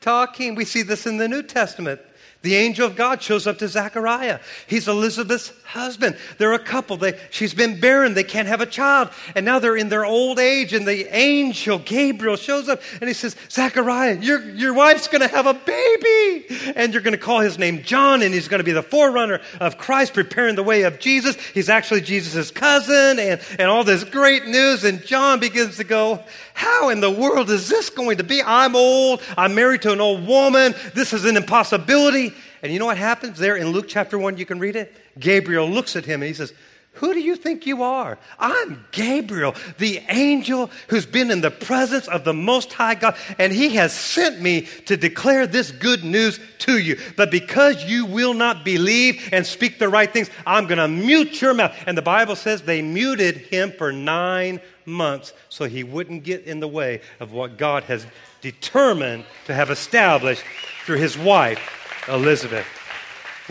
talking? 0.00 0.56
We 0.56 0.64
see 0.64 0.82
this 0.82 1.06
in 1.06 1.16
the 1.16 1.28
New 1.28 1.42
Testament. 1.42 2.00
The 2.42 2.56
angel 2.56 2.86
of 2.86 2.96
God 2.96 3.22
shows 3.22 3.46
up 3.46 3.58
to 3.58 3.68
Zechariah. 3.68 4.40
He's 4.66 4.88
Elizabeth's 4.88 5.52
husband. 5.72 6.16
They're 6.38 6.52
a 6.52 6.58
couple. 6.58 6.98
They, 6.98 7.18
she's 7.30 7.54
been 7.54 7.80
barren. 7.80 8.14
They 8.14 8.24
can't 8.24 8.46
have 8.46 8.60
a 8.60 8.66
child. 8.66 9.08
And 9.34 9.44
now 9.44 9.58
they're 9.58 9.76
in 9.76 9.88
their 9.88 10.04
old 10.04 10.38
age. 10.38 10.72
And 10.74 10.86
the 10.86 11.14
angel, 11.14 11.78
Gabriel, 11.78 12.36
shows 12.36 12.68
up 12.68 12.80
and 13.00 13.08
he 13.08 13.14
says, 13.14 13.34
Zachariah, 13.50 14.18
your, 14.20 14.40
your 14.50 14.74
wife's 14.74 15.08
going 15.08 15.22
to 15.22 15.28
have 15.28 15.46
a 15.46 15.54
baby. 15.54 16.72
And 16.76 16.92
you're 16.92 17.02
going 17.02 17.16
to 17.16 17.22
call 17.22 17.40
his 17.40 17.58
name 17.58 17.82
John. 17.82 18.22
And 18.22 18.34
he's 18.34 18.48
going 18.48 18.60
to 18.60 18.64
be 18.64 18.72
the 18.72 18.82
forerunner 18.82 19.40
of 19.60 19.78
Christ, 19.78 20.14
preparing 20.14 20.54
the 20.54 20.62
way 20.62 20.82
of 20.82 20.98
Jesus. 20.98 21.36
He's 21.54 21.68
actually 21.68 22.02
Jesus' 22.02 22.50
cousin 22.50 23.18
and, 23.18 23.40
and 23.58 23.68
all 23.68 23.82
this 23.82 24.04
great 24.04 24.46
news. 24.46 24.84
And 24.84 25.02
John 25.04 25.40
begins 25.40 25.78
to 25.78 25.84
go, 25.84 26.22
How 26.52 26.90
in 26.90 27.00
the 27.00 27.10
world 27.10 27.50
is 27.50 27.68
this 27.68 27.88
going 27.90 28.18
to 28.18 28.24
be? 28.24 28.42
I'm 28.42 28.76
old. 28.76 29.22
I'm 29.38 29.54
married 29.54 29.82
to 29.82 29.92
an 29.92 30.00
old 30.00 30.26
woman. 30.26 30.74
This 30.94 31.12
is 31.12 31.24
an 31.24 31.36
impossibility. 31.36 32.34
And 32.62 32.72
you 32.72 32.78
know 32.78 32.86
what 32.86 32.98
happens 32.98 33.38
there 33.38 33.56
in 33.56 33.68
Luke 33.68 33.86
chapter 33.88 34.18
1? 34.18 34.36
You 34.36 34.46
can 34.46 34.60
read 34.60 34.76
it. 34.76 34.94
Gabriel 35.18 35.68
looks 35.68 35.96
at 35.96 36.04
him 36.04 36.22
and 36.22 36.28
he 36.28 36.34
says, 36.34 36.52
Who 36.94 37.12
do 37.12 37.20
you 37.20 37.36
think 37.36 37.66
you 37.66 37.82
are? 37.82 38.18
I'm 38.38 38.84
Gabriel, 38.92 39.54
the 39.78 40.00
angel 40.08 40.70
who's 40.88 41.06
been 41.06 41.30
in 41.30 41.40
the 41.40 41.50
presence 41.50 42.08
of 42.08 42.24
the 42.24 42.34
Most 42.34 42.72
High 42.72 42.94
God, 42.94 43.16
and 43.38 43.52
He 43.52 43.70
has 43.76 43.92
sent 43.92 44.40
me 44.40 44.62
to 44.86 44.96
declare 44.96 45.46
this 45.46 45.70
good 45.70 46.04
news 46.04 46.38
to 46.60 46.78
you. 46.78 46.98
But 47.16 47.30
because 47.30 47.84
you 47.84 48.06
will 48.06 48.34
not 48.34 48.64
believe 48.64 49.28
and 49.32 49.46
speak 49.46 49.78
the 49.78 49.88
right 49.88 50.12
things, 50.12 50.30
I'm 50.46 50.66
going 50.66 50.78
to 50.78 50.88
mute 50.88 51.40
your 51.40 51.54
mouth. 51.54 51.74
And 51.86 51.96
the 51.96 52.02
Bible 52.02 52.36
says 52.36 52.62
they 52.62 52.82
muted 52.82 53.36
him 53.36 53.72
for 53.72 53.92
nine 53.92 54.60
months 54.84 55.32
so 55.48 55.64
he 55.64 55.84
wouldn't 55.84 56.24
get 56.24 56.44
in 56.44 56.60
the 56.60 56.68
way 56.68 57.00
of 57.20 57.32
what 57.32 57.56
God 57.56 57.84
has 57.84 58.06
determined 58.40 59.24
to 59.46 59.54
have 59.54 59.70
established 59.70 60.42
through 60.84 60.98
his 60.98 61.16
wife, 61.16 62.06
Elizabeth. 62.08 62.66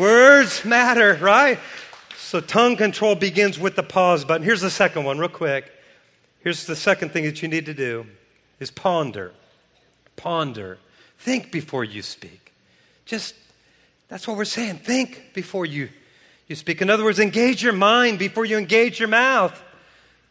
Words 0.02 0.66
matter, 0.66 1.14
right? 1.22 1.60
So 2.18 2.41
tongue 2.41 2.76
control 2.76 3.14
begins 3.14 3.60
with 3.60 3.76
the 3.76 3.84
pause 3.84 4.26
button. 4.26 4.43
Here's 4.43 4.62
the 4.62 4.72
second 4.72 5.04
one, 5.04 5.20
real 5.20 5.30
quick. 5.30 5.72
Here's 6.39 6.66
the 6.66 6.76
second 6.76 7.10
thing 7.10 7.26
that 7.26 7.43
you 7.43 7.47
need 7.47 7.68
to 7.68 7.74
do 7.76 8.08
is 8.60 8.72
ponder. 8.72 9.32
Ponder. 10.16 10.80
Think 11.20 11.52
before 11.52 11.84
you 11.84 12.02
speak. 12.02 12.52
Just 13.06 13.36
that's 14.08 14.28
what 14.28 14.38
we're 14.38 14.45
saying. 14.45 14.78
Think 14.78 15.36
before 15.36 15.68
you, 15.68 15.89
you 16.47 16.56
speak. 16.56 16.82
In 16.82 16.89
other 16.89 17.04
words, 17.04 17.20
engage 17.20 17.62
your 17.62 17.74
mind 17.74 18.18
before 18.18 18.43
you 18.43 18.58
engage 18.58 18.99
your 18.99 19.08
mouth. 19.08 19.64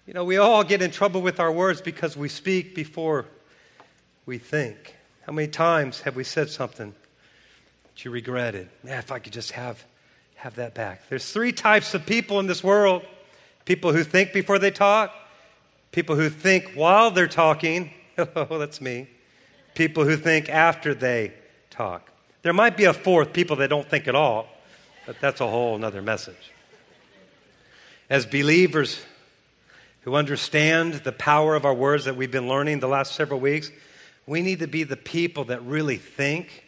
You 0.05 0.14
know, 0.14 0.25
we 0.25 0.37
all 0.37 0.64
get 0.64 0.83
in 0.83 0.91
trouble 0.91 1.23
with 1.23 1.39
our 1.39 1.53
words 1.53 1.81
because 1.81 2.16
we 2.16 2.29
speak 2.29 2.75
before 2.75 3.25
we 4.27 4.39
think. 4.39 4.97
How 5.27 5.33
many 5.33 5.47
times 5.47 6.01
have 6.01 6.16
we 6.16 6.25
said 6.25 6.51
something 6.51 6.93
you 7.97 8.11
regretted? 8.11 8.68
Man, 8.82 8.99
if 8.99 9.12
I 9.12 9.18
could 9.18 9.32
just 9.32 9.53
have 9.53 9.84
have 10.41 10.57
that 10.57 10.74
back. 10.74 11.07
There's 11.11 11.30
three 11.30 11.53
types 11.53 11.93
of 11.93 12.07
people 12.07 12.41
in 12.41 12.47
this 12.47 12.64
world 12.64 13.03
people 13.66 13.93
who 13.93 14.03
think 14.03 14.32
before 14.32 14.59
they 14.59 14.70
talk, 14.70 15.14
people 15.93 16.16
who 16.16 16.30
think 16.30 16.72
while 16.74 17.11
they're 17.11 17.28
talking. 17.28 17.93
Oh, 18.36 18.59
that's 18.59 18.82
me. 18.82 19.09
People 19.74 20.05
who 20.05 20.14
think 20.14 20.51
after 20.51 20.93
they 20.93 21.32
talk. 21.70 22.11
There 22.43 22.53
might 22.53 22.76
be 22.76 22.84
a 22.84 22.93
fourth, 22.93 23.32
people 23.32 23.57
that 23.57 23.68
don't 23.70 23.88
think 23.88 24.09
at 24.09 24.14
all, 24.14 24.47
but 25.07 25.16
that's 25.22 25.41
a 25.41 25.47
whole 25.47 25.82
other 25.82 26.03
message. 26.03 26.53
As 28.11 28.26
believers 28.26 29.01
who 30.03 30.16
understand 30.16 30.95
the 30.95 31.12
power 31.12 31.55
of 31.55 31.64
our 31.64 31.72
words 31.72 32.05
that 32.05 32.16
we've 32.16 32.30
been 32.30 32.47
learning 32.47 32.80
the 32.80 32.88
last 32.88 33.14
several 33.14 33.41
weeks, 33.41 33.70
we 34.26 34.43
need 34.43 34.59
to 34.59 34.66
be 34.66 34.82
the 34.82 34.99
people 34.99 35.45
that 35.45 35.62
really 35.62 35.97
think 35.97 36.64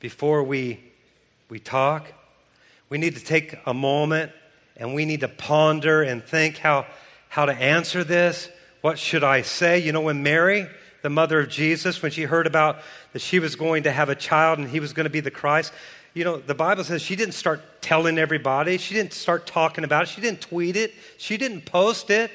before 0.00 0.42
we, 0.42 0.80
we 1.48 1.58
talk 1.58 2.12
we 2.88 2.98
need 2.98 3.16
to 3.16 3.24
take 3.24 3.56
a 3.66 3.74
moment 3.74 4.30
and 4.76 4.94
we 4.94 5.04
need 5.04 5.20
to 5.20 5.28
ponder 5.28 6.02
and 6.02 6.22
think 6.22 6.58
how, 6.58 6.86
how 7.28 7.46
to 7.46 7.52
answer 7.52 8.04
this. 8.04 8.48
What 8.80 8.98
should 8.98 9.24
I 9.24 9.42
say? 9.42 9.78
You 9.78 9.92
know, 9.92 10.02
when 10.02 10.22
Mary, 10.22 10.68
the 11.02 11.10
mother 11.10 11.40
of 11.40 11.48
Jesus, 11.48 12.00
when 12.02 12.12
she 12.12 12.22
heard 12.22 12.46
about 12.46 12.78
that 13.12 13.20
she 13.20 13.40
was 13.40 13.56
going 13.56 13.84
to 13.84 13.92
have 13.92 14.08
a 14.08 14.14
child 14.14 14.58
and 14.58 14.68
he 14.68 14.78
was 14.78 14.92
going 14.92 15.04
to 15.04 15.10
be 15.10 15.20
the 15.20 15.30
Christ, 15.30 15.72
you 16.14 16.24
know, 16.24 16.36
the 16.36 16.54
Bible 16.54 16.84
says 16.84 17.02
she 17.02 17.16
didn't 17.16 17.34
start 17.34 17.82
telling 17.82 18.18
everybody. 18.18 18.78
She 18.78 18.94
didn't 18.94 19.12
start 19.12 19.46
talking 19.46 19.84
about 19.84 20.04
it. 20.04 20.08
She 20.08 20.20
didn't 20.20 20.40
tweet 20.40 20.76
it. 20.76 20.94
She 21.18 21.36
didn't 21.36 21.66
post 21.66 22.10
it, 22.10 22.30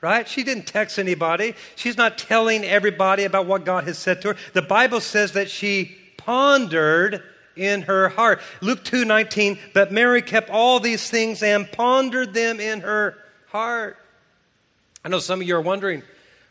right? 0.00 0.28
She 0.28 0.44
didn't 0.44 0.66
text 0.66 0.98
anybody. 0.98 1.54
She's 1.74 1.96
not 1.96 2.16
telling 2.16 2.64
everybody 2.64 3.24
about 3.24 3.46
what 3.46 3.64
God 3.64 3.84
has 3.84 3.98
said 3.98 4.22
to 4.22 4.28
her. 4.28 4.36
The 4.52 4.62
Bible 4.62 5.00
says 5.00 5.32
that 5.32 5.50
she 5.50 5.96
pondered 6.28 7.22
in 7.56 7.80
her 7.80 8.10
heart. 8.10 8.42
Luke 8.60 8.84
2 8.84 9.06
19, 9.06 9.58
but 9.72 9.90
Mary 9.90 10.20
kept 10.20 10.50
all 10.50 10.78
these 10.78 11.08
things 11.08 11.42
and 11.42 11.72
pondered 11.72 12.34
them 12.34 12.60
in 12.60 12.82
her 12.82 13.16
heart. 13.46 13.96
I 15.02 15.08
know 15.08 15.20
some 15.20 15.40
of 15.40 15.46
you 15.46 15.56
are 15.56 15.62
wondering, 15.62 16.02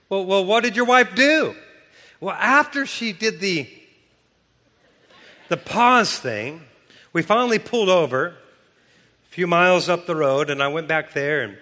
well, 0.10 0.26
well 0.26 0.44
what 0.44 0.64
did 0.64 0.76
your 0.76 0.86
wife 0.86 1.14
do? 1.14 1.56
Well, 2.20 2.34
after 2.34 2.88
she 2.88 3.14
did 3.14 3.40
the, 3.40 3.70
the 5.50 5.58
pause 5.58 6.18
thing, 6.18 6.64
we 7.14 7.22
finally 7.22 7.60
pulled 7.60 7.90
over 7.90 8.30
a 8.30 8.34
few 9.30 9.46
miles 9.46 9.90
up 9.90 10.08
the 10.08 10.16
road, 10.16 10.50
and 10.50 10.64
I 10.64 10.70
went 10.70 10.88
back 10.88 11.14
there 11.14 11.44
and 11.44 11.56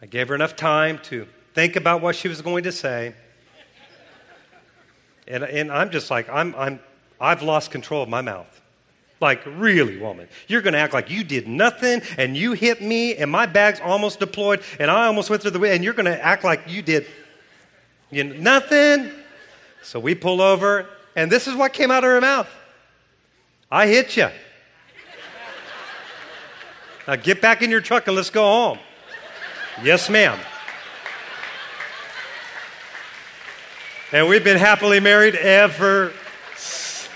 I 0.00 0.06
gave 0.06 0.28
her 0.28 0.34
enough 0.34 0.56
time 0.56 0.98
to 1.10 1.28
think 1.52 1.76
about 1.76 2.00
what 2.00 2.16
she 2.16 2.28
was 2.28 2.40
going 2.40 2.64
to 2.64 2.72
say. 2.72 3.14
And, 5.28 5.44
and 5.44 5.70
I'm 5.70 5.90
just 5.90 6.10
like, 6.10 6.26
I'm, 6.30 6.54
I'm 6.56 6.80
I've 7.20 7.42
lost 7.42 7.70
control 7.70 8.02
of 8.02 8.08
my 8.08 8.22
mouth. 8.22 8.60
Like, 9.20 9.42
really, 9.44 9.98
woman. 9.98 10.28
You're 10.48 10.62
going 10.62 10.72
to 10.72 10.78
act 10.78 10.94
like 10.94 11.10
you 11.10 11.22
did 11.22 11.46
nothing 11.46 12.00
and 12.16 12.34
you 12.34 12.52
hit 12.52 12.80
me 12.80 13.16
and 13.16 13.30
my 13.30 13.44
bag's 13.44 13.78
almost 13.80 14.18
deployed 14.18 14.62
and 14.78 14.90
I 14.90 15.06
almost 15.06 15.28
went 15.28 15.42
through 15.42 15.50
the 15.50 15.58
way 15.58 15.74
and 15.74 15.84
you're 15.84 15.92
going 15.92 16.06
to 16.06 16.24
act 16.24 16.42
like 16.42 16.62
you 16.66 16.80
did 16.80 17.06
you 18.10 18.24
know, 18.24 18.34
nothing. 18.36 19.12
So 19.82 20.00
we 20.00 20.14
pull 20.14 20.40
over 20.40 20.86
and 21.14 21.30
this 21.30 21.46
is 21.46 21.54
what 21.54 21.74
came 21.74 21.90
out 21.90 22.02
of 22.02 22.10
her 22.10 22.20
mouth 22.20 22.48
I 23.70 23.86
hit 23.86 24.16
you. 24.16 24.28
Now 27.06 27.16
get 27.16 27.40
back 27.40 27.62
in 27.62 27.70
your 27.70 27.80
truck 27.80 28.06
and 28.06 28.16
let's 28.16 28.30
go 28.30 28.42
home. 28.42 28.78
Yes, 29.82 30.08
ma'am. 30.08 30.38
And 34.12 34.28
we've 34.28 34.42
been 34.42 34.58
happily 34.58 34.98
married 34.98 35.36
ever 35.36 36.12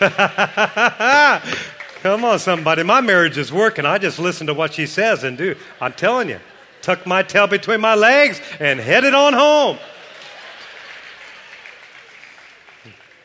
Come 2.02 2.24
on, 2.24 2.38
somebody. 2.38 2.82
My 2.82 3.00
marriage 3.00 3.38
is 3.38 3.50
working. 3.50 3.86
I 3.86 3.98
just 3.98 4.18
listen 4.18 4.46
to 4.48 4.54
what 4.54 4.74
she 4.74 4.86
says 4.86 5.24
and 5.24 5.38
do. 5.38 5.56
I'm 5.80 5.94
telling 5.94 6.28
you, 6.28 6.38
tuck 6.82 7.06
my 7.06 7.22
tail 7.22 7.46
between 7.46 7.80
my 7.80 7.94
legs 7.94 8.40
and 8.60 8.78
head 8.78 9.04
it 9.04 9.14
on 9.14 9.32
home. 9.32 9.78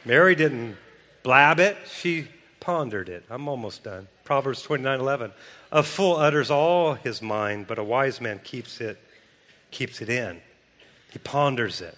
Mary 0.05 0.33
didn't 0.33 0.77
blab 1.23 1.59
it, 1.59 1.77
she 1.87 2.27
pondered 2.61 3.09
it. 3.09 3.25
I'm 3.29 3.47
almost 3.47 3.83
done. 3.83 4.07
Proverbs 4.23 4.61
29 4.61 4.99
11. 4.99 5.31
A 5.71 5.83
fool 5.83 6.15
utters 6.15 6.49
all 6.49 6.93
his 6.93 7.21
mind, 7.21 7.67
but 7.67 7.77
a 7.77 7.83
wise 7.83 8.21
man 8.21 8.39
keeps 8.43 8.79
it, 8.79 8.97
keeps 9.71 10.01
it 10.01 10.09
in. 10.09 10.39
He 11.11 11.19
ponders 11.19 11.81
it. 11.81 11.97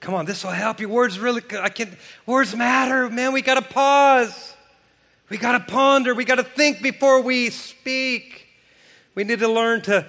Come 0.00 0.14
on, 0.14 0.24
this 0.24 0.42
will 0.42 0.50
help 0.50 0.80
you. 0.80 0.88
Words 0.88 1.18
really, 1.18 1.42
I 1.60 1.68
can't. 1.68 1.92
words 2.24 2.56
matter, 2.56 3.10
man. 3.10 3.32
We 3.32 3.42
got 3.42 3.54
to 3.54 3.62
pause. 3.62 4.54
We 5.28 5.36
got 5.36 5.52
to 5.52 5.60
ponder. 5.60 6.14
We 6.14 6.24
got 6.24 6.36
to 6.36 6.42
think 6.42 6.82
before 6.82 7.20
we 7.20 7.50
speak. 7.50 8.48
We 9.14 9.24
need 9.24 9.40
to 9.40 9.48
learn 9.48 9.82
to, 9.82 10.06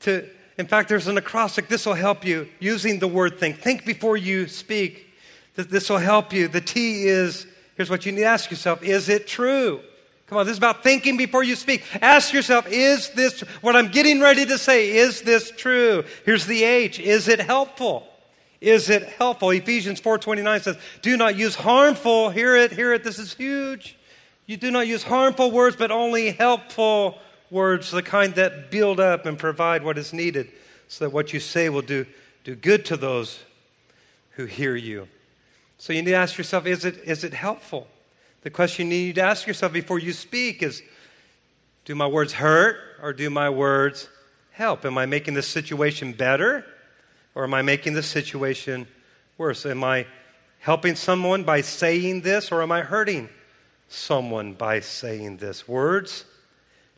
to, 0.00 0.28
in 0.58 0.66
fact, 0.66 0.90
there's 0.90 1.08
an 1.08 1.16
acrostic. 1.16 1.68
This 1.68 1.86
will 1.86 1.94
help 1.94 2.24
you 2.24 2.46
using 2.60 2.98
the 2.98 3.08
word 3.08 3.38
think. 3.40 3.58
Think 3.58 3.86
before 3.86 4.16
you 4.16 4.46
speak. 4.48 5.06
This 5.54 5.88
will 5.88 5.96
help 5.96 6.34
you. 6.34 6.48
The 6.48 6.60
T 6.60 7.04
is, 7.04 7.46
here's 7.76 7.88
what 7.88 8.04
you 8.04 8.12
need 8.12 8.20
to 8.20 8.26
ask 8.26 8.50
yourself 8.50 8.82
Is 8.82 9.08
it 9.08 9.26
true? 9.26 9.80
Come 10.26 10.38
on, 10.38 10.44
this 10.44 10.52
is 10.52 10.58
about 10.58 10.82
thinking 10.82 11.16
before 11.16 11.44
you 11.44 11.54
speak. 11.54 11.84
Ask 12.02 12.32
yourself, 12.32 12.66
is 12.68 13.10
this, 13.10 13.42
what 13.60 13.76
I'm 13.76 13.92
getting 13.92 14.20
ready 14.20 14.44
to 14.44 14.58
say, 14.58 14.90
is 14.90 15.22
this 15.22 15.52
true? 15.52 16.02
Here's 16.24 16.46
the 16.46 16.64
H. 16.64 16.98
Is 16.98 17.28
it 17.28 17.38
helpful? 17.38 18.08
Is 18.60 18.88
it 18.88 19.02
helpful? 19.04 19.50
Ephesians 19.50 20.00
4:29 20.00 20.62
says, 20.62 20.76
"Do 21.02 21.16
not 21.16 21.36
use 21.36 21.54
harmful, 21.54 22.30
hear 22.30 22.56
it, 22.56 22.72
hear 22.72 22.92
it, 22.92 23.04
this 23.04 23.18
is 23.18 23.34
huge. 23.34 23.96
You 24.46 24.56
do 24.56 24.70
not 24.70 24.86
use 24.86 25.02
harmful 25.02 25.50
words, 25.50 25.76
but 25.76 25.90
only 25.90 26.30
helpful 26.30 27.18
words, 27.50 27.90
the 27.90 28.02
kind 28.02 28.34
that 28.36 28.70
build 28.70 29.00
up 29.00 29.26
and 29.26 29.38
provide 29.38 29.82
what 29.82 29.98
is 29.98 30.12
needed, 30.12 30.50
so 30.88 31.04
that 31.04 31.10
what 31.10 31.32
you 31.32 31.40
say 31.40 31.68
will 31.68 31.82
do, 31.82 32.06
do 32.44 32.54
good 32.54 32.84
to 32.86 32.96
those 32.96 33.40
who 34.32 34.46
hear 34.46 34.74
you." 34.74 35.08
So 35.78 35.92
you 35.92 36.02
need 36.02 36.12
to 36.12 36.16
ask 36.16 36.38
yourself, 36.38 36.66
is 36.66 36.84
it, 36.84 36.96
is 37.04 37.22
it 37.24 37.34
helpful? 37.34 37.88
The 38.42 38.50
question 38.50 38.90
you 38.90 39.06
need 39.06 39.16
to 39.16 39.22
ask 39.22 39.46
yourself 39.46 39.72
before 39.72 39.98
you 39.98 40.12
speak 40.12 40.62
is, 40.62 40.82
do 41.84 41.94
my 41.94 42.06
words 42.06 42.32
hurt 42.32 42.78
or 43.02 43.12
do 43.12 43.28
my 43.28 43.50
words 43.50 44.08
help? 44.52 44.84
Am 44.84 44.96
I 44.96 45.06
making 45.06 45.34
this 45.34 45.46
situation 45.46 46.12
better? 46.12 46.64
Or 47.36 47.44
am 47.44 47.52
I 47.52 47.60
making 47.60 47.92
the 47.92 48.02
situation 48.02 48.88
worse? 49.36 49.66
Am 49.66 49.84
I 49.84 50.06
helping 50.58 50.96
someone 50.96 51.44
by 51.44 51.60
saying 51.60 52.22
this, 52.22 52.50
or 52.50 52.62
am 52.62 52.72
I 52.72 52.80
hurting 52.80 53.28
someone 53.88 54.54
by 54.54 54.80
saying 54.80 55.36
this? 55.36 55.68
Words, 55.68 56.24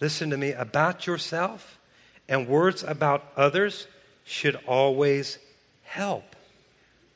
listen 0.01 0.31
to 0.31 0.37
me, 0.37 0.53
about 0.53 1.09
yourself 1.09 1.81
and 2.29 2.47
words 2.47 2.85
about 2.85 3.25
others 3.37 3.89
should 4.23 4.55
always 4.65 5.39
help. 5.83 6.37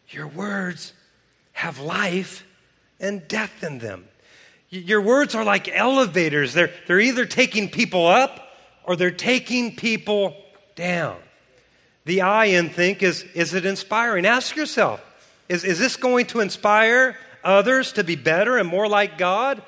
Your 0.08 0.26
words 0.26 0.92
have 1.52 1.78
life 1.78 2.44
and 2.98 3.26
death 3.28 3.62
in 3.62 3.78
them. 3.78 4.08
Your 4.68 5.00
words 5.00 5.36
are 5.36 5.44
like 5.44 5.68
elevators. 5.68 6.54
They're, 6.54 6.72
they're 6.88 6.98
either 6.98 7.26
taking 7.26 7.70
people 7.70 8.04
up 8.04 8.48
or 8.82 8.96
they're 8.96 9.12
taking 9.12 9.76
people 9.76 10.34
down. 10.74 11.18
The 12.04 12.22
I 12.22 12.46
in 12.46 12.70
think 12.70 13.02
is, 13.02 13.22
is 13.34 13.54
it 13.54 13.64
inspiring? 13.64 14.26
Ask 14.26 14.56
yourself, 14.56 15.04
is, 15.48 15.64
is 15.64 15.78
this 15.78 15.96
going 15.96 16.26
to 16.26 16.40
inspire 16.40 17.16
others 17.44 17.92
to 17.92 18.04
be 18.04 18.16
better 18.16 18.58
and 18.58 18.68
more 18.68 18.88
like 18.88 19.18
God? 19.18 19.62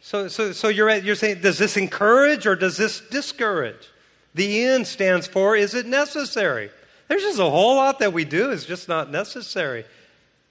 So, 0.00 0.28
so, 0.28 0.52
so 0.52 0.68
you're, 0.68 0.90
you're 0.96 1.14
saying, 1.14 1.40
does 1.42 1.58
this 1.58 1.76
encourage 1.76 2.46
or 2.46 2.56
does 2.56 2.76
this 2.76 3.00
discourage? 3.00 3.88
The 4.34 4.64
N 4.64 4.84
stands 4.84 5.26
for 5.26 5.54
is 5.54 5.74
it 5.74 5.86
necessary? 5.86 6.70
There's 7.08 7.22
just 7.22 7.38
a 7.38 7.50
whole 7.50 7.76
lot 7.76 7.98
that 7.98 8.12
we 8.12 8.24
do 8.24 8.50
is 8.50 8.64
just 8.64 8.88
not 8.88 9.10
necessary. 9.10 9.84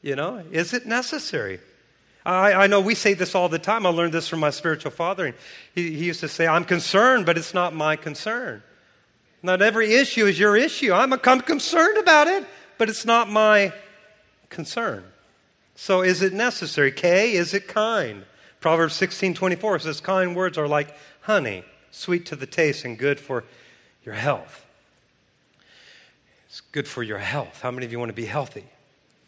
You 0.02 0.16
know, 0.16 0.43
is 0.52 0.74
it 0.74 0.86
necessary? 0.86 1.60
I, 2.26 2.54
I, 2.54 2.68
know 2.68 2.82
we 2.82 2.93
say 2.93 3.14
this 3.14 3.34
all 3.34 3.49
the 3.49 3.60
time. 3.60 3.86
I 3.86 3.89
learned 3.89 4.14
this 4.14 4.28
from 4.28 4.39
my 4.39 4.52
spiritual 4.52 4.91
father. 4.91 5.26
And 5.26 5.36
he, 5.74 5.95
he 5.95 6.06
used 6.06 6.20
to 6.20 6.28
say, 6.28 6.45
I'm 6.45 6.66
concerned, 6.66 7.26
but 7.26 7.38
it's 7.38 7.54
not 7.54 7.74
my 7.74 7.95
concern. 7.95 8.62
Not 9.44 9.62
every 9.62 9.94
issue 9.94 10.26
is 10.26 10.38
your 10.38 10.56
issue. 10.56 10.94
I'm, 10.94 11.14
I'm 11.14 11.42
concerned 11.42 11.98
about 11.98 12.28
it, 12.28 12.46
but 12.78 12.89
it's 12.89 13.06
not 13.06 13.30
my 13.30 13.74
concern. 14.50 15.04
So 15.76 16.02
is 16.02 16.22
it 16.22 16.34
necessary? 16.34 16.92
K, 16.92 17.34
is 17.34 17.54
it 17.54 17.68
kind? 17.68 18.26
Proverbs 18.60 18.94
16 18.96 19.34
24 19.34 19.80
says, 19.80 20.00
Kind 20.00 20.36
words 20.36 20.58
are 20.58 20.68
like 20.68 20.96
honey, 21.22 21.64
sweet 21.89 22.26
to 22.28 22.36
the 22.36 22.46
taste 22.46 22.86
and 22.86 22.98
good 22.98 23.20
for 23.20 23.44
your 24.06 24.16
health. 24.16 24.66
It's 26.48 26.62
good 26.62 26.88
for 26.88 27.02
your 27.02 27.18
health. 27.18 27.62
How 27.62 27.72
many 27.72 27.86
of 27.86 27.92
you 27.92 27.98
want 27.98 28.10
to 28.10 28.16
be 28.16 28.26
healthy? 28.26 28.66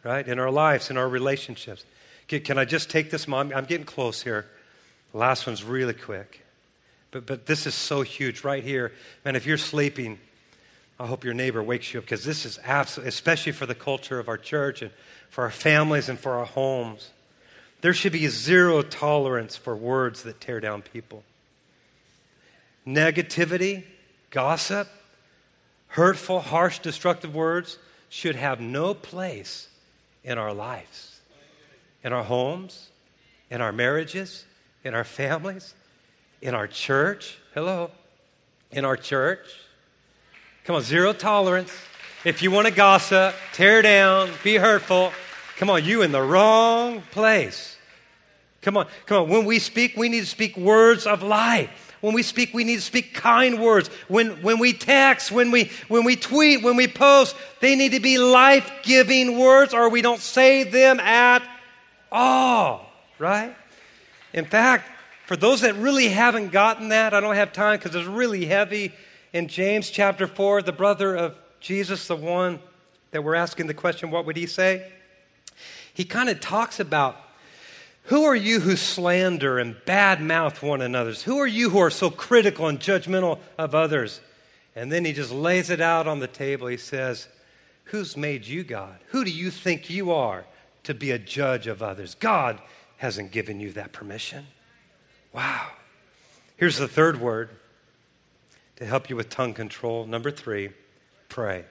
Right? 0.04 0.28
In 0.28 0.38
our 0.38 0.52
lives, 0.52 0.90
in 0.90 0.98
our 0.98 1.08
relationships. 1.08 1.86
Can 2.28 2.58
I 2.58 2.66
just 2.66 2.90
take 2.90 3.10
this, 3.10 3.28
Mom? 3.28 3.52
I'm 3.56 3.66
getting 3.66 3.86
close 3.86 4.22
here. 4.22 4.46
The 5.12 5.18
last 5.18 5.48
one's 5.48 5.64
really 5.64 5.94
quick. 5.94 6.43
But, 7.14 7.28
but 7.28 7.46
this 7.46 7.68
is 7.68 7.76
so 7.76 8.02
huge 8.02 8.44
right 8.44 8.64
here. 8.64 8.92
Man, 9.24 9.36
if 9.36 9.46
you're 9.46 9.58
sleeping, 9.58 10.20
I 11.00 11.06
hope 11.06 11.24
your 11.24 11.36
neighbor 11.36 11.62
wakes 11.62 11.94
you 11.94 12.00
up 12.00 12.06
because 12.06 12.26
this 12.26 12.44
is 12.44 12.60
absolutely, 12.64 13.10
especially 13.10 13.52
for 13.52 13.68
the 13.68 13.76
culture 13.76 14.20
of 14.20 14.28
our 14.28 14.38
church 14.38 14.82
and 14.82 14.90
for 15.30 15.44
our 15.44 15.52
families 15.52 16.10
and 16.10 16.20
for 16.20 16.34
our 16.34 16.46
homes. 16.46 17.12
There 17.82 17.94
should 17.94 18.14
be 18.14 18.28
zero 18.30 18.82
tolerance 18.82 19.56
for 19.56 19.76
words 19.76 20.24
that 20.24 20.42
tear 20.42 20.60
down 20.60 20.82
people. 20.82 21.24
Negativity, 22.88 23.84
gossip, 24.32 24.88
hurtful, 25.90 26.40
harsh, 26.40 26.80
destructive 26.80 27.36
words 27.36 27.78
should 28.10 28.36
have 28.36 28.60
no 28.60 28.96
place 28.96 29.68
in 30.24 30.40
our 30.40 30.54
lives, 30.54 31.22
in 32.04 32.12
our 32.12 32.24
homes, 32.24 32.90
in 33.52 33.62
our 33.62 33.72
marriages, 33.72 34.46
in 34.84 34.96
our 34.96 35.04
families, 35.04 35.76
in 36.44 36.54
our 36.54 36.68
church. 36.68 37.38
Hello. 37.54 37.90
In 38.72 38.84
our 38.84 38.98
church. 38.98 39.48
Come 40.66 40.76
on, 40.76 40.82
zero 40.82 41.14
tolerance. 41.14 41.72
If 42.26 42.42
you 42.42 42.52
want 42.52 42.68
to 42.68 42.74
gossip, 42.74 43.34
tear 43.54 43.82
down, 43.82 44.30
be 44.44 44.56
hurtful, 44.56 45.14
come 45.58 45.70
on, 45.70 45.86
you 45.86 46.02
in 46.02 46.12
the 46.12 46.22
wrong 46.22 47.02
place. 47.12 47.78
Come 48.62 48.76
on, 48.76 48.88
come 49.06 49.24
on. 49.24 49.30
When 49.30 49.46
we 49.46 49.58
speak, 49.60 49.96
we 49.96 50.10
need 50.10 50.22
to 50.22 50.26
speak 50.26 50.58
words 50.58 51.08
of 51.08 51.24
life. 51.24 51.96
When 52.02 52.14
we 52.14 52.24
speak, 52.24 52.54
we 52.54 52.66
need 52.66 52.76
to 52.76 52.82
speak 52.82 53.14
kind 53.14 53.62
words. 53.62 53.88
When, 54.10 54.42
when 54.42 54.60
we 54.60 54.74
text, 54.74 55.32
when 55.32 55.50
we, 55.50 55.72
when 55.88 56.04
we 56.04 56.18
tweet, 56.18 56.62
when 56.62 56.76
we 56.76 56.90
post, 56.90 57.38
they 57.62 57.76
need 57.78 57.94
to 57.94 58.02
be 58.02 58.18
life 58.18 58.70
giving 58.84 59.40
words 59.40 59.74
or 59.74 59.88
we 59.88 60.02
don't 60.02 60.20
say 60.20 60.64
them 60.64 61.00
at 61.00 61.42
all, 62.12 62.92
right? 63.18 63.56
In 64.34 64.44
fact, 64.44 64.90
for 65.34 65.38
those 65.38 65.62
that 65.62 65.76
really 65.78 66.10
haven't 66.10 66.52
gotten 66.52 66.90
that, 66.90 67.12
I 67.16 67.20
don't 67.20 67.34
have 67.34 67.54
time 67.54 67.80
because 67.80 67.96
it's 67.96 68.08
really 68.08 68.46
heavy. 68.46 68.94
In 69.34 69.48
James 69.48 69.90
chapter 69.90 70.28
4, 70.28 70.62
the 70.62 70.72
brother 70.72 71.16
of 71.16 71.36
Jesus, 71.60 72.06
the 72.06 72.16
one 72.16 72.60
that 73.10 73.24
we're 73.24 73.34
asking 73.34 73.66
the 73.66 73.74
question, 73.74 74.12
what 74.12 74.28
would 74.28 74.38
he 74.38 74.46
say? 74.46 74.92
He 75.92 76.06
kind 76.06 76.30
of 76.30 76.40
talks 76.40 76.80
about 76.80 77.18
who 78.04 78.26
are 78.26 78.36
you 78.36 78.60
who 78.60 78.76
slander 78.76 79.58
and 79.58 79.74
badmouth 79.88 80.62
one 80.62 80.84
another's? 80.84 81.24
Who 81.24 81.40
are 81.40 81.48
you 81.48 81.72
who 81.72 81.80
are 81.80 81.90
so 81.90 82.12
critical 82.12 82.68
and 82.68 82.80
judgmental 82.80 83.40
of 83.58 83.74
others? 83.74 84.22
And 84.76 84.92
then 84.92 85.04
he 85.04 85.14
just 85.14 85.32
lays 85.32 85.72
it 85.72 85.82
out 85.82 86.08
on 86.08 86.20
the 86.20 86.28
table. 86.28 86.68
He 86.68 86.78
says, 86.78 87.28
Who's 87.86 88.16
made 88.16 88.46
you 88.46 88.64
God? 88.64 89.00
Who 89.08 89.26
do 89.26 89.32
you 89.32 89.50
think 89.50 89.90
you 89.90 90.12
are 90.12 90.46
to 90.84 90.94
be 90.94 91.10
a 91.10 91.18
judge 91.18 91.66
of 91.66 91.82
others? 91.82 92.14
God 92.14 92.62
hasn't 92.98 93.32
given 93.32 93.60
you 93.60 93.72
that 93.72 93.94
permission. 93.94 94.46
Wow. 95.34 95.68
Here's 96.58 96.78
the 96.78 96.88
third 96.88 97.20
word 97.20 97.50
to 98.76 98.86
help 98.86 99.10
you 99.10 99.16
with 99.16 99.30
tongue 99.30 99.54
control. 99.54 100.06
Number 100.06 100.32
three, 100.32 100.70
pray. 101.28 101.66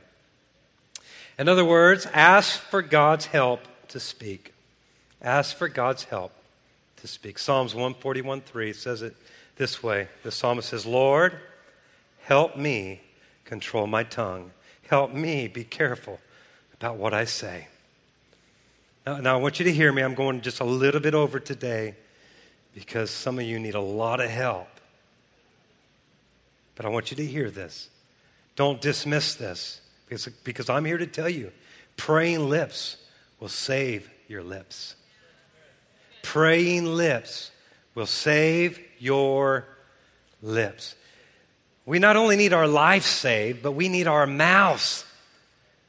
In 1.39 1.49
other 1.49 1.65
words, 1.65 2.07
ask 2.13 2.61
for 2.61 2.83
God's 2.83 3.27
help 3.27 3.61
to 3.89 4.01
speak. 4.01 4.53
Ask 5.21 5.57
for 5.57 5.69
God's 5.69 6.05
help 6.05 6.33
to 6.97 7.07
speak. 7.07 7.39
Psalms 7.39 7.75
141 7.75 8.41
3 8.41 8.73
says 8.73 9.03
it 9.03 9.17
this 9.57 9.83
way 9.83 10.09
The 10.25 10.33
psalmist 10.33 10.69
says, 10.69 10.85
Lord, 10.85 11.35
help 12.23 12.57
me 12.57 13.01
control 13.45 13.87
my 13.87 14.03
tongue. 14.03 14.51
Help 14.89 15.13
me 15.13 15.47
be 15.47 15.65
careful 15.65 16.21
about 16.75 16.97
what 16.97 17.15
I 17.15 17.25
say. 17.25 17.69
Now, 19.07 19.19
now, 19.19 19.39
I 19.39 19.41
want 19.41 19.59
you 19.59 19.65
to 19.65 19.73
hear 19.73 19.93
me. 19.93 20.03
I'm 20.03 20.15
going 20.15 20.43
just 20.43 20.61
a 20.61 20.65
little 20.65 21.01
bit 21.01 21.15
over 21.15 21.41
today 21.41 21.97
because 22.75 23.11
some 23.11 23.39
of 23.39 23.45
you 23.45 23.59
need 23.59 23.75
a 23.75 23.81
lot 23.81 24.21
of 24.21 24.31
help. 24.31 24.69
But 26.75 26.87
I 26.87 26.89
want 26.89 27.11
you 27.11 27.17
to 27.19 27.27
hear 27.27 27.51
this. 27.51 27.89
Don't 28.57 28.81
dismiss 28.81 29.35
this 29.35 29.81
because, 30.09 30.27
because 30.45 30.69
I'm 30.71 30.85
here 30.85 30.99
to 30.99 31.07
tell 31.07 31.29
you 31.29 31.53
praying 31.97 32.49
lips 32.49 32.97
will 33.41 33.49
save 33.49 34.11
your 34.29 34.43
lips 34.43 34.97
praying 36.23 36.87
lips 36.87 37.51
will 37.95 38.07
save 38.07 38.81
your 38.99 39.67
lips. 40.41 40.95
We 41.85 41.99
not 41.99 42.17
only 42.17 42.37
need 42.37 42.53
our 42.53 42.69
life 42.69 43.05
saved, 43.05 43.63
but 43.63 43.73
we 43.73 43.89
need 43.89 44.07
our 44.07 44.27
mouths 44.27 45.05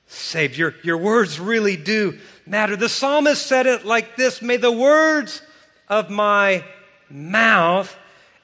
saved. 0.08 0.58
Your, 0.58 0.74
your 0.84 0.98
words 0.98 1.40
really 1.40 1.78
do 1.78 2.20
matter. 2.46 2.76
The 2.76 2.90
psalmist 2.90 3.46
said 3.46 3.68
it 3.68 3.86
like 3.86 4.18
this 4.18 4.42
May 4.42 4.58
the 4.58 4.72
words 4.72 5.42
of 5.90 6.10
my 6.10 6.64
mouth 7.10 7.96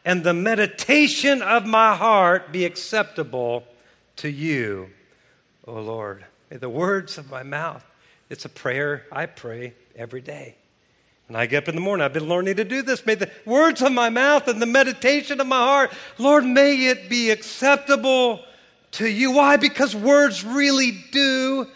and 0.06 0.24
the 0.24 0.34
meditation 0.34 1.42
of 1.42 1.66
my 1.66 1.96
heart 1.96 2.52
be 2.52 2.66
acceptable 2.66 3.64
to 4.18 4.30
you, 4.30 4.90
O 5.68 5.74
Lord. 5.74 6.26
May 6.50 6.58
the 6.58 6.70
words 6.70 7.18
of 7.18 7.30
my 7.30 7.44
mouth, 7.44 7.86
it's 8.30 8.46
a 8.46 8.50
prayer 8.50 9.06
I 9.12 9.26
pray 9.26 9.74
every 9.96 10.22
day. 10.22 10.56
And 11.28 11.38
I 11.38 11.46
get 11.46 11.64
up 11.64 11.70
in 11.70 11.76
the 11.76 11.82
morning. 11.82 12.04
I've 12.04 12.14
been 12.14 12.28
learning 12.28 12.56
to 12.56 12.66
do 12.66 12.82
this. 12.82 13.06
May 13.06 13.14
the 13.14 13.30
words 13.46 13.84
of 13.84 13.92
my 13.92 14.10
mouth 14.10 14.48
and 14.48 14.60
the 14.60 14.66
meditation 14.66 15.40
of 15.40 15.46
my 15.46 15.58
heart, 15.58 15.92
Lord, 16.18 16.44
may 16.44 16.88
it 16.88 17.08
be 17.08 17.30
acceptable 17.30 18.44
to 18.94 19.08
you. 19.08 19.32
Why? 19.32 19.58
Because 19.58 19.96
words 19.96 20.44
really 20.44 20.92
do 21.12 21.68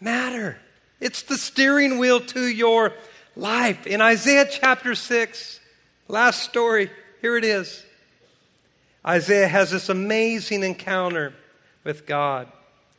matter. 0.00 0.58
It's 1.00 1.22
the 1.22 1.36
steering 1.36 1.98
wheel 1.98 2.20
to 2.20 2.46
your 2.46 2.92
life. 3.36 3.86
In 3.86 4.00
Isaiah 4.00 4.46
chapter 4.50 4.94
6, 4.94 5.60
last 6.08 6.42
story, 6.42 6.90
here 7.20 7.36
it 7.36 7.44
is. 7.44 7.84
Isaiah 9.06 9.48
has 9.48 9.70
this 9.70 9.88
amazing 9.88 10.62
encounter 10.62 11.34
with 11.82 12.06
God. 12.06 12.48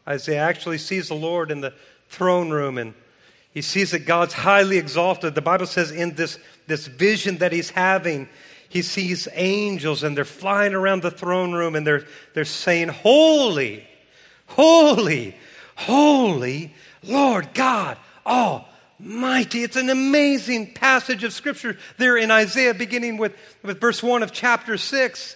Isaiah 0.07 0.41
actually 0.43 0.77
sees 0.77 1.07
the 1.07 1.15
Lord 1.15 1.51
in 1.51 1.61
the 1.61 1.73
throne 2.09 2.51
room 2.51 2.77
and 2.77 2.93
he 3.53 3.61
sees 3.61 3.91
that 3.91 4.05
God's 4.05 4.33
highly 4.33 4.77
exalted. 4.77 5.33
The 5.33 5.41
Bible 5.41 5.65
says 5.65 5.89
in 5.89 6.15
this, 6.15 6.37
this 6.67 6.87
vision 6.87 7.37
that 7.37 7.53
he's 7.53 7.69
having, 7.69 8.27
he 8.69 8.81
sees 8.81 9.27
angels 9.33 10.03
and 10.03 10.15
they're 10.15 10.25
flying 10.25 10.73
around 10.73 11.01
the 11.01 11.11
throne 11.11 11.53
room 11.53 11.75
and 11.75 11.87
they're, 11.87 12.05
they're 12.33 12.45
saying, 12.45 12.89
Holy, 12.89 13.87
holy, 14.47 15.35
holy 15.75 16.75
Lord 17.01 17.53
God 17.53 17.97
Almighty. 18.99 19.63
It's 19.63 19.75
an 19.75 19.89
amazing 19.89 20.73
passage 20.73 21.23
of 21.23 21.33
Scripture 21.33 21.77
there 21.97 22.17
in 22.17 22.31
Isaiah, 22.31 22.73
beginning 22.73 23.17
with, 23.17 23.35
with 23.61 23.81
verse 23.81 24.01
1 24.01 24.23
of 24.23 24.31
chapter 24.31 24.77
6. 24.77 25.35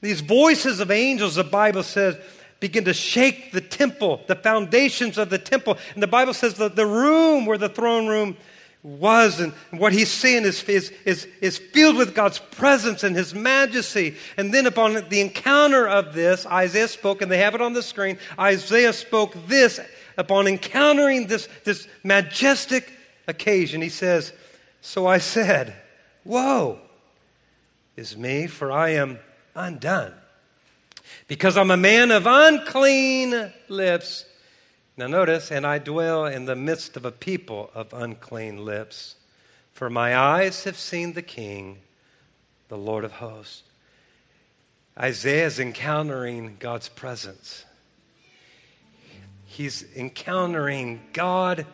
These 0.00 0.20
voices 0.20 0.80
of 0.80 0.90
angels, 0.90 1.36
the 1.36 1.44
Bible 1.44 1.82
says, 1.82 2.16
begin 2.58 2.84
to 2.84 2.94
shake 2.94 3.52
the 3.52 3.60
temple, 3.60 4.22
the 4.26 4.34
foundations 4.34 5.18
of 5.18 5.30
the 5.30 5.38
temple. 5.38 5.78
And 5.94 6.02
the 6.02 6.08
Bible 6.08 6.34
says 6.34 6.54
that 6.54 6.74
the 6.74 6.86
room 6.86 7.46
where 7.46 7.58
the 7.58 7.68
throne 7.68 8.08
room 8.08 8.36
was 8.82 9.40
and 9.40 9.52
what 9.70 9.92
he's 9.92 10.10
seeing 10.10 10.44
is, 10.44 10.62
is, 10.64 10.92
is, 11.04 11.26
is 11.40 11.58
filled 11.58 11.96
with 11.96 12.14
God's 12.14 12.38
presence 12.38 13.04
and 13.04 13.14
his 13.14 13.34
majesty. 13.34 14.16
And 14.36 14.52
then 14.52 14.66
upon 14.66 15.08
the 15.08 15.20
encounter 15.20 15.86
of 15.86 16.12
this, 16.12 16.46
Isaiah 16.46 16.88
spoke, 16.88 17.22
and 17.22 17.30
they 17.30 17.38
have 17.38 17.54
it 17.54 17.60
on 17.60 17.72
the 17.72 17.82
screen. 17.82 18.18
Isaiah 18.38 18.92
spoke 18.92 19.34
this 19.46 19.80
upon 20.16 20.46
encountering 20.46 21.26
this, 21.26 21.48
this 21.64 21.86
majestic 22.02 22.92
occasion. 23.26 23.82
He 23.82 23.88
says, 23.88 24.32
So 24.80 25.06
I 25.06 25.18
said, 25.18 25.74
Woe 26.24 26.78
is 27.96 28.16
me, 28.16 28.46
for 28.46 28.72
I 28.72 28.90
am 28.90 29.18
undone 29.54 30.12
because 31.28 31.56
I'm 31.56 31.70
a 31.70 31.76
man 31.76 32.10
of 32.10 32.26
unclean 32.26 33.52
lips. 33.68 34.24
Now, 34.96 35.06
notice, 35.06 35.50
and 35.50 35.66
I 35.66 35.78
dwell 35.78 36.26
in 36.26 36.46
the 36.46 36.56
midst 36.56 36.96
of 36.96 37.04
a 37.04 37.12
people 37.12 37.70
of 37.74 37.92
unclean 37.92 38.64
lips. 38.64 39.16
For 39.72 39.90
my 39.90 40.16
eyes 40.16 40.64
have 40.64 40.78
seen 40.78 41.12
the 41.12 41.22
King, 41.22 41.78
the 42.68 42.78
Lord 42.78 43.04
of 43.04 43.12
hosts. 43.12 43.62
Isaiah 44.98 45.46
is 45.46 45.60
encountering 45.60 46.56
God's 46.58 46.88
presence. 46.88 47.66
He's 49.44 49.84
encountering 49.94 51.02
God 51.12 51.66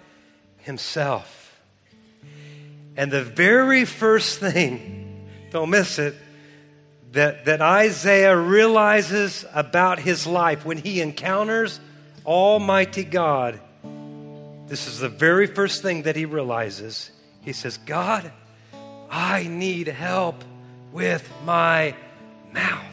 Himself. 0.59 1.42
And 2.97 3.11
the 3.11 3.25
very 3.25 3.85
first 3.85 4.39
thing, 4.39 5.27
don't 5.51 5.71
miss 5.71 5.99
it, 5.99 6.15
that, 7.13 7.45
that 7.45 7.61
Isaiah 7.61 8.37
realizes 8.37 9.45
about 9.55 9.99
his 9.99 10.27
life 10.27 10.65
when 10.65 10.79
he 10.79 11.01
encounters 11.01 11.81
Almighty 12.25 13.05
God, 13.05 13.61
this 14.67 14.87
is 14.87 15.01
the 15.01 15.09
very 15.09 15.47
first 15.47 15.83
thing 15.83 16.03
that 16.03 16.17
he 16.17 16.25
realizes. 16.25 17.11
He 17.43 17.53
says, 17.53 17.79
God, 17.79 18.31
I 19.11 19.47
need 19.49 19.89
help 19.89 20.45
with 20.93 21.31
my 21.45 21.95
mouth. 22.53 22.87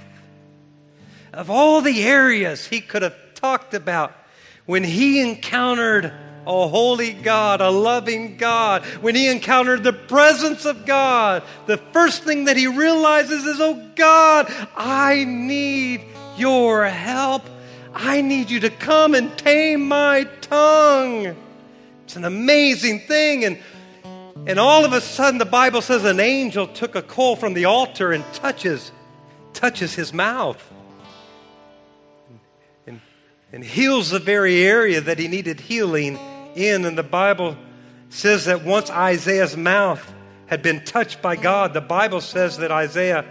Of 1.31 1.49
all 1.49 1.81
the 1.81 2.03
areas 2.03 2.65
he 2.65 2.81
could 2.81 3.03
have 3.03 3.15
talked 3.35 3.73
about 3.73 4.13
when 4.65 4.83
he 4.83 5.21
encountered 5.21 6.13
a 6.47 6.67
holy 6.67 7.13
God, 7.13 7.61
a 7.61 7.69
loving 7.69 8.37
God, 8.37 8.83
when 9.01 9.15
he 9.15 9.27
encountered 9.27 9.83
the 9.83 9.93
presence 9.93 10.65
of 10.65 10.85
God, 10.85 11.43
the 11.65 11.77
first 11.77 12.23
thing 12.23 12.45
that 12.45 12.57
he 12.57 12.67
realizes 12.67 13.45
is, 13.45 13.59
oh 13.59 13.89
God, 13.95 14.51
I 14.75 15.23
need 15.25 16.01
your 16.37 16.85
help. 16.85 17.43
I 17.93 18.21
need 18.21 18.49
you 18.49 18.59
to 18.61 18.69
come 18.69 19.15
and 19.15 19.35
tame 19.37 19.87
my 19.87 20.25
tongue. 20.41 21.35
It's 22.03 22.15
an 22.15 22.25
amazing 22.25 23.01
thing. 23.01 23.45
And, 23.45 23.59
and 24.47 24.59
all 24.59 24.85
of 24.85 24.93
a 24.93 25.01
sudden, 25.01 25.37
the 25.37 25.45
Bible 25.45 25.81
says 25.81 26.05
an 26.05 26.19
angel 26.19 26.67
took 26.67 26.95
a 26.95 27.01
coal 27.01 27.35
from 27.35 27.53
the 27.53 27.65
altar 27.65 28.11
and 28.11 28.23
touches, 28.33 28.91
touches 29.53 29.95
his 29.95 30.13
mouth 30.13 30.68
and, 33.51 33.63
heals 33.63 34.09
the 34.09 34.19
very 34.19 34.63
area 34.63 35.01
that 35.01 35.19
he 35.19 35.27
needed 35.27 35.59
healing 35.59 36.17
in. 36.55 36.85
And 36.85 36.97
the 36.97 37.03
Bible 37.03 37.57
says 38.09 38.45
that 38.45 38.63
once 38.63 38.89
Isaiah's 38.89 39.57
mouth 39.57 40.13
had 40.47 40.61
been 40.61 40.83
touched 40.83 41.21
by 41.21 41.35
God, 41.35 41.73
the 41.73 41.81
Bible 41.81 42.21
says 42.21 42.57
that 42.57 42.71
Isaiah 42.71 43.25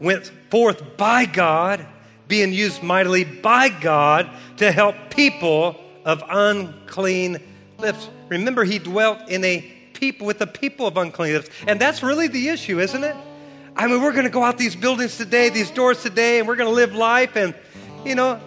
went 0.00 0.30
forth 0.50 0.96
by 0.96 1.26
God, 1.26 1.86
being 2.28 2.52
used 2.52 2.82
mightily 2.82 3.24
by 3.24 3.68
God 3.68 4.30
to 4.56 4.72
help 4.72 4.96
people 5.10 5.76
of 6.04 6.22
unclean 6.28 7.38
lips. 7.78 8.08
Remember, 8.28 8.64
he 8.64 8.78
dwelt 8.78 9.28
in 9.28 9.44
a 9.44 9.60
people 9.92 10.26
with 10.26 10.38
the 10.38 10.46
people 10.46 10.86
of 10.86 10.96
unclean 10.96 11.34
lips. 11.34 11.50
And 11.66 11.80
that's 11.80 12.02
really 12.02 12.26
the 12.28 12.48
issue, 12.48 12.80
isn't 12.80 13.04
it? 13.04 13.16
I 13.76 13.86
mean, 13.86 14.02
we're 14.02 14.12
going 14.12 14.24
to 14.24 14.30
go 14.30 14.42
out 14.42 14.58
these 14.58 14.76
buildings 14.76 15.16
today, 15.16 15.48
these 15.48 15.70
doors 15.70 16.02
today, 16.02 16.38
and 16.38 16.48
we're 16.48 16.56
going 16.56 16.68
to 16.68 16.74
live 16.74 16.94
life. 16.94 17.36
And, 17.36 17.54
you 18.04 18.14
know, 18.14 18.40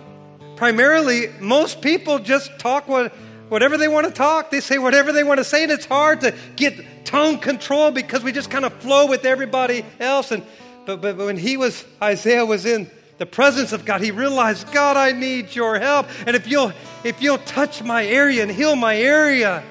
primarily, 0.56 1.30
most 1.40 1.82
people 1.82 2.20
just 2.20 2.58
talk 2.60 2.88
what 2.88 3.14
whatever 3.50 3.78
they 3.78 3.88
want 3.88 4.08
to 4.08 4.14
talk. 4.14 4.52
They 4.52 4.60
say 4.60 4.78
whatever 4.78 5.12
they 5.12 5.24
want 5.24 5.40
to 5.40 5.44
say, 5.44 5.64
and 5.64 5.72
it's 5.72 5.86
hard 5.86 6.22
to 6.22 6.34
get 6.56 7.06
tongue 7.06 7.40
control 7.40 7.92
because 7.92 8.24
we 8.24 8.32
just 8.32 8.50
kind 8.50 8.66
of 8.66 8.74
flow 8.76 9.08
with 9.08 9.26
everybody 9.26 9.86
else. 10.00 10.32
And 10.32 10.44
but, 10.86 11.02
but 11.02 11.18
when 11.18 11.38
he 11.38 11.58
was 11.58 11.86
Isaiah 12.02 12.46
was 12.46 12.66
in 12.66 12.90
the 13.18 13.26
presence 13.26 13.72
of 13.72 13.86
God, 13.86 14.02
he 14.02 14.12
realized, 14.12 14.72
God, 14.74 14.98
I 14.98 15.12
need 15.12 15.56
your 15.56 15.80
help. 15.80 16.08
And 16.26 16.36
if 16.36 16.48
you'll 16.48 16.74
if 17.04 17.22
you'll 17.22 17.38
touch 17.40 17.84
my 17.84 18.06
area 18.06 18.44
and 18.44 18.52
heal 18.52 18.76
my 18.76 18.98
area, 18.98 19.64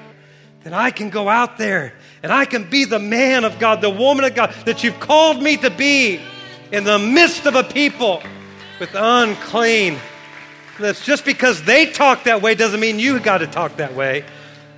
then 0.63 0.73
I 0.73 0.91
can 0.91 1.09
go 1.09 1.29
out 1.29 1.57
there 1.57 1.93
and 2.23 2.31
I 2.31 2.45
can 2.45 2.69
be 2.69 2.85
the 2.85 2.99
man 2.99 3.43
of 3.43 3.59
God, 3.59 3.81
the 3.81 3.89
woman 3.89 4.25
of 4.25 4.33
God 4.33 4.53
that 4.65 4.83
you've 4.83 4.99
called 4.99 5.41
me 5.41 5.57
to 5.57 5.69
be 5.69 6.19
in 6.71 6.83
the 6.83 6.97
midst 6.97 7.45
of 7.45 7.55
a 7.55 7.63
people 7.63 8.21
with 8.79 8.89
unclean 8.95 9.99
that's 10.79 11.03
just 11.03 11.25
because 11.25 11.63
they 11.63 11.87
talk 11.87 12.23
that 12.23 12.41
way 12.41 12.55
doesn't 12.55 12.79
mean 12.79 12.99
you 12.99 13.19
got 13.19 13.39
to 13.39 13.47
talk 13.47 13.77
that 13.77 13.95
way. 13.95 14.25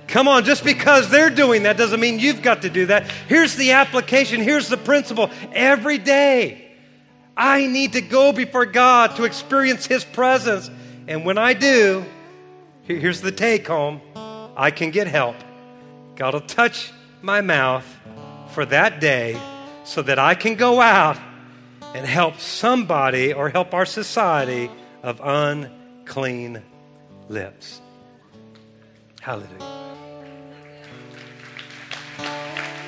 Come 0.06 0.26
on, 0.26 0.44
just 0.44 0.64
because 0.64 1.10
they're 1.10 1.30
doing 1.30 1.64
that 1.64 1.76
doesn't 1.76 2.00
mean 2.00 2.18
you've 2.18 2.40
got 2.40 2.62
to 2.62 2.70
do 2.70 2.86
that. 2.86 3.10
Here's 3.28 3.56
the 3.56 3.72
application, 3.72 4.40
here's 4.40 4.68
the 4.68 4.78
principle. 4.78 5.30
Every 5.52 5.98
day, 5.98 6.72
I 7.36 7.66
need 7.66 7.92
to 7.92 8.00
go 8.00 8.32
before 8.32 8.66
God 8.66 9.16
to 9.16 9.24
experience 9.24 9.86
His 9.86 10.04
presence. 10.04 10.70
And 11.06 11.24
when 11.24 11.36
I 11.36 11.52
do, 11.52 12.04
here's 12.84 13.20
the 13.20 13.32
take 13.32 13.66
home 13.66 14.00
I 14.56 14.70
can 14.70 14.90
get 14.90 15.06
help. 15.06 15.36
God 16.16 16.34
will 16.34 16.40
touch 16.40 16.90
my 17.20 17.40
mouth 17.42 17.86
for 18.52 18.64
that 18.66 19.00
day 19.00 19.38
so 19.84 20.02
that 20.02 20.18
I 20.18 20.34
can 20.34 20.54
go 20.54 20.80
out 20.80 21.18
and 21.94 22.06
help 22.06 22.40
somebody 22.40 23.32
or 23.32 23.50
help 23.50 23.72
our 23.74 23.86
society 23.86 24.70
of 25.02 25.20
un 25.20 25.70
clean 26.08 26.62
lips. 27.28 27.80
Hallelujah. 29.20 29.78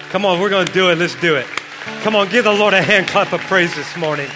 Come 0.09 0.25
on, 0.25 0.41
we're 0.41 0.51
going 0.51 0.67
to 0.67 0.73
do 0.73 0.91
it. 0.91 0.99
Let's 0.99 1.15
do 1.21 1.37
it. 1.37 1.47
Come 2.03 2.17
on, 2.17 2.29
give 2.31 2.45
the 2.45 2.53
Lord 2.53 2.75
a 2.75 2.83
hand 2.83 3.07
clap 3.07 3.33
of 3.33 3.41
praise 3.43 3.75
this 3.77 3.97
morning. 3.97 4.29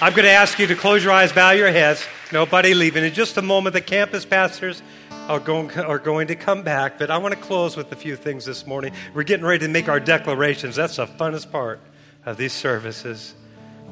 I'm 0.00 0.12
going 0.12 0.24
to 0.24 0.30
ask 0.30 0.58
you 0.58 0.66
to 0.66 0.74
close 0.74 1.04
your 1.04 1.12
eyes, 1.12 1.32
bow 1.32 1.50
your 1.50 1.70
heads. 1.70 2.04
Nobody 2.32 2.74
leaving. 2.74 3.04
In 3.04 3.12
just 3.12 3.36
a 3.36 3.42
moment, 3.42 3.74
the 3.74 3.80
campus 3.80 4.24
pastors 4.24 4.82
are 5.28 5.40
going, 5.40 5.70
are 5.78 5.98
going 5.98 6.28
to 6.28 6.36
come 6.36 6.62
back, 6.62 6.98
but 6.98 7.10
I 7.10 7.18
want 7.18 7.34
to 7.34 7.40
close 7.40 7.76
with 7.76 7.92
a 7.92 7.96
few 7.96 8.16
things 8.16 8.44
this 8.44 8.66
morning. 8.66 8.92
We're 9.14 9.22
getting 9.22 9.44
ready 9.44 9.66
to 9.66 9.70
make 9.70 9.88
our 9.88 10.00
declarations. 10.00 10.76
That's 10.76 10.96
the 10.96 11.06
funnest 11.06 11.50
part 11.50 11.80
of 12.26 12.36
these 12.36 12.52
services. 12.52 13.34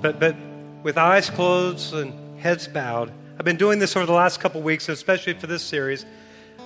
But, 0.01 0.19
but 0.19 0.37
with 0.83 0.97
eyes 0.99 1.31
closed 1.31 1.95
and 1.95 2.26
heads 2.39 2.69
bowed. 2.69 3.13
I've 3.39 3.45
been 3.45 3.57
doing 3.57 3.79
this 3.79 3.97
over 3.97 4.07
the 4.07 4.13
last 4.13 4.41
couple 4.41 4.63
weeks, 4.63 4.89
especially 4.89 5.35
for 5.35 5.47
this 5.47 5.63
series. 5.63 6.07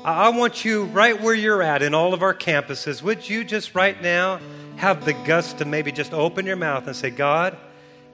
I 0.05 0.31
want 0.31 0.64
you, 0.64 0.85
right 0.85 1.21
where 1.21 1.35
you're 1.35 1.62
at 1.62 1.83
in 1.83 1.95
all 1.95 2.14
of 2.14 2.23
our 2.23 2.35
campuses, 2.35 3.03
would 3.03 3.29
you 3.29 3.45
just 3.45 3.75
right 3.75 4.01
now 4.01 4.41
have 4.77 5.05
the 5.05 5.12
guts 5.12 5.53
to 5.55 5.64
maybe 5.64 5.93
just 5.93 6.14
open 6.14 6.47
your 6.47 6.57
mouth 6.57 6.87
and 6.87 6.97
say, 6.97 7.11
God, 7.11 7.57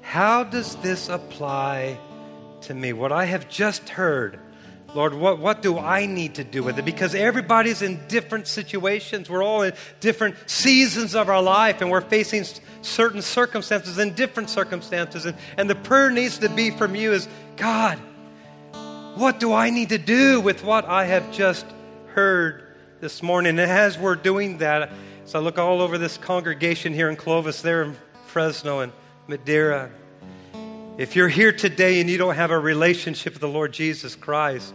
how 0.01 0.43
does 0.43 0.77
this 0.77 1.09
apply 1.09 1.99
to 2.63 2.75
me? 2.75 2.93
What 2.93 3.13
I 3.13 3.25
have 3.25 3.49
just 3.49 3.89
heard, 3.89 4.41
Lord, 4.97 5.12
what, 5.12 5.38
what 5.38 5.61
do 5.61 5.78
I 5.78 6.07
need 6.07 6.36
to 6.36 6.44
do 6.44 6.62
with 6.62 6.78
it? 6.78 6.86
Because 6.86 7.14
everybody's 7.14 7.82
in 7.82 8.01
different 8.09 8.47
situations. 8.47 9.28
We're 9.28 9.42
all 9.42 9.61
in 9.61 9.74
different 10.01 10.36
seasons 10.49 11.14
of 11.14 11.28
our 11.28 11.42
life, 11.42 11.82
and 11.82 11.90
we're 11.90 12.01
facing 12.01 12.44
certain 12.80 13.20
circumstances 13.20 13.99
and 13.99 14.16
different 14.16 14.49
circumstances. 14.49 15.26
And, 15.26 15.36
and 15.59 15.68
the 15.68 15.74
prayer 15.74 16.11
needs 16.11 16.38
to 16.38 16.49
be 16.49 16.70
from 16.70 16.97
you 16.97 17.12
is 17.12 17.28
God, 17.57 17.99
what 19.16 19.38
do 19.38 19.53
I 19.53 19.68
need 19.68 19.90
to 19.90 19.99
do 19.99 20.40
with 20.40 20.64
what 20.64 20.86
I 20.86 21.05
have 21.05 21.30
just 21.30 21.66
heard 22.14 22.64
this 23.01 23.22
morning? 23.22 23.59
And 23.59 23.70
as 23.70 23.99
we're 23.99 24.16
doing 24.16 24.59
that, 24.59 24.90
as 25.24 25.34
I 25.34 25.40
look 25.40 25.59
all 25.59 25.82
over 25.82 25.99
this 25.99 26.16
congregation 26.16 26.94
here 26.94 27.11
in 27.11 27.16
Clovis, 27.16 27.61
there 27.61 27.82
in 27.82 27.97
Fresno 28.28 28.80
and 28.80 28.92
Madera, 29.26 29.90
if 30.97 31.16
you're 31.16 31.28
here 31.28 31.53
today 31.53 32.01
and 32.01 32.09
you 32.09 32.16
don't 32.16 32.36
have 32.36 32.51
a 32.51 32.59
relationship 32.59 33.34
with 33.34 33.42
the 33.42 33.49
Lord 33.49 33.74
Jesus 33.74 34.16
Christ, 34.16 34.72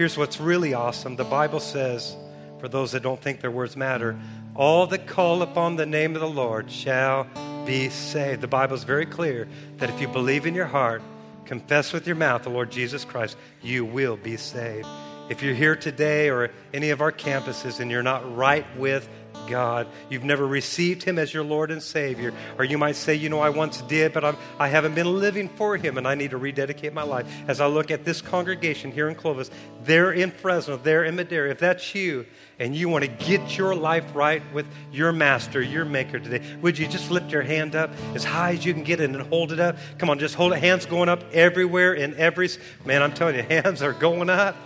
here's 0.00 0.16
what's 0.16 0.40
really 0.40 0.72
awesome. 0.72 1.14
The 1.14 1.24
Bible 1.24 1.60
says, 1.60 2.16
for 2.58 2.68
those 2.68 2.92
that 2.92 3.02
don't 3.02 3.20
think 3.20 3.42
their 3.42 3.50
words 3.50 3.76
matter, 3.76 4.18
all 4.56 4.86
that 4.86 5.06
call 5.06 5.42
upon 5.42 5.76
the 5.76 5.84
name 5.84 6.14
of 6.14 6.22
the 6.22 6.26
Lord 6.26 6.72
shall 6.72 7.26
be 7.66 7.90
saved. 7.90 8.40
The 8.40 8.48
Bible 8.48 8.76
is 8.76 8.84
very 8.84 9.04
clear 9.04 9.46
that 9.76 9.90
if 9.90 10.00
you 10.00 10.08
believe 10.08 10.46
in 10.46 10.54
your 10.54 10.64
heart, 10.64 11.02
confess 11.44 11.92
with 11.92 12.06
your 12.06 12.16
mouth 12.16 12.44
the 12.44 12.48
Lord 12.48 12.70
Jesus 12.70 13.04
Christ, 13.04 13.36
you 13.60 13.84
will 13.84 14.16
be 14.16 14.38
saved. 14.38 14.88
If 15.28 15.42
you're 15.42 15.52
here 15.52 15.76
today 15.76 16.30
or 16.30 16.50
any 16.72 16.88
of 16.88 17.02
our 17.02 17.12
campuses 17.12 17.78
and 17.78 17.90
you're 17.90 18.02
not 18.02 18.34
right 18.34 18.64
with 18.78 19.06
God. 19.50 19.88
You've 20.08 20.24
never 20.24 20.46
received 20.46 21.02
Him 21.02 21.18
as 21.18 21.34
your 21.34 21.44
Lord 21.44 21.70
and 21.70 21.82
Savior. 21.82 22.32
Or 22.56 22.64
you 22.64 22.78
might 22.78 22.96
say, 22.96 23.14
you 23.14 23.28
know, 23.28 23.40
I 23.40 23.50
once 23.50 23.82
did, 23.82 24.12
but 24.12 24.24
I'm, 24.24 24.36
I 24.58 24.68
haven't 24.68 24.94
been 24.94 25.18
living 25.18 25.48
for 25.48 25.76
Him 25.76 25.98
and 25.98 26.06
I 26.06 26.14
need 26.14 26.30
to 26.30 26.38
rededicate 26.38 26.94
my 26.94 27.02
life. 27.02 27.26
As 27.48 27.60
I 27.60 27.66
look 27.66 27.90
at 27.90 28.04
this 28.04 28.22
congregation 28.22 28.92
here 28.92 29.08
in 29.08 29.14
Clovis, 29.14 29.50
there 29.84 30.12
in 30.12 30.30
Fresno, 30.30 30.76
there 30.76 31.04
in 31.04 31.16
Madera. 31.16 31.50
If 31.50 31.58
that's 31.58 31.94
you 31.94 32.24
and 32.58 32.74
you 32.74 32.88
want 32.88 33.04
to 33.04 33.10
get 33.10 33.58
your 33.58 33.74
life 33.74 34.14
right 34.14 34.42
with 34.54 34.66
your 34.92 35.12
Master, 35.12 35.60
your 35.60 35.84
Maker 35.84 36.20
today, 36.20 36.42
would 36.62 36.78
you 36.78 36.86
just 36.86 37.10
lift 37.10 37.32
your 37.32 37.42
hand 37.42 37.74
up 37.74 37.90
as 38.14 38.24
high 38.24 38.52
as 38.52 38.64
you 38.64 38.72
can 38.72 38.84
get 38.84 39.00
it 39.00 39.10
and 39.10 39.20
hold 39.22 39.52
it 39.52 39.60
up? 39.60 39.76
Come 39.98 40.10
on, 40.10 40.18
just 40.18 40.34
hold 40.36 40.52
it. 40.52 40.60
Hands 40.60 40.84
going 40.86 41.08
up 41.08 41.24
everywhere 41.32 41.94
in 41.94 42.14
every. 42.14 42.48
Man, 42.84 43.02
I'm 43.02 43.12
telling 43.12 43.36
you, 43.36 43.42
hands 43.48 43.82
are 43.82 43.92
going 43.92 44.30
up. 44.30 44.56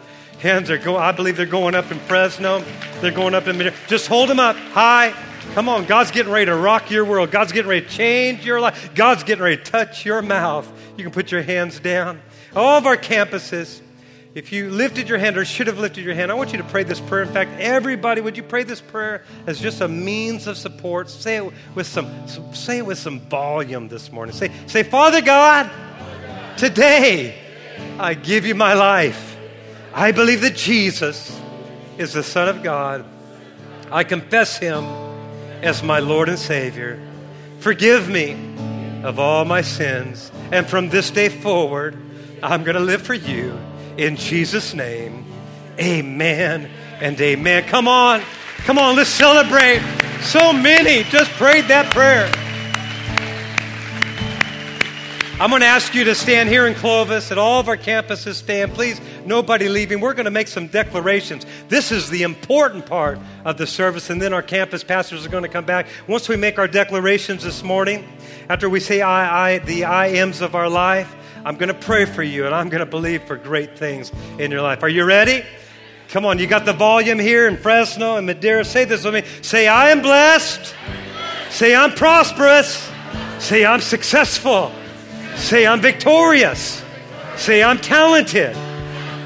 Hands 0.41 0.69
are 0.71 0.79
going, 0.79 1.03
I 1.03 1.13
believe 1.13 1.37
they're 1.37 1.47
going 1.47 1.75
up 1.75 1.91
in 1.91 1.99
Fresno. 2.01 2.63
They're 3.01 3.11
going 3.11 3.35
up 3.35 3.47
in, 3.47 3.73
just 3.87 4.07
hold 4.07 4.29
them 4.29 4.41
up 4.41 4.57
high. 4.57 5.15
Come 5.55 5.69
on, 5.69 5.85
God's 5.85 6.11
getting 6.11 6.33
ready 6.33 6.47
to 6.47 6.57
rock 6.57 6.91
your 6.91 7.05
world. 7.05 7.31
God's 7.31 7.53
getting 7.53 7.69
ready 7.69 7.87
to 7.87 7.93
change 7.93 8.45
your 8.45 8.61
life. 8.61 8.95
God's 8.95 9.25
getting 9.25 9.45
ready 9.45 9.57
to 9.57 9.63
touch 9.63 10.05
your 10.05 10.23
mouth. 10.23 10.71
You 10.97 11.05
can 11.05 11.13
put 11.13 11.31
your 11.31 11.43
hands 11.43 11.81
down. 11.81 12.21
All 12.55 12.79
of 12.79 12.87
our 12.87 12.97
campuses, 12.97 13.81
If 14.35 14.51
you 14.51 14.69
lifted 14.69 15.09
your 15.09 15.19
hand 15.19 15.37
or 15.37 15.45
should 15.45 15.69
have 15.69 15.79
lifted 15.79 16.05
your 16.05 16.15
hand, 16.15 16.33
I 16.33 16.35
want 16.35 16.51
you 16.51 16.59
to 16.59 16.65
pray 16.65 16.83
this 16.83 16.99
prayer. 16.99 17.23
In 17.23 17.29
fact, 17.29 17.53
everybody, 17.61 18.21
would 18.21 18.37
you 18.37 18.43
pray 18.43 18.65
this 18.65 18.81
prayer 18.81 19.23
as 19.47 19.61
just 19.61 19.81
a 19.81 19.87
means 19.87 20.49
of 20.49 20.57
support? 20.57 21.09
Say 21.09 21.37
it 21.37 21.53
with 21.77 21.87
some, 21.87 22.11
say 22.53 22.79
it 22.79 22.87
with 22.87 22.99
some 22.99 23.21
volume 23.21 23.87
this 23.87 24.11
morning. 24.11 24.35
Say, 24.35 24.51
say, 24.67 24.83
Father 24.83 25.23
God, 25.23 25.71
today 26.57 27.39
I 27.97 28.15
give 28.15 28.45
you 28.45 28.57
my 28.57 28.75
life. 28.75 29.34
I 29.97 30.11
believe 30.11 30.41
that 30.41 30.57
Jesus 30.57 31.41
is 31.99 32.15
the 32.15 32.25
Son 32.25 32.49
of 32.49 32.65
God. 32.65 33.05
I 33.93 34.03
confess 34.03 34.59
him 34.59 34.83
as 35.63 35.85
my 35.85 36.01
Lord 36.01 36.29
and 36.29 36.37
Savior. 36.37 37.01
Forgive 37.61 38.09
me 38.09 38.33
of 39.05 39.21
all 39.21 39.45
my 39.45 39.63
sins. 39.63 40.33
And 40.51 40.67
from 40.67 40.89
this 40.89 41.13
day 41.13 41.29
forward, 41.29 41.97
I'm 42.43 42.65
going 42.65 42.75
to 42.75 42.83
live 42.83 43.03
for 43.03 43.15
you. 43.15 43.57
In 43.97 44.17
Jesus' 44.17 44.75
name, 44.75 45.25
amen 45.79 46.69
and 47.01 47.21
amen. 47.21 47.63
Come 47.69 47.87
on, 47.87 48.21
come 48.65 48.79
on, 48.79 48.97
let's 48.97 49.11
celebrate. 49.11 49.81
So 50.23 50.53
many 50.53 51.05
just 51.05 51.31
prayed 51.33 51.67
that 51.67 51.93
prayer. 51.93 52.29
I'm 55.45 55.51
going 55.51 55.61
to 55.61 55.67
ask 55.67 55.95
you 55.95 56.05
to 56.05 56.15
stand 56.15 56.49
here 56.49 56.67
in 56.67 56.75
Clovis 56.75 57.31
at 57.31 57.37
all 57.37 57.61
of 57.61 57.69
our 57.69 57.77
campuses. 57.77 58.37
Stand, 58.37 58.73
please. 58.73 58.99
Nobody 59.27 59.69
leaving. 59.69 60.01
We're 60.01 60.15
going 60.15 60.25
to 60.25 60.31
make 60.31 60.49
some 60.49 60.69
declarations. 60.69 61.45
This 61.69 61.93
is 61.93 62.09
the 62.09 62.23
important 62.23 62.87
part 62.87 63.19
of 63.45 63.59
the 63.59 63.67
service, 63.67 64.09
and 64.09 64.23
then 64.23 64.33
our 64.33 64.41
campus 64.41 64.83
pastors 64.83 65.27
are 65.27 65.29
going 65.29 65.43
to 65.43 65.51
come 65.51 65.67
back. 65.67 65.87
Once 66.09 66.31
we 66.31 66.37
make 66.37 66.59
our 66.59 66.67
declarations 66.67 67.45
this 67.45 67.63
morning, 67.63 68.09
after 68.49 68.71
we 68.71 68.81
say 68.81 69.03
I, 69.03 69.57
I, 69.57 69.59
the 69.59 69.85
I 69.85 70.07
ams 70.07 70.41
of 70.41 70.55
our 70.55 70.71
life, 70.71 71.15
I'm 71.45 71.57
going 71.57 71.69
to 71.69 71.75
pray 71.75 72.07
for 72.07 72.23
you, 72.23 72.47
and 72.47 72.55
I'm 72.55 72.71
going 72.71 72.81
to 72.81 72.91
believe 72.91 73.23
for 73.25 73.37
great 73.37 73.77
things 73.77 74.13
in 74.39 74.51
your 74.51 74.63
life. 74.63 74.83
Are 74.83 74.89
you 74.89 75.05
ready? 75.05 75.45
Come 76.09 76.25
on, 76.25 76.39
you 76.39 76.47
got 76.47 76.65
the 76.65 76.73
volume 76.73 77.19
here 77.19 77.49
in 77.49 77.59
Fresno 77.59 78.17
and 78.17 78.27
Madera. 78.27 78.65
Say 78.65 78.87
this 78.87 79.05
with 79.05 79.13
me. 79.13 79.25
Say, 79.43 79.69
I 79.69 79.91
am 79.91 80.01
blessed. 80.01 80.75
Say, 81.51 81.75
I'm 81.75 81.93
prosperous. 81.93 82.91
Say, 83.41 83.67
I'm 83.67 83.83
successful. 83.83 84.73
Say, 85.37 85.67
I'm 85.67 85.81
victorious. 85.81 86.83
Say, 87.37 87.63
I'm 87.63 87.79
talented. 87.79 88.57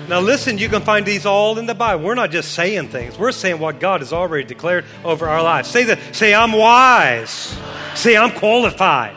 Now, 0.08 0.20
listen, 0.20 0.56
you 0.56 0.70
can 0.70 0.80
find 0.80 1.04
these 1.04 1.26
all 1.26 1.58
in 1.58 1.66
the 1.66 1.74
Bible. 1.74 2.02
We're 2.02 2.14
not 2.14 2.30
just 2.30 2.52
saying 2.54 2.88
things, 2.88 3.18
we're 3.18 3.30
saying 3.30 3.58
what 3.58 3.78
God 3.78 4.00
has 4.00 4.12
already 4.12 4.44
declared 4.44 4.86
over 5.04 5.28
our 5.28 5.42
lives. 5.42 5.68
Say 5.68 5.84
that. 5.84 5.98
Say, 6.14 6.34
I'm 6.34 6.52
wise. 6.52 7.54
Say, 7.94 8.16
I'm 8.16 8.30
qualified. 8.32 9.14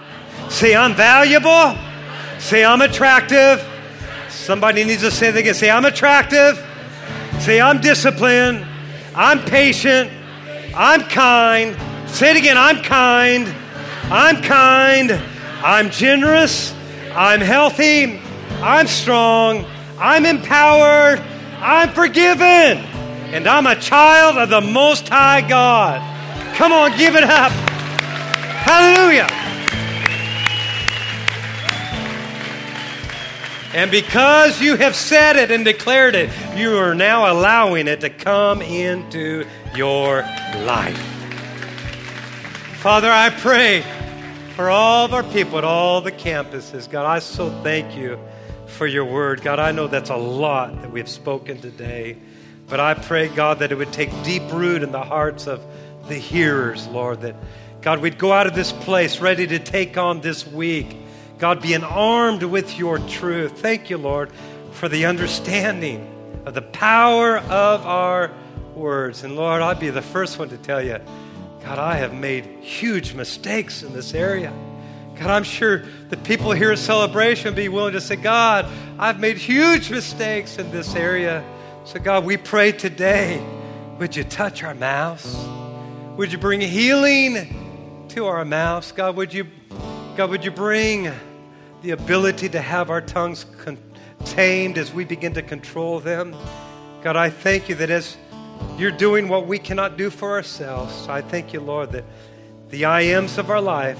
Say, 0.49 0.75
I'm 0.75 0.93
valuable. 0.93 1.77
Say, 2.39 2.65
I'm 2.65 2.81
attractive. 2.81 3.65
Somebody 4.29 4.83
needs 4.83 5.01
to 5.01 5.11
say 5.11 5.31
that 5.31 5.39
again. 5.39 5.53
Say, 5.53 5.69
I'm 5.69 5.85
attractive. 5.85 6.61
Say, 7.39 7.61
I'm 7.61 7.79
disciplined. 7.79 8.65
I'm 9.15 9.39
patient. 9.45 10.11
I'm 10.75 11.01
kind. 11.03 11.77
Say 12.09 12.31
it 12.31 12.37
again. 12.37 12.57
I'm 12.57 12.83
kind. 12.83 13.47
I'm 14.11 14.41
kind. 14.41 15.11
I'm 15.63 15.89
generous. 15.89 16.73
I'm 17.16 17.41
healthy. 17.41 18.20
I'm 18.62 18.88
strong. 18.88 19.66
I'm 19.99 20.26
empowered. 20.26 21.20
I'm 21.59 21.89
forgiven. 21.89 22.78
And 23.34 23.47
I'm 23.47 23.68
a 23.68 23.76
child 23.76 24.38
of 24.38 24.49
the 24.49 24.62
Most 24.62 25.09
High 25.09 25.41
God. 25.47 26.01
Come 26.55 26.72
on, 26.72 26.97
give 26.97 27.16
it 27.16 27.24
up. 27.24 27.51
Hallelujah. 27.51 29.28
And 33.74 33.89
because 33.89 34.62
you 34.62 34.76
have 34.76 34.95
said 34.95 35.38
it 35.38 35.49
and 35.49 35.64
declared 35.64 36.14
it, 36.14 36.30
you 36.57 36.78
are 36.78 36.93
now 36.93 37.32
allowing 37.32 37.88
it 37.88 38.01
to 38.01 38.09
come 38.09 38.62
into 38.62 39.45
your 39.76 40.24
life. 40.66 40.99
Father, 42.82 43.09
I 43.09 43.30
pray 43.30 43.84
for 44.55 44.69
all 44.69 45.05
of 45.05 45.13
our 45.13 45.23
people 45.23 45.57
at 45.57 45.63
all 45.63 46.01
the 46.01 46.11
campuses. 46.11 46.89
God, 46.89 47.05
I 47.05 47.19
so 47.19 47.49
thank 47.63 47.95
you 47.95 48.19
for 48.67 48.87
your 48.87 49.05
word. 49.05 49.41
God, 49.41 49.59
I 49.59 49.71
know 49.71 49.87
that's 49.87 50.09
a 50.09 50.15
lot 50.15 50.81
that 50.81 50.91
we've 50.91 51.09
spoken 51.09 51.59
today, 51.59 52.17
but 52.67 52.79
I 52.79 52.93
pray, 52.93 53.27
God, 53.27 53.59
that 53.59 53.71
it 53.71 53.75
would 53.75 53.93
take 53.93 54.09
deep 54.23 54.43
root 54.51 54.83
in 54.83 54.91
the 54.91 55.03
hearts 55.03 55.47
of 55.47 55.63
the 56.07 56.15
hearers, 56.15 56.87
Lord, 56.87 57.21
that 57.21 57.35
God, 57.81 57.99
we'd 57.99 58.17
go 58.17 58.31
out 58.31 58.47
of 58.47 58.53
this 58.53 58.71
place 58.71 59.19
ready 59.19 59.47
to 59.47 59.59
take 59.59 59.97
on 59.97 60.21
this 60.21 60.45
week 60.47 60.95
God, 61.41 61.59
being 61.59 61.83
armed 61.83 62.43
with 62.43 62.77
your 62.77 62.99
truth. 62.99 63.61
Thank 63.61 63.89
you, 63.89 63.97
Lord, 63.97 64.31
for 64.73 64.87
the 64.87 65.07
understanding 65.07 66.07
of 66.45 66.53
the 66.53 66.61
power 66.61 67.39
of 67.39 67.83
our 67.83 68.31
words. 68.75 69.23
And 69.23 69.35
Lord, 69.35 69.63
I'd 69.63 69.79
be 69.79 69.89
the 69.89 70.03
first 70.03 70.37
one 70.37 70.49
to 70.49 70.57
tell 70.57 70.85
you, 70.85 70.99
God, 71.64 71.80
I 71.80 71.95
have 71.95 72.14
made 72.14 72.45
huge 72.62 73.14
mistakes 73.14 73.84
in 73.84 73.93
this 73.93 74.14
area. 74.14 74.53
God, 75.16 75.30
I'm 75.30 75.43
sure 75.43 75.84
the 76.09 76.18
people 76.18 76.51
here 76.51 76.72
at 76.72 76.80
Celebration 76.80 77.53
be 77.53 77.70
willing 77.70 77.93
to 77.93 78.01
say, 78.01 78.16
God, 78.16 78.66
I've 78.97 79.20
made 79.20 79.38
huge 79.38 79.91
mistakes 79.91 80.57
in 80.57 80.72
this 80.72 80.95
area. 80.95 81.43
So, 81.86 81.99
God, 81.99 82.26
we 82.26 82.38
pray 82.38 82.72
today, 82.72 83.45
would 83.99 84.16
you 84.16 84.24
touch 84.24 84.64
our 84.64 84.74
mouths? 84.74 85.36
Would 86.18 86.32
you 86.32 86.38
bring 86.38 86.62
healing 86.62 88.07
to 88.09 88.26
our 88.26 88.43
mouths? 88.43 88.91
God, 88.91 89.16
would 89.16 89.34
you, 89.34 89.47
God, 90.18 90.30
would 90.30 90.43
you 90.43 90.51
bring 90.51 91.12
the 91.82 91.91
ability 91.91 92.49
to 92.49 92.62
have 92.62 92.89
our 92.89 93.01
tongues 93.01 93.45
tamed 94.26 94.78
as 94.78 94.93
we 94.93 95.03
begin 95.03 95.34
to 95.34 95.41
control 95.41 95.99
them. 95.99 96.36
God, 97.01 97.16
I 97.16 97.30
thank 97.30 97.70
you 97.70 97.76
that 97.76 97.89
as 97.89 98.18
you're 98.78 98.91
doing 98.91 99.30
what 99.30 99.47
we 99.47 99.59
cannot 99.59 99.97
do 99.97 100.09
for 100.09 100.32
ourselves, 100.32 101.07
I 101.07 101.22
thank 101.22 101.53
you, 101.53 101.59
Lord, 101.59 101.91
that 101.91 102.05
the 102.70 102.86
I 102.86 103.01
ams 103.01 103.38
of 103.38 103.49
our 103.49 103.62
life, 103.62 103.99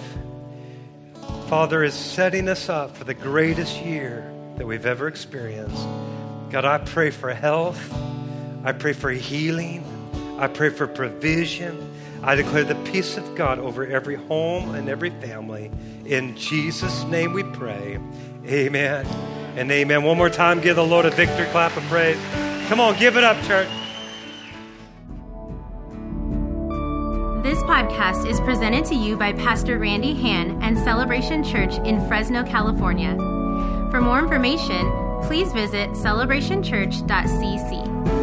Father, 1.47 1.84
is 1.84 1.93
setting 1.93 2.47
us 2.47 2.70
up 2.70 2.95
for 2.95 3.03
the 3.03 3.14
greatest 3.14 3.82
year 3.82 4.32
that 4.57 4.66
we've 4.66 4.86
ever 4.86 5.07
experienced. 5.07 5.84
God, 6.49 6.66
I 6.66 6.78
pray 6.80 7.12
for 7.12 7.34
health. 7.34 7.93
I 8.64 8.72
pray 8.72 8.93
for 8.93 9.12
healing. 9.12 9.84
I 10.39 10.47
pray 10.47 10.70
for 10.70 10.88
provision. 10.88 11.91
I 12.24 12.36
declare 12.36 12.64
the 12.64 12.76
peace 12.91 13.18
of 13.18 13.36
God 13.36 13.59
over 13.59 13.86
every 13.86 14.16
home 14.16 14.76
and 14.76 14.88
every 14.89 15.09
family. 15.09 15.72
In 16.05 16.36
Jesus' 16.38 17.03
name 17.05 17.34
we 17.34 17.43
pray. 17.43 17.99
Amen 18.45 19.05
and 19.55 19.72
amen. 19.72 20.03
One 20.03 20.18
more 20.18 20.30
time, 20.30 20.62
give 20.62 20.76
the 20.76 20.86
Lord 20.86 21.05
a 21.05 21.12
victory 21.12 21.45
clap 21.47 21.76
of 21.76 21.84
praise. 21.84 22.18
Come 22.68 22.80
on, 22.80 22.97
give 22.97 23.18
it 23.18 23.24
up, 23.24 23.41
church. 23.43 23.68
This 27.51 27.63
podcast 27.63 28.25
is 28.25 28.39
presented 28.39 28.85
to 28.85 28.95
you 28.95 29.17
by 29.17 29.33
Pastor 29.33 29.77
Randy 29.77 30.13
Hand 30.13 30.63
and 30.63 30.77
Celebration 30.77 31.43
Church 31.43 31.73
in 31.79 31.99
Fresno, 32.07 32.45
California. 32.45 33.13
For 33.91 33.99
more 33.99 34.19
information, 34.19 34.89
please 35.23 35.51
visit 35.51 35.89
celebrationchurch.cc. 35.89 38.20